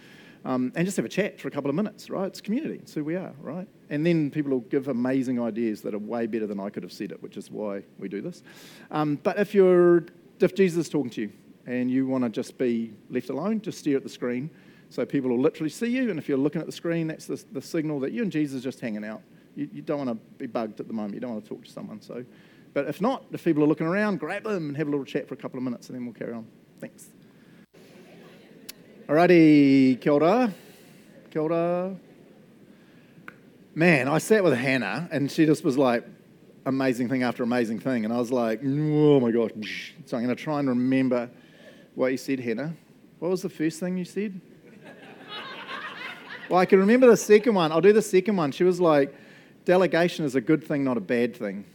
um, 0.43 0.71
and 0.75 0.85
just 0.85 0.97
have 0.97 1.05
a 1.05 1.09
chat 1.09 1.39
for 1.39 1.47
a 1.47 1.51
couple 1.51 1.69
of 1.69 1.75
minutes, 1.75 2.09
right? 2.09 2.27
It's 2.27 2.41
community, 2.41 2.75
it's 2.75 2.93
who 2.93 3.03
we 3.03 3.15
are, 3.15 3.33
right? 3.41 3.67
And 3.89 4.05
then 4.05 4.31
people 4.31 4.51
will 4.51 4.61
give 4.61 4.87
amazing 4.87 5.39
ideas 5.39 5.81
that 5.81 5.93
are 5.93 5.99
way 5.99 6.27
better 6.27 6.47
than 6.47 6.59
I 6.59 6.69
could 6.69 6.83
have 6.83 6.93
said 6.93 7.11
it, 7.11 7.21
which 7.21 7.37
is 7.37 7.51
why 7.51 7.83
we 7.99 8.07
do 8.09 8.21
this. 8.21 8.43
Um, 8.89 9.19
but 9.21 9.39
if 9.39 9.53
you're 9.53 10.05
if 10.39 10.55
Jesus 10.55 10.87
is 10.87 10.89
talking 10.89 11.11
to 11.11 11.21
you 11.21 11.31
and 11.67 11.91
you 11.91 12.07
want 12.07 12.23
to 12.23 12.29
just 12.29 12.57
be 12.57 12.93
left 13.09 13.29
alone, 13.29 13.61
just 13.61 13.77
stare 13.77 13.97
at 13.97 14.03
the 14.03 14.09
screen. 14.09 14.49
So 14.89 15.05
people 15.05 15.29
will 15.29 15.39
literally 15.39 15.69
see 15.69 15.87
you, 15.87 16.09
and 16.09 16.19
if 16.19 16.27
you're 16.27 16.37
looking 16.37 16.59
at 16.59 16.65
the 16.67 16.73
screen, 16.73 17.07
that's 17.07 17.25
the, 17.25 17.41
the 17.53 17.61
signal 17.61 17.99
that 18.01 18.11
you 18.11 18.23
and 18.23 18.31
Jesus 18.31 18.59
are 18.59 18.63
just 18.63 18.81
hanging 18.81 19.05
out. 19.05 19.21
You, 19.55 19.69
you 19.71 19.81
don't 19.81 20.05
want 20.05 20.09
to 20.09 20.37
be 20.37 20.47
bugged 20.47 20.79
at 20.79 20.87
the 20.87 20.93
moment. 20.93 21.13
You 21.13 21.21
don't 21.21 21.31
want 21.31 21.43
to 21.43 21.49
talk 21.49 21.63
to 21.63 21.71
someone. 21.71 22.01
So 22.01 22.25
But 22.73 22.87
if 22.87 23.01
not, 23.01 23.25
if 23.31 23.43
people 23.43 23.63
are 23.63 23.67
looking 23.67 23.87
around, 23.87 24.19
grab 24.19 24.43
them 24.43 24.69
and 24.69 24.77
have 24.77 24.87
a 24.87 24.91
little 24.91 25.05
chat 25.05 25.27
for 25.27 25.33
a 25.33 25.37
couple 25.37 25.57
of 25.57 25.63
minutes 25.63 25.89
and 25.89 25.95
then 25.95 26.05
we'll 26.05 26.13
carry 26.13 26.33
on. 26.33 26.45
Thanks. 26.79 27.09
Alrighty, 29.11 29.99
kia 29.99 30.13
ora. 30.13 30.53
Kia 31.31 31.41
ora. 31.41 31.93
Man, 33.75 34.07
I 34.07 34.19
sat 34.19 34.41
with 34.41 34.57
Hannah 34.57 35.09
and 35.11 35.29
she 35.29 35.45
just 35.45 35.65
was 35.65 35.77
like, 35.77 36.05
amazing 36.65 37.09
thing 37.09 37.21
after 37.21 37.43
amazing 37.43 37.79
thing. 37.79 38.05
And 38.05 38.13
I 38.13 38.17
was 38.17 38.31
like, 38.31 38.61
oh 38.63 39.19
my 39.19 39.31
gosh. 39.31 39.93
So 40.05 40.15
I'm 40.15 40.23
going 40.23 40.33
to 40.33 40.41
try 40.41 40.59
and 40.59 40.69
remember 40.69 41.29
what 41.93 42.13
you 42.13 42.17
said, 42.17 42.39
Hannah. 42.39 42.73
What 43.19 43.31
was 43.31 43.41
the 43.41 43.49
first 43.49 43.81
thing 43.81 43.97
you 43.97 44.05
said? 44.05 44.39
well, 46.49 46.61
I 46.61 46.65
can 46.65 46.79
remember 46.79 47.07
the 47.07 47.17
second 47.17 47.53
one. 47.53 47.73
I'll 47.73 47.81
do 47.81 47.91
the 47.91 48.01
second 48.01 48.37
one. 48.37 48.53
She 48.53 48.63
was 48.63 48.79
like, 48.79 49.13
delegation 49.65 50.23
is 50.23 50.35
a 50.35 50.41
good 50.41 50.63
thing, 50.63 50.85
not 50.85 50.95
a 50.95 51.01
bad 51.01 51.35
thing. 51.35 51.65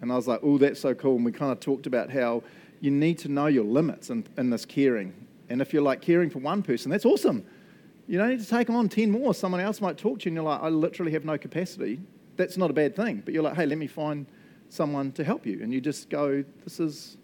And 0.00 0.10
I 0.10 0.16
was 0.16 0.26
like, 0.26 0.40
oh, 0.42 0.56
that's 0.56 0.80
so 0.80 0.94
cool. 0.94 1.16
And 1.16 1.24
we 1.26 1.32
kind 1.32 1.52
of 1.52 1.60
talked 1.60 1.86
about 1.86 2.10
how 2.10 2.42
you 2.80 2.90
need 2.90 3.18
to 3.18 3.28
know 3.28 3.46
your 3.46 3.64
limits 3.64 4.08
in, 4.08 4.24
in 4.38 4.48
this 4.48 4.64
caring. 4.64 5.27
And 5.48 5.60
if 5.60 5.72
you're 5.72 5.82
like 5.82 6.00
caring 6.00 6.30
for 6.30 6.38
one 6.40 6.62
person, 6.62 6.90
that's 6.90 7.04
awesome. 7.04 7.44
You 8.06 8.18
don't 8.18 8.30
need 8.30 8.40
to 8.40 8.46
take 8.46 8.66
them 8.66 8.76
on 8.76 8.88
10 8.88 9.10
more. 9.10 9.34
Someone 9.34 9.60
else 9.60 9.80
might 9.80 9.98
talk 9.98 10.20
to 10.20 10.24
you 10.24 10.30
and 10.30 10.34
you're 10.36 10.44
like, 10.44 10.62
I 10.62 10.68
literally 10.68 11.12
have 11.12 11.24
no 11.24 11.36
capacity 11.36 12.00
that's 12.38 12.56
not 12.56 12.70
a 12.70 12.72
bad 12.72 12.96
thing. 12.96 13.20
But 13.22 13.34
you're 13.34 13.42
like, 13.42 13.56
hey, 13.56 13.66
let 13.66 13.76
me 13.76 13.86
find 13.86 14.24
someone 14.70 15.12
to 15.12 15.24
help 15.24 15.44
you. 15.44 15.60
And 15.62 15.74
you 15.74 15.82
just 15.82 16.08
go, 16.08 16.42
this 16.64 16.80
is, 16.80 17.18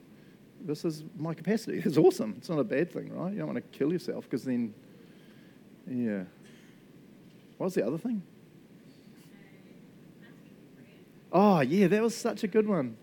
this 0.60 0.84
is 0.84 1.04
my 1.16 1.32
capacity. 1.32 1.80
It's 1.84 1.96
awesome. 1.96 2.34
It's 2.36 2.50
not 2.50 2.58
a 2.58 2.64
bad 2.64 2.92
thing, 2.92 3.10
right? 3.14 3.32
You 3.32 3.38
don't 3.38 3.46
want 3.46 3.56
to 3.56 3.78
kill 3.78 3.92
yourself 3.92 4.24
because 4.24 4.44
then, 4.44 4.74
yeah. 5.88 6.24
What 7.56 7.66
was 7.66 7.74
the 7.74 7.86
other 7.86 7.96
thing? 7.96 8.22
Oh, 11.32 11.60
yeah, 11.60 11.86
that 11.88 12.02
was 12.02 12.14
such 12.14 12.44
a 12.44 12.48
good 12.48 12.68
one. 12.68 12.96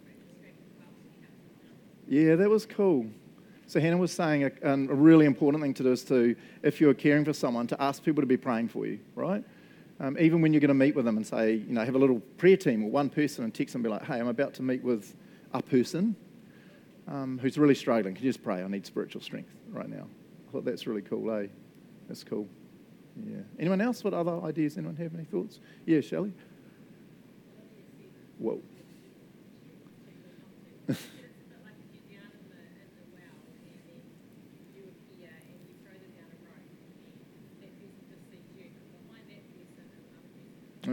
Yeah, 2.07 2.36
that 2.36 2.49
was 2.49 2.65
cool. 2.65 3.07
So 3.71 3.79
Hannah 3.79 3.95
was 3.95 4.12
saying 4.12 4.43
a, 4.43 4.51
a 4.63 4.75
really 4.75 5.25
important 5.25 5.63
thing 5.63 5.73
to 5.75 5.84
do 5.84 5.93
is 5.93 6.03
to, 6.03 6.36
if 6.62 6.81
you're 6.81 6.93
caring 6.93 7.23
for 7.23 7.31
someone, 7.31 7.67
to 7.67 7.81
ask 7.81 8.03
people 8.03 8.21
to 8.21 8.27
be 8.27 8.36
praying 8.36 8.67
for 8.67 8.86
you, 8.86 8.99
right? 9.15 9.45
Um, 10.01 10.17
even 10.19 10.41
when 10.41 10.51
you're 10.51 10.60
going 10.60 10.67
to 10.67 10.73
meet 10.73 10.93
with 10.93 11.05
them 11.05 11.15
and 11.15 11.25
say, 11.25 11.53
you 11.53 11.71
know, 11.71 11.86
have 11.86 11.95
a 11.95 11.97
little 11.97 12.19
prayer 12.38 12.57
team 12.57 12.84
or 12.84 12.89
one 12.89 13.10
person 13.10 13.45
and 13.45 13.53
text 13.53 13.71
them 13.71 13.79
and 13.79 13.84
be 13.86 13.89
like, 13.89 14.03
hey, 14.03 14.19
I'm 14.19 14.27
about 14.27 14.53
to 14.55 14.62
meet 14.62 14.84
with 14.84 15.15
a 15.53 15.62
person 15.63 16.17
um, 17.07 17.39
who's 17.41 17.57
really 17.57 17.73
struggling. 17.73 18.13
Can 18.13 18.25
you 18.25 18.29
just 18.29 18.43
pray? 18.43 18.62
I 18.62 18.67
need 18.67 18.86
spiritual 18.86 19.21
strength 19.21 19.53
right 19.69 19.88
now. 19.88 20.05
I 20.49 20.51
thought 20.51 20.65
that's 20.65 20.86
really 20.86 21.03
cool, 21.03 21.31
eh? 21.31 21.47
That's 22.10 22.25
cool. 22.25 22.49
Yeah. 23.25 23.38
Anyone 23.57 23.79
else? 23.79 24.03
What 24.03 24.13
other 24.13 24.38
ideas? 24.43 24.75
Anyone 24.75 24.97
have 24.97 25.15
any 25.15 25.23
thoughts? 25.23 25.62
Yeah, 25.86 26.01
Shelley? 26.01 26.34
Whoa. 28.38 28.62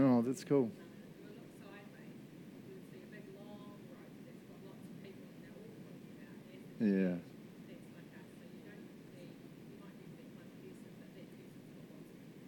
Oh, 0.01 0.23
that's 0.23 0.45
cool. 0.45 0.71
Yeah. 6.81 7.15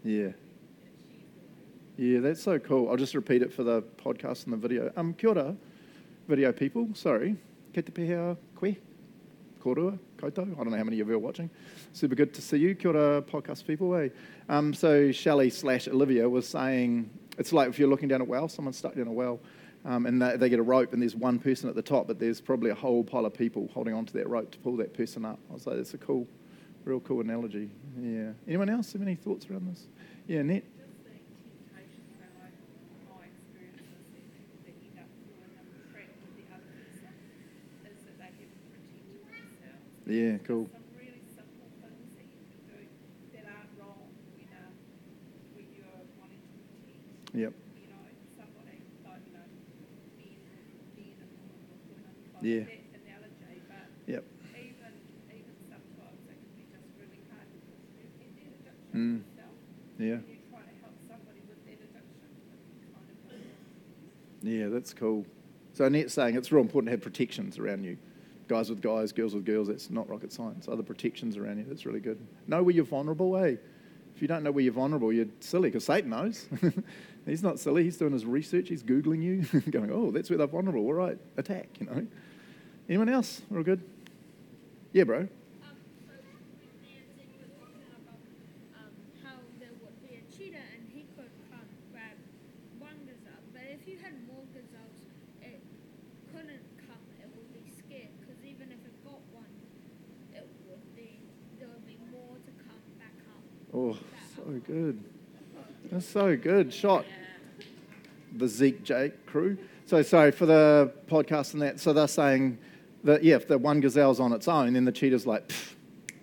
Yeah. 0.04 0.28
Yeah, 1.96 2.20
that's 2.20 2.40
so 2.40 2.58
cool. 2.60 2.88
I'll 2.88 2.96
just 2.96 3.14
repeat 3.14 3.42
it 3.42 3.52
for 3.52 3.64
the 3.64 3.82
podcast 3.82 4.44
and 4.44 4.52
the 4.52 4.56
video. 4.56 4.92
Um, 4.96 5.12
kia 5.14 5.30
ora, 5.30 5.56
video 6.28 6.52
people. 6.52 6.88
Sorry. 6.94 7.36
Kei 7.74 7.82
te 7.82 7.90
pehea 7.90 8.36
koe. 8.54 8.76
Korua, 9.60 9.98
koutou. 10.16 10.52
I 10.52 10.54
don't 10.54 10.70
know 10.70 10.76
how 10.76 10.84
many 10.84 11.00
of 11.00 11.08
you 11.08 11.14
are 11.14 11.18
watching. 11.18 11.50
Super 11.92 12.14
good 12.14 12.32
to 12.34 12.40
see 12.40 12.58
you. 12.58 12.74
Kia 12.76 12.92
ora, 12.92 13.22
podcast 13.22 13.66
people. 13.66 14.08
Um, 14.48 14.72
so 14.72 15.10
Shelley 15.10 15.50
slash 15.50 15.88
Olivia 15.88 16.28
was 16.28 16.48
saying 16.48 17.10
it's 17.40 17.54
like 17.54 17.70
if 17.70 17.78
you're 17.78 17.88
looking 17.88 18.08
down 18.08 18.20
a 18.20 18.24
well, 18.24 18.48
someone's 18.48 18.76
stuck 18.76 18.94
down 18.94 19.06
a 19.06 19.12
well, 19.12 19.40
um, 19.86 20.04
and 20.04 20.20
they, 20.20 20.36
they, 20.36 20.50
get 20.50 20.58
a 20.58 20.62
rope, 20.62 20.92
and 20.92 21.00
there's 21.00 21.16
one 21.16 21.38
person 21.38 21.70
at 21.70 21.74
the 21.74 21.82
top, 21.82 22.06
but 22.06 22.18
there's 22.18 22.38
probably 22.38 22.70
a 22.70 22.74
whole 22.74 23.02
pile 23.02 23.24
of 23.24 23.32
people 23.32 23.68
holding 23.72 23.94
onto 23.94 24.12
that 24.12 24.28
rope 24.28 24.50
to 24.50 24.58
pull 24.58 24.76
that 24.76 24.92
person 24.92 25.24
up. 25.24 25.38
I 25.48 25.54
was 25.54 25.66
like, 25.66 25.76
that's 25.76 25.94
a 25.94 25.98
cool, 25.98 26.28
real 26.84 27.00
cool 27.00 27.22
analogy. 27.22 27.70
Yeah. 27.98 28.32
Anyone 28.46 28.68
else 28.68 28.92
have 28.92 29.00
any 29.00 29.14
thoughts 29.14 29.48
around 29.50 29.70
this? 29.70 29.86
Yeah, 30.26 30.42
Net. 30.42 30.64
Yeah, 40.06 40.38
cool. 40.38 40.68
Yep. 47.32 47.52
Yeah. 52.42 52.62
Yep. 54.06 54.24
Mm. 58.94 59.20
Yeah. 59.98 60.16
Yeah, 64.42 64.68
that's 64.68 64.94
cool. 64.94 65.26
So 65.74 65.84
Annette's 65.84 66.14
saying 66.14 66.36
it's 66.36 66.50
real 66.50 66.62
important 66.62 66.88
to 66.88 66.90
have 66.92 67.02
protections 67.02 67.58
around 67.58 67.84
you. 67.84 67.96
Guys 68.48 68.68
with 68.68 68.80
guys, 68.80 69.12
girls 69.12 69.34
with 69.34 69.44
girls, 69.44 69.68
that's 69.68 69.90
not 69.90 70.08
rocket 70.08 70.32
science. 70.32 70.66
Other 70.66 70.82
protections 70.82 71.36
around 71.36 71.58
you, 71.58 71.64
that's 71.68 71.86
really 71.86 72.00
good. 72.00 72.18
Know 72.48 72.62
where 72.62 72.74
you're 72.74 72.84
vulnerable, 72.84 73.36
eh? 73.36 73.56
If 74.20 74.22
you 74.24 74.28
don't 74.28 74.42
know 74.42 74.50
where 74.50 74.62
you're 74.62 74.74
vulnerable, 74.74 75.10
you're 75.14 75.28
silly 75.40 75.70
because 75.70 75.86
Satan 75.86 76.10
knows. 76.10 76.46
he's 77.24 77.42
not 77.42 77.58
silly. 77.58 77.84
He's 77.84 77.96
doing 77.96 78.12
his 78.12 78.26
research. 78.26 78.68
He's 78.68 78.82
Googling 78.82 79.22
you, 79.22 79.60
going, 79.70 79.90
oh, 79.90 80.10
that's 80.10 80.28
where 80.28 80.36
they're 80.36 80.46
vulnerable. 80.46 80.84
All 80.84 80.92
right, 80.92 81.16
attack, 81.38 81.68
you 81.80 81.86
know. 81.86 82.06
Anyone 82.86 83.08
else? 83.08 83.40
All 83.50 83.62
good? 83.62 83.80
Yeah, 84.92 85.04
bro. 85.04 85.26
Oh, 103.72 103.96
so 104.34 104.42
good. 104.66 104.98
That's 105.90 105.99
so 106.10 106.36
good. 106.36 106.72
Shot. 106.72 107.04
The 108.36 108.48
Zeke 108.48 108.82
Jake 108.82 109.26
crew. 109.26 109.58
So, 109.86 110.02
sorry 110.02 110.30
for 110.32 110.46
the 110.46 110.92
podcast 111.08 111.54
and 111.54 111.62
that. 111.62 111.80
So, 111.80 111.92
they're 111.92 112.08
saying 112.08 112.58
that, 113.04 113.24
yeah, 113.24 113.36
if 113.36 113.48
the 113.48 113.58
one 113.58 113.80
gazelle's 113.80 114.20
on 114.20 114.32
its 114.32 114.48
own, 114.48 114.74
then 114.74 114.84
the 114.84 114.92
cheetah's 114.92 115.26
like, 115.26 115.50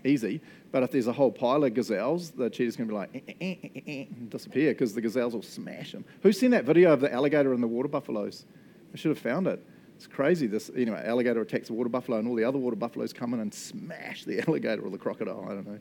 easy. 0.04 0.41
But 0.71 0.84
if 0.84 0.91
there's 0.91 1.08
a 1.08 1.13
whole 1.13 1.32
pile 1.32 1.63
of 1.63 1.73
gazelles, 1.73 2.32
the 2.32 2.50
cheetah's 2.50 2.76
going 2.76 2.89
to 2.89 2.93
be 2.93 2.97
like, 2.97 3.10
eh, 3.15 3.34
eh, 3.41 3.56
eh, 3.63 3.82
eh, 3.88 4.06
and 4.15 4.30
disappear 4.30 4.71
because 4.71 4.93
the 4.93 5.02
gazelles 5.02 5.34
will 5.34 5.41
smash 5.41 5.93
them. 5.93 6.06
Who's 6.21 6.39
seen 6.39 6.52
that 6.52 6.65
video 6.65 6.91
of 6.91 7.00
the 7.00 7.12
alligator 7.12 7.54
and 7.54 7.63
the 7.63 7.67
water 7.67 7.88
buffaloes? 7.88 8.45
I 8.93 8.97
should 8.97 9.10
have 9.10 9.19
found 9.19 9.47
it. 9.47 9.65
It's 9.95 10.08
crazy. 10.08 10.47
This, 10.47 10.69
know, 10.69 10.95
alligator 10.95 11.41
attacks 11.41 11.67
the 11.67 11.73
water 11.73 11.89
buffalo, 11.89 12.19
and 12.19 12.28
all 12.28 12.36
the 12.36 12.43
other 12.43 12.60
water 12.60 12.76
buffaloes 12.76 13.13
come 13.13 13.34
in 13.34 13.39
and 13.39 13.54
smash 13.54 14.26
the 14.26 14.41
alligator 14.47 14.84
or 14.84 14.89
the 14.89 14.97
crocodile. 14.97 15.45
I 15.45 15.54
don't 15.54 15.67
know. 15.67 15.80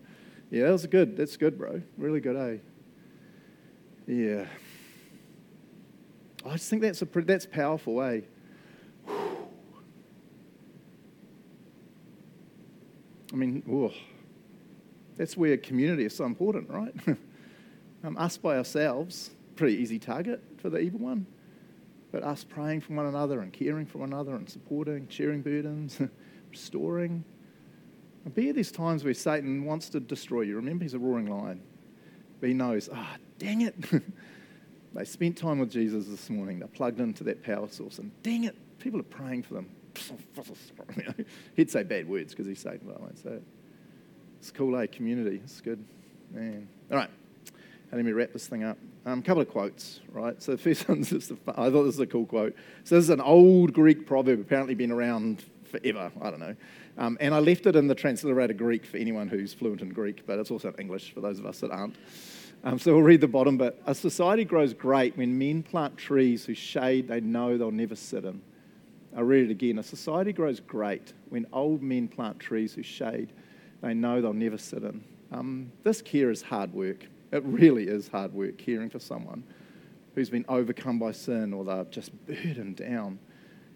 Yeah, 0.51 0.65
that 0.67 0.73
was 0.73 0.87
good. 0.87 1.17
That's 1.17 1.37
good, 1.37 1.59
bro. 1.59 1.83
Really 1.99 2.21
good, 2.21 2.37
eh? 2.37 2.59
Yeah. 4.07 4.47
I 6.45 6.53
just 6.53 6.71
think 6.71 6.83
that's 6.83 7.03
a 7.03 7.07
that's 7.07 7.47
powerful, 7.47 8.01
eh? 8.03 8.21
I 13.33 13.37
mean, 13.37 13.65
that's 15.17 15.37
where 15.37 15.57
community 15.57 16.05
is 16.05 16.15
so 16.15 16.25
important, 16.25 16.71
right? 16.71 16.95
um, 18.05 18.17
us 18.17 18.37
by 18.37 18.57
ourselves, 18.57 19.31
pretty 19.57 19.77
easy 19.77 19.99
target 19.99 20.41
for 20.59 20.71
the 20.71 20.79
evil 20.79 21.01
one. 21.01 21.27
But 22.13 22.23
us 22.23 22.45
praying 22.45 22.83
for 22.83 22.95
one 22.95 23.07
another 23.07 23.41
and 23.41 23.53
caring 23.53 23.85
for 23.85 23.99
one 23.99 24.13
another 24.13 24.37
and 24.37 24.49
supporting, 24.49 25.09
sharing 25.09 25.43
burdens, 25.43 26.01
restoring, 26.51 27.25
be 28.35 28.49
at 28.49 28.55
these 28.55 28.73
times 28.73 29.05
where 29.05 29.15
Satan 29.15 29.65
wants 29.65 29.89
to 29.91 30.01
destroy 30.01 30.43
you. 30.43 30.57
Remember, 30.57 30.85
he's 30.85 30.95
a 30.95 30.99
roaring 30.99 31.27
lion. 31.27 31.61
But 32.41 32.49
he 32.49 32.55
knows, 32.55 32.89
ah, 32.93 33.17
oh, 33.17 33.26
dang 33.39 33.63
it. 33.63 33.75
they 34.95 35.05
spent 35.05 35.37
time 35.37 35.59
with 35.59 35.71
Jesus 35.71 36.07
this 36.07 36.31
morning. 36.31 36.59
They're 36.59 36.69
plugged 36.69 37.01
into 37.01 37.25
that 37.25 37.43
power 37.43 37.69
source. 37.69 37.99
And 37.99 38.11
dang 38.23 38.45
it, 38.45 38.57
people 38.79 39.01
are 39.01 39.05
praying 39.05 39.43
for 39.43 39.55
them. 39.55 39.69
He'd 41.57 41.71
say 41.71 41.83
bad 41.83 42.09
words 42.09 42.33
because 42.33 42.47
he's 42.47 42.61
Satan, 42.61 42.83
but 42.85 42.99
I 42.99 43.01
won't 43.01 43.19
say 43.19 43.31
it. 43.31 43.43
It's 44.39 44.51
cool, 44.51 44.77
eh? 44.77 44.87
Community. 44.87 45.41
It's 45.43 45.61
good. 45.61 45.83
Man. 46.31 46.69
All 46.91 46.99
right. 46.99 47.11
let 47.93 48.05
me 48.05 48.13
wrap 48.13 48.33
this 48.33 48.47
thing 48.47 48.65
up. 48.65 48.79
Um, 49.07 49.21
a 49.21 49.23
couple 49.23 49.43
of 49.43 49.49
quotes, 49.49 50.01
right? 50.13 50.41
So 50.43 50.53
the 50.53 50.59
first 50.59 50.89
one's 50.89 51.11
just, 51.11 51.31
a, 51.31 51.37
I 51.49 51.71
thought 51.71 51.85
this 51.85 51.97
was 51.97 52.01
a 52.01 52.07
cool 52.07 52.27
quote. 52.27 52.55
So 52.85 52.97
this 52.97 53.05
is 53.05 53.11
an 53.11 53.21
old 53.21 53.73
Greek 53.73 54.07
proverb, 54.07 54.41
apparently 54.41 54.75
been 54.75 54.93
around 54.93 55.45
forever. 55.65 56.11
I 56.21 56.31
don't 56.31 56.41
know. 56.41 56.57
Um, 56.99 57.17
and 57.21 57.35
I 57.35 57.39
left 57.39 57.67
it 57.67 57.77
in 57.77 57.89
the 57.89 57.95
transliterated 57.95 58.57
Greek 58.57 58.85
for 58.87 58.97
anyone 58.97 59.29
who's 59.29 59.53
fluent 59.53 59.83
in 59.83 59.91
Greek, 59.91 60.27
but 60.27 60.39
it's 60.39 60.51
also 60.51 60.69
in 60.69 60.75
English 60.75 61.13
for 61.13 61.21
those 61.21 61.39
of 61.39 61.47
us 61.47 61.61
that 61.61 61.71
aren't. 61.71 61.97
Um, 62.65 62.79
so 62.79 62.95
we'll 62.95 63.03
read 63.03 63.21
the 63.21 63.29
bottom 63.29 63.57
bit. 63.59 63.81
A 63.87 63.95
society 63.95 64.45
grows 64.45 64.75
great 64.75 65.17
when 65.17 65.39
men 65.39 65.63
plant 65.63 65.97
trees 65.97 66.45
whose 66.45 66.59
shade 66.59 67.09
they 67.09 67.21
know 67.21 67.57
they'll 67.57 67.71
never 67.71 67.95
sit 67.95 68.25
in. 68.25 68.43
I'll 69.17 69.25
read 69.25 69.45
it 69.45 69.51
again. 69.51 69.79
A 69.79 69.83
society 69.83 70.33
grows 70.33 70.61
great 70.61 71.13
when 71.29 71.47
old 71.53 71.83
men 71.83 72.09
plant 72.09 72.39
trees 72.39 72.75
whose 72.75 72.87
shade 72.87 73.33
they 73.83 73.95
know 73.95 74.21
they'll 74.21 74.33
never 74.33 74.59
sit 74.59 74.83
in. 74.83 75.03
Um, 75.33 75.73
this 75.85 76.03
care 76.03 76.31
is 76.31 76.43
hard 76.43 76.73
work. 76.73 77.07
It 77.33 77.43
really 77.45 77.85
is 77.89 78.09
hard 78.09 78.33
work 78.33 78.59
caring 78.59 78.91
for 78.91 78.99
someone 78.99 79.45
who's 80.15 80.31
been 80.31 80.45
overcome 80.49 80.99
by 80.99 81.13
sin 81.13 81.53
or 81.53 81.65
they're 81.65 81.85
just 81.85 82.11
burdened 82.27 82.77
down. 82.77 83.19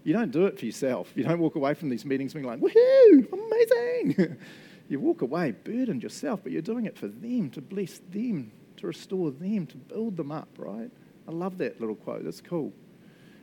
You 0.04 0.14
don't 0.14 0.30
do 0.30 0.46
it 0.46 0.58
for 0.58 0.64
yourself. 0.64 1.12
You 1.14 1.24
don't 1.24 1.38
walk 1.38 1.54
away 1.54 1.74
from 1.74 1.90
these 1.90 2.04
meetings 2.04 2.32
being 2.32 2.46
like, 2.46 2.60
woohoo, 2.60 3.32
amazing. 3.32 4.36
you 4.88 4.98
walk 4.98 5.22
away 5.22 5.52
burdened 5.52 6.02
yourself, 6.02 6.40
but 6.42 6.52
you're 6.52 6.62
doing 6.62 6.86
it 6.86 6.96
for 6.96 7.08
them, 7.08 7.50
to 7.50 7.60
bless 7.60 8.00
them, 8.10 8.50
to 8.80 8.86
restore 8.86 9.30
them, 9.30 9.66
to 9.66 9.76
build 9.76 10.16
them 10.16 10.32
up, 10.32 10.48
right? 10.58 10.90
I 11.28 11.30
love 11.30 11.58
that 11.58 11.80
little 11.80 11.94
quote. 11.94 12.24
That's 12.24 12.40
cool. 12.40 12.72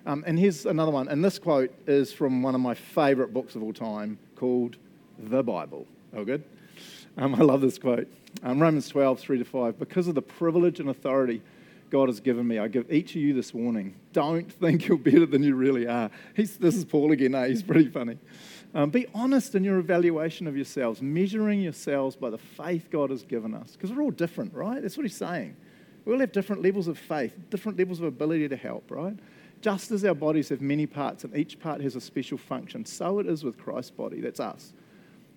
Um, 0.05 0.23
and 0.25 0.37
here's 0.39 0.65
another 0.65 0.91
one. 0.91 1.07
And 1.07 1.23
this 1.23 1.37
quote 1.37 1.71
is 1.85 2.13
from 2.13 2.41
one 2.41 2.55
of 2.55 2.61
my 2.61 2.73
favorite 2.73 3.33
books 3.33 3.55
of 3.55 3.63
all 3.63 3.73
time 3.73 4.17
called 4.35 4.77
The 5.19 5.43
Bible. 5.43 5.85
Oh, 6.15 6.23
good? 6.23 6.43
Um, 7.17 7.35
I 7.35 7.39
love 7.39 7.61
this 7.61 7.77
quote. 7.77 8.07
Um, 8.43 8.59
Romans 8.59 8.87
12, 8.87 9.19
3 9.19 9.37
to 9.39 9.45
5. 9.45 9.79
Because 9.79 10.07
of 10.07 10.15
the 10.15 10.21
privilege 10.21 10.79
and 10.79 10.89
authority 10.89 11.41
God 11.89 12.09
has 12.09 12.19
given 12.19 12.47
me, 12.47 12.59
I 12.59 12.67
give 12.67 12.91
each 12.91 13.11
of 13.11 13.21
you 13.21 13.33
this 13.33 13.53
warning. 13.53 13.95
Don't 14.13 14.51
think 14.51 14.87
you're 14.87 14.97
better 14.97 15.25
than 15.25 15.43
you 15.43 15.55
really 15.55 15.87
are. 15.87 16.09
He's, 16.35 16.57
this 16.57 16.75
is 16.75 16.85
Paul 16.85 17.11
again, 17.11 17.35
eh? 17.35 17.47
He's 17.47 17.63
pretty 17.63 17.89
funny. 17.89 18.17
Um, 18.77 18.91
be 18.91 19.07
honest 19.15 19.55
in 19.55 19.63
your 19.63 19.79
evaluation 19.79 20.45
of 20.45 20.55
yourselves, 20.55 21.01
measuring 21.01 21.61
yourselves 21.61 22.15
by 22.15 22.29
the 22.29 22.37
faith 22.37 22.91
God 22.91 23.09
has 23.09 23.23
given 23.23 23.55
us. 23.55 23.71
Because 23.71 23.91
we're 23.91 24.03
all 24.03 24.11
different, 24.11 24.53
right? 24.53 24.79
That's 24.79 24.95
what 24.95 25.03
he's 25.03 25.15
saying. 25.15 25.55
We 26.05 26.13
all 26.13 26.19
have 26.19 26.31
different 26.31 26.61
levels 26.61 26.87
of 26.87 26.99
faith, 26.99 27.33
different 27.49 27.79
levels 27.79 27.97
of 27.97 28.05
ability 28.05 28.47
to 28.49 28.55
help, 28.55 28.91
right? 28.91 29.17
Just 29.61 29.89
as 29.89 30.05
our 30.05 30.13
bodies 30.13 30.49
have 30.49 30.61
many 30.61 30.85
parts 30.85 31.23
and 31.23 31.35
each 31.35 31.59
part 31.59 31.81
has 31.81 31.95
a 31.95 32.01
special 32.01 32.37
function, 32.37 32.85
so 32.85 33.17
it 33.17 33.25
is 33.25 33.43
with 33.43 33.57
Christ's 33.57 33.89
body. 33.89 34.21
That's 34.21 34.39
us. 34.39 34.73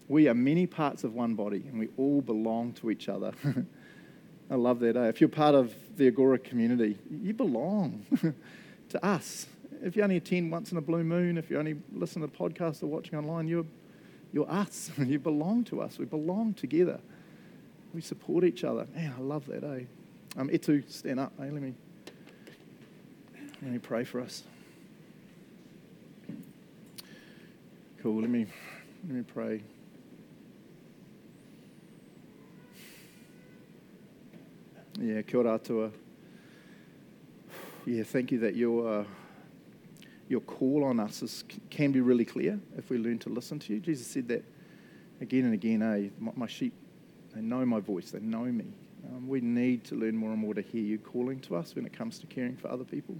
We 0.07 0.28
are 0.28 0.34
many 0.34 0.66
parts 0.66 1.03
of 1.03 1.14
one 1.14 1.34
body 1.34 1.64
and 1.66 1.78
we 1.78 1.88
all 1.97 2.20
belong 2.20 2.74
to 2.74 2.91
each 2.91 3.09
other. 3.09 3.32
I 4.51 4.55
love 4.55 4.80
that. 4.80 4.99
Eh? 4.99 5.09
If 5.09 5.22
you're 5.22 5.30
part 5.30 5.55
of 5.55 5.74
the 5.97 6.09
Agora 6.09 6.38
community, 6.38 6.99
you 7.11 7.32
belong 7.32 8.05
to 8.91 9.03
us. 9.03 9.47
If 9.83 9.97
you 9.97 10.03
only 10.03 10.16
attend 10.16 10.53
once 10.53 10.72
in 10.72 10.78
a 10.78 10.83
blue 10.83 11.03
moon, 11.03 11.39
if 11.39 11.51
you 11.51 11.59
only 11.59 11.76
listen 11.93 12.20
to 12.22 12.28
podcasts 12.28 12.83
or 12.83 12.87
watching 12.87 13.18
online, 13.18 13.49
you're, 13.49 13.64
you're 14.33 14.51
us. 14.51 14.91
you 14.99 15.18
belong 15.18 15.64
to 15.64 15.81
us. 15.81 15.99
We 15.99 16.05
belong 16.05 16.55
together. 16.55 17.01
We 17.95 18.01
support 18.01 18.45
each 18.45 18.62
other. 18.62 18.87
Man, 18.95 19.14
I 19.16 19.20
love 19.20 19.47
that, 19.47 19.64
eh? 19.64 19.85
Um, 20.37 20.49
Etu, 20.51 20.89
stand 20.91 21.18
up. 21.18 21.33
Eh? 21.41 21.45
Let, 21.45 21.62
me, 21.62 21.74
let 23.62 23.72
me 23.72 23.78
pray 23.78 24.05
for 24.05 24.20
us. 24.20 24.43
Cool. 28.03 28.20
Let 28.20 28.31
me, 28.31 28.47
let 29.07 29.16
me 29.16 29.22
pray. 29.22 29.62
Yeah, 35.01 35.22
kia 35.22 35.41
ora 35.41 35.55
atua. 35.55 35.91
Yeah, 37.87 38.03
thank 38.05 38.31
you 38.33 38.39
that 38.41 38.55
your, 38.55 39.01
uh, 39.01 39.05
your 40.31 40.41
call 40.41 40.85
on 40.85 41.01
us 41.01 41.22
is, 41.22 41.45
can 41.70 41.91
be 41.91 42.01
really 42.01 42.24
clear 42.24 42.59
if 42.78 42.89
we 42.89 42.99
learn 42.99 43.18
to 43.18 43.28
listen 43.28 43.59
to 43.59 43.74
you. 43.74 43.81
Jesus 43.81 44.07
said 44.07 44.28
that 44.28 44.45
again 45.20 45.45
and 45.45 45.53
again, 45.53 45.83
eh? 45.83 46.09
My, 46.20 46.33
my 46.37 46.47
sheep, 46.47 46.72
they 47.35 47.41
know 47.41 47.66
my 47.66 47.81
voice, 47.81 48.12
they 48.12 48.20
know 48.20 48.45
me. 48.45 48.66
Um, 49.09 49.26
we 49.26 49.41
need 49.41 49.83
to 49.85 49.97
learn 49.97 50.16
more 50.16 50.31
and 50.31 50.39
more 50.39 50.55
to 50.55 50.62
hear 50.62 50.83
you 50.83 50.99
calling 50.99 51.41
to 51.41 51.57
us 51.57 51.74
when 51.74 51.85
it 51.85 51.93
comes 51.93 52.20
to 52.20 52.28
caring 52.28 52.57
for 52.57 52.70
other 52.70 52.85
people. 52.85 53.16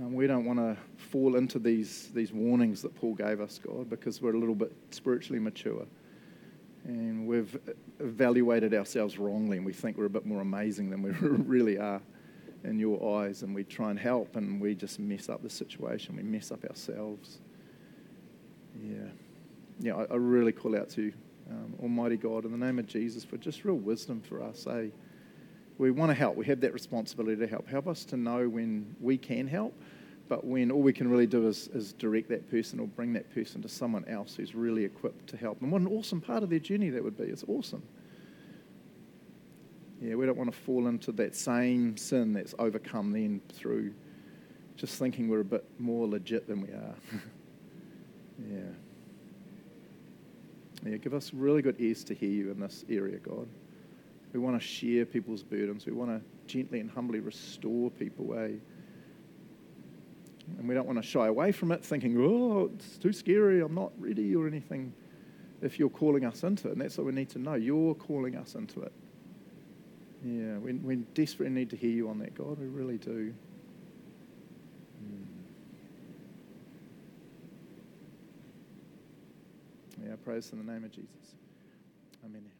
Um, 0.00 0.14
we 0.14 0.28
don't 0.28 0.44
want 0.44 0.60
to 0.60 0.76
fall 0.96 1.34
into 1.34 1.58
these, 1.58 2.10
these 2.14 2.32
warnings 2.32 2.82
that 2.82 2.94
Paul 2.94 3.14
gave 3.14 3.40
us, 3.40 3.58
God, 3.58 3.90
because 3.90 4.22
we're 4.22 4.34
a 4.34 4.38
little 4.38 4.54
bit 4.54 4.72
spiritually 4.90 5.40
mature 5.40 5.86
and 6.84 7.26
we've 7.26 7.58
evaluated 7.98 8.74
ourselves 8.74 9.18
wrongly 9.18 9.56
and 9.56 9.66
we 9.66 9.72
think 9.72 9.98
we're 9.98 10.06
a 10.06 10.10
bit 10.10 10.24
more 10.24 10.40
amazing 10.40 10.88
than 10.88 11.02
we 11.02 11.10
really 11.20 11.78
are 11.78 12.00
in 12.64 12.78
your 12.78 13.18
eyes 13.18 13.42
and 13.42 13.54
we 13.54 13.64
try 13.64 13.90
and 13.90 13.98
help 13.98 14.36
and 14.36 14.60
we 14.60 14.74
just 14.74 14.98
mess 14.98 15.28
up 15.28 15.42
the 15.42 15.50
situation 15.50 16.16
we 16.16 16.22
mess 16.22 16.50
up 16.50 16.64
ourselves 16.64 17.38
yeah 18.82 19.08
yeah 19.80 19.94
i, 19.96 20.04
I 20.12 20.16
really 20.16 20.52
call 20.52 20.76
out 20.76 20.90
to 20.90 21.12
um, 21.50 21.74
almighty 21.82 22.16
god 22.16 22.44
in 22.44 22.52
the 22.52 22.58
name 22.58 22.78
of 22.78 22.86
jesus 22.86 23.24
for 23.24 23.36
just 23.36 23.64
real 23.64 23.76
wisdom 23.76 24.20
for 24.20 24.42
us 24.42 24.66
eh? 24.66 24.86
we 25.78 25.90
want 25.90 26.10
to 26.10 26.14
help 26.14 26.36
we 26.36 26.46
have 26.46 26.60
that 26.60 26.72
responsibility 26.72 27.36
to 27.36 27.46
help 27.46 27.68
help 27.68 27.86
us 27.88 28.04
to 28.06 28.16
know 28.16 28.48
when 28.48 28.94
we 29.00 29.16
can 29.16 29.46
help 29.46 29.74
but 30.30 30.46
when 30.46 30.70
all 30.70 30.80
we 30.80 30.92
can 30.92 31.10
really 31.10 31.26
do 31.26 31.48
is, 31.48 31.66
is 31.74 31.92
direct 31.94 32.28
that 32.28 32.48
person 32.48 32.78
or 32.78 32.86
bring 32.86 33.12
that 33.14 33.34
person 33.34 33.60
to 33.62 33.68
someone 33.68 34.04
else 34.06 34.36
who's 34.36 34.54
really 34.54 34.84
equipped 34.84 35.26
to 35.30 35.36
help. 35.36 35.60
And 35.60 35.72
what 35.72 35.80
an 35.80 35.88
awesome 35.88 36.20
part 36.20 36.44
of 36.44 36.50
their 36.50 36.60
journey 36.60 36.88
that 36.90 37.02
would 37.02 37.18
be. 37.18 37.24
It's 37.24 37.44
awesome. 37.48 37.82
Yeah, 40.00 40.14
we 40.14 40.24
don't 40.24 40.38
want 40.38 40.50
to 40.50 40.58
fall 40.58 40.86
into 40.86 41.12
that 41.12 41.36
same 41.36 41.96
sin 41.96 42.32
that's 42.32 42.54
overcome 42.58 43.12
then 43.12 43.40
through 43.52 43.92
just 44.76 44.98
thinking 44.98 45.28
we're 45.28 45.40
a 45.40 45.44
bit 45.44 45.64
more 45.78 46.08
legit 46.08 46.48
than 46.48 46.62
we 46.62 46.68
are. 46.68 46.94
yeah. 48.50 48.60
Yeah, 50.86 50.96
give 50.96 51.12
us 51.12 51.34
really 51.34 51.60
good 51.60 51.76
ears 51.78 52.02
to 52.04 52.14
hear 52.14 52.30
you 52.30 52.50
in 52.50 52.60
this 52.60 52.86
area, 52.88 53.18
God. 53.18 53.46
We 54.32 54.40
want 54.40 54.58
to 54.58 54.66
share 54.66 55.04
people's 55.04 55.42
burdens. 55.42 55.84
We 55.84 55.92
want 55.92 56.10
to 56.10 56.22
gently 56.50 56.80
and 56.80 56.90
humbly 56.90 57.20
restore 57.20 57.90
people, 57.90 58.24
away. 58.24 58.54
Eh? 58.54 58.58
And 60.58 60.66
we 60.66 60.74
don't 60.74 60.86
want 60.86 60.98
to 60.98 61.06
shy 61.06 61.26
away 61.26 61.52
from 61.52 61.72
it 61.72 61.84
thinking, 61.84 62.16
oh, 62.18 62.70
it's 62.74 62.96
too 62.96 63.12
scary, 63.12 63.60
I'm 63.60 63.74
not 63.74 63.92
ready 63.98 64.34
or 64.34 64.46
anything. 64.46 64.94
If 65.60 65.78
you're 65.78 65.90
calling 65.90 66.24
us 66.24 66.42
into 66.42 66.68
it, 66.68 66.72
and 66.72 66.80
that's 66.80 66.96
what 66.96 67.06
we 67.06 67.12
need 67.12 67.28
to 67.30 67.38
know. 67.38 67.54
You're 67.54 67.94
calling 67.94 68.36
us 68.36 68.54
into 68.54 68.80
it. 68.80 68.92
Yeah, 70.24 70.58
we, 70.58 70.74
we 70.74 70.96
desperately 70.96 71.54
need 71.54 71.70
to 71.70 71.76
hear 71.76 71.90
you 71.90 72.08
on 72.10 72.18
that, 72.18 72.34
God. 72.34 72.58
We 72.58 72.66
really 72.66 72.98
do. 72.98 73.32
Hmm. 74.98 75.24
Yeah, 80.06 80.16
praise 80.24 80.52
in 80.52 80.64
the 80.64 80.72
name 80.72 80.84
of 80.84 80.92
Jesus. 80.92 81.34
Amen. 82.24 82.59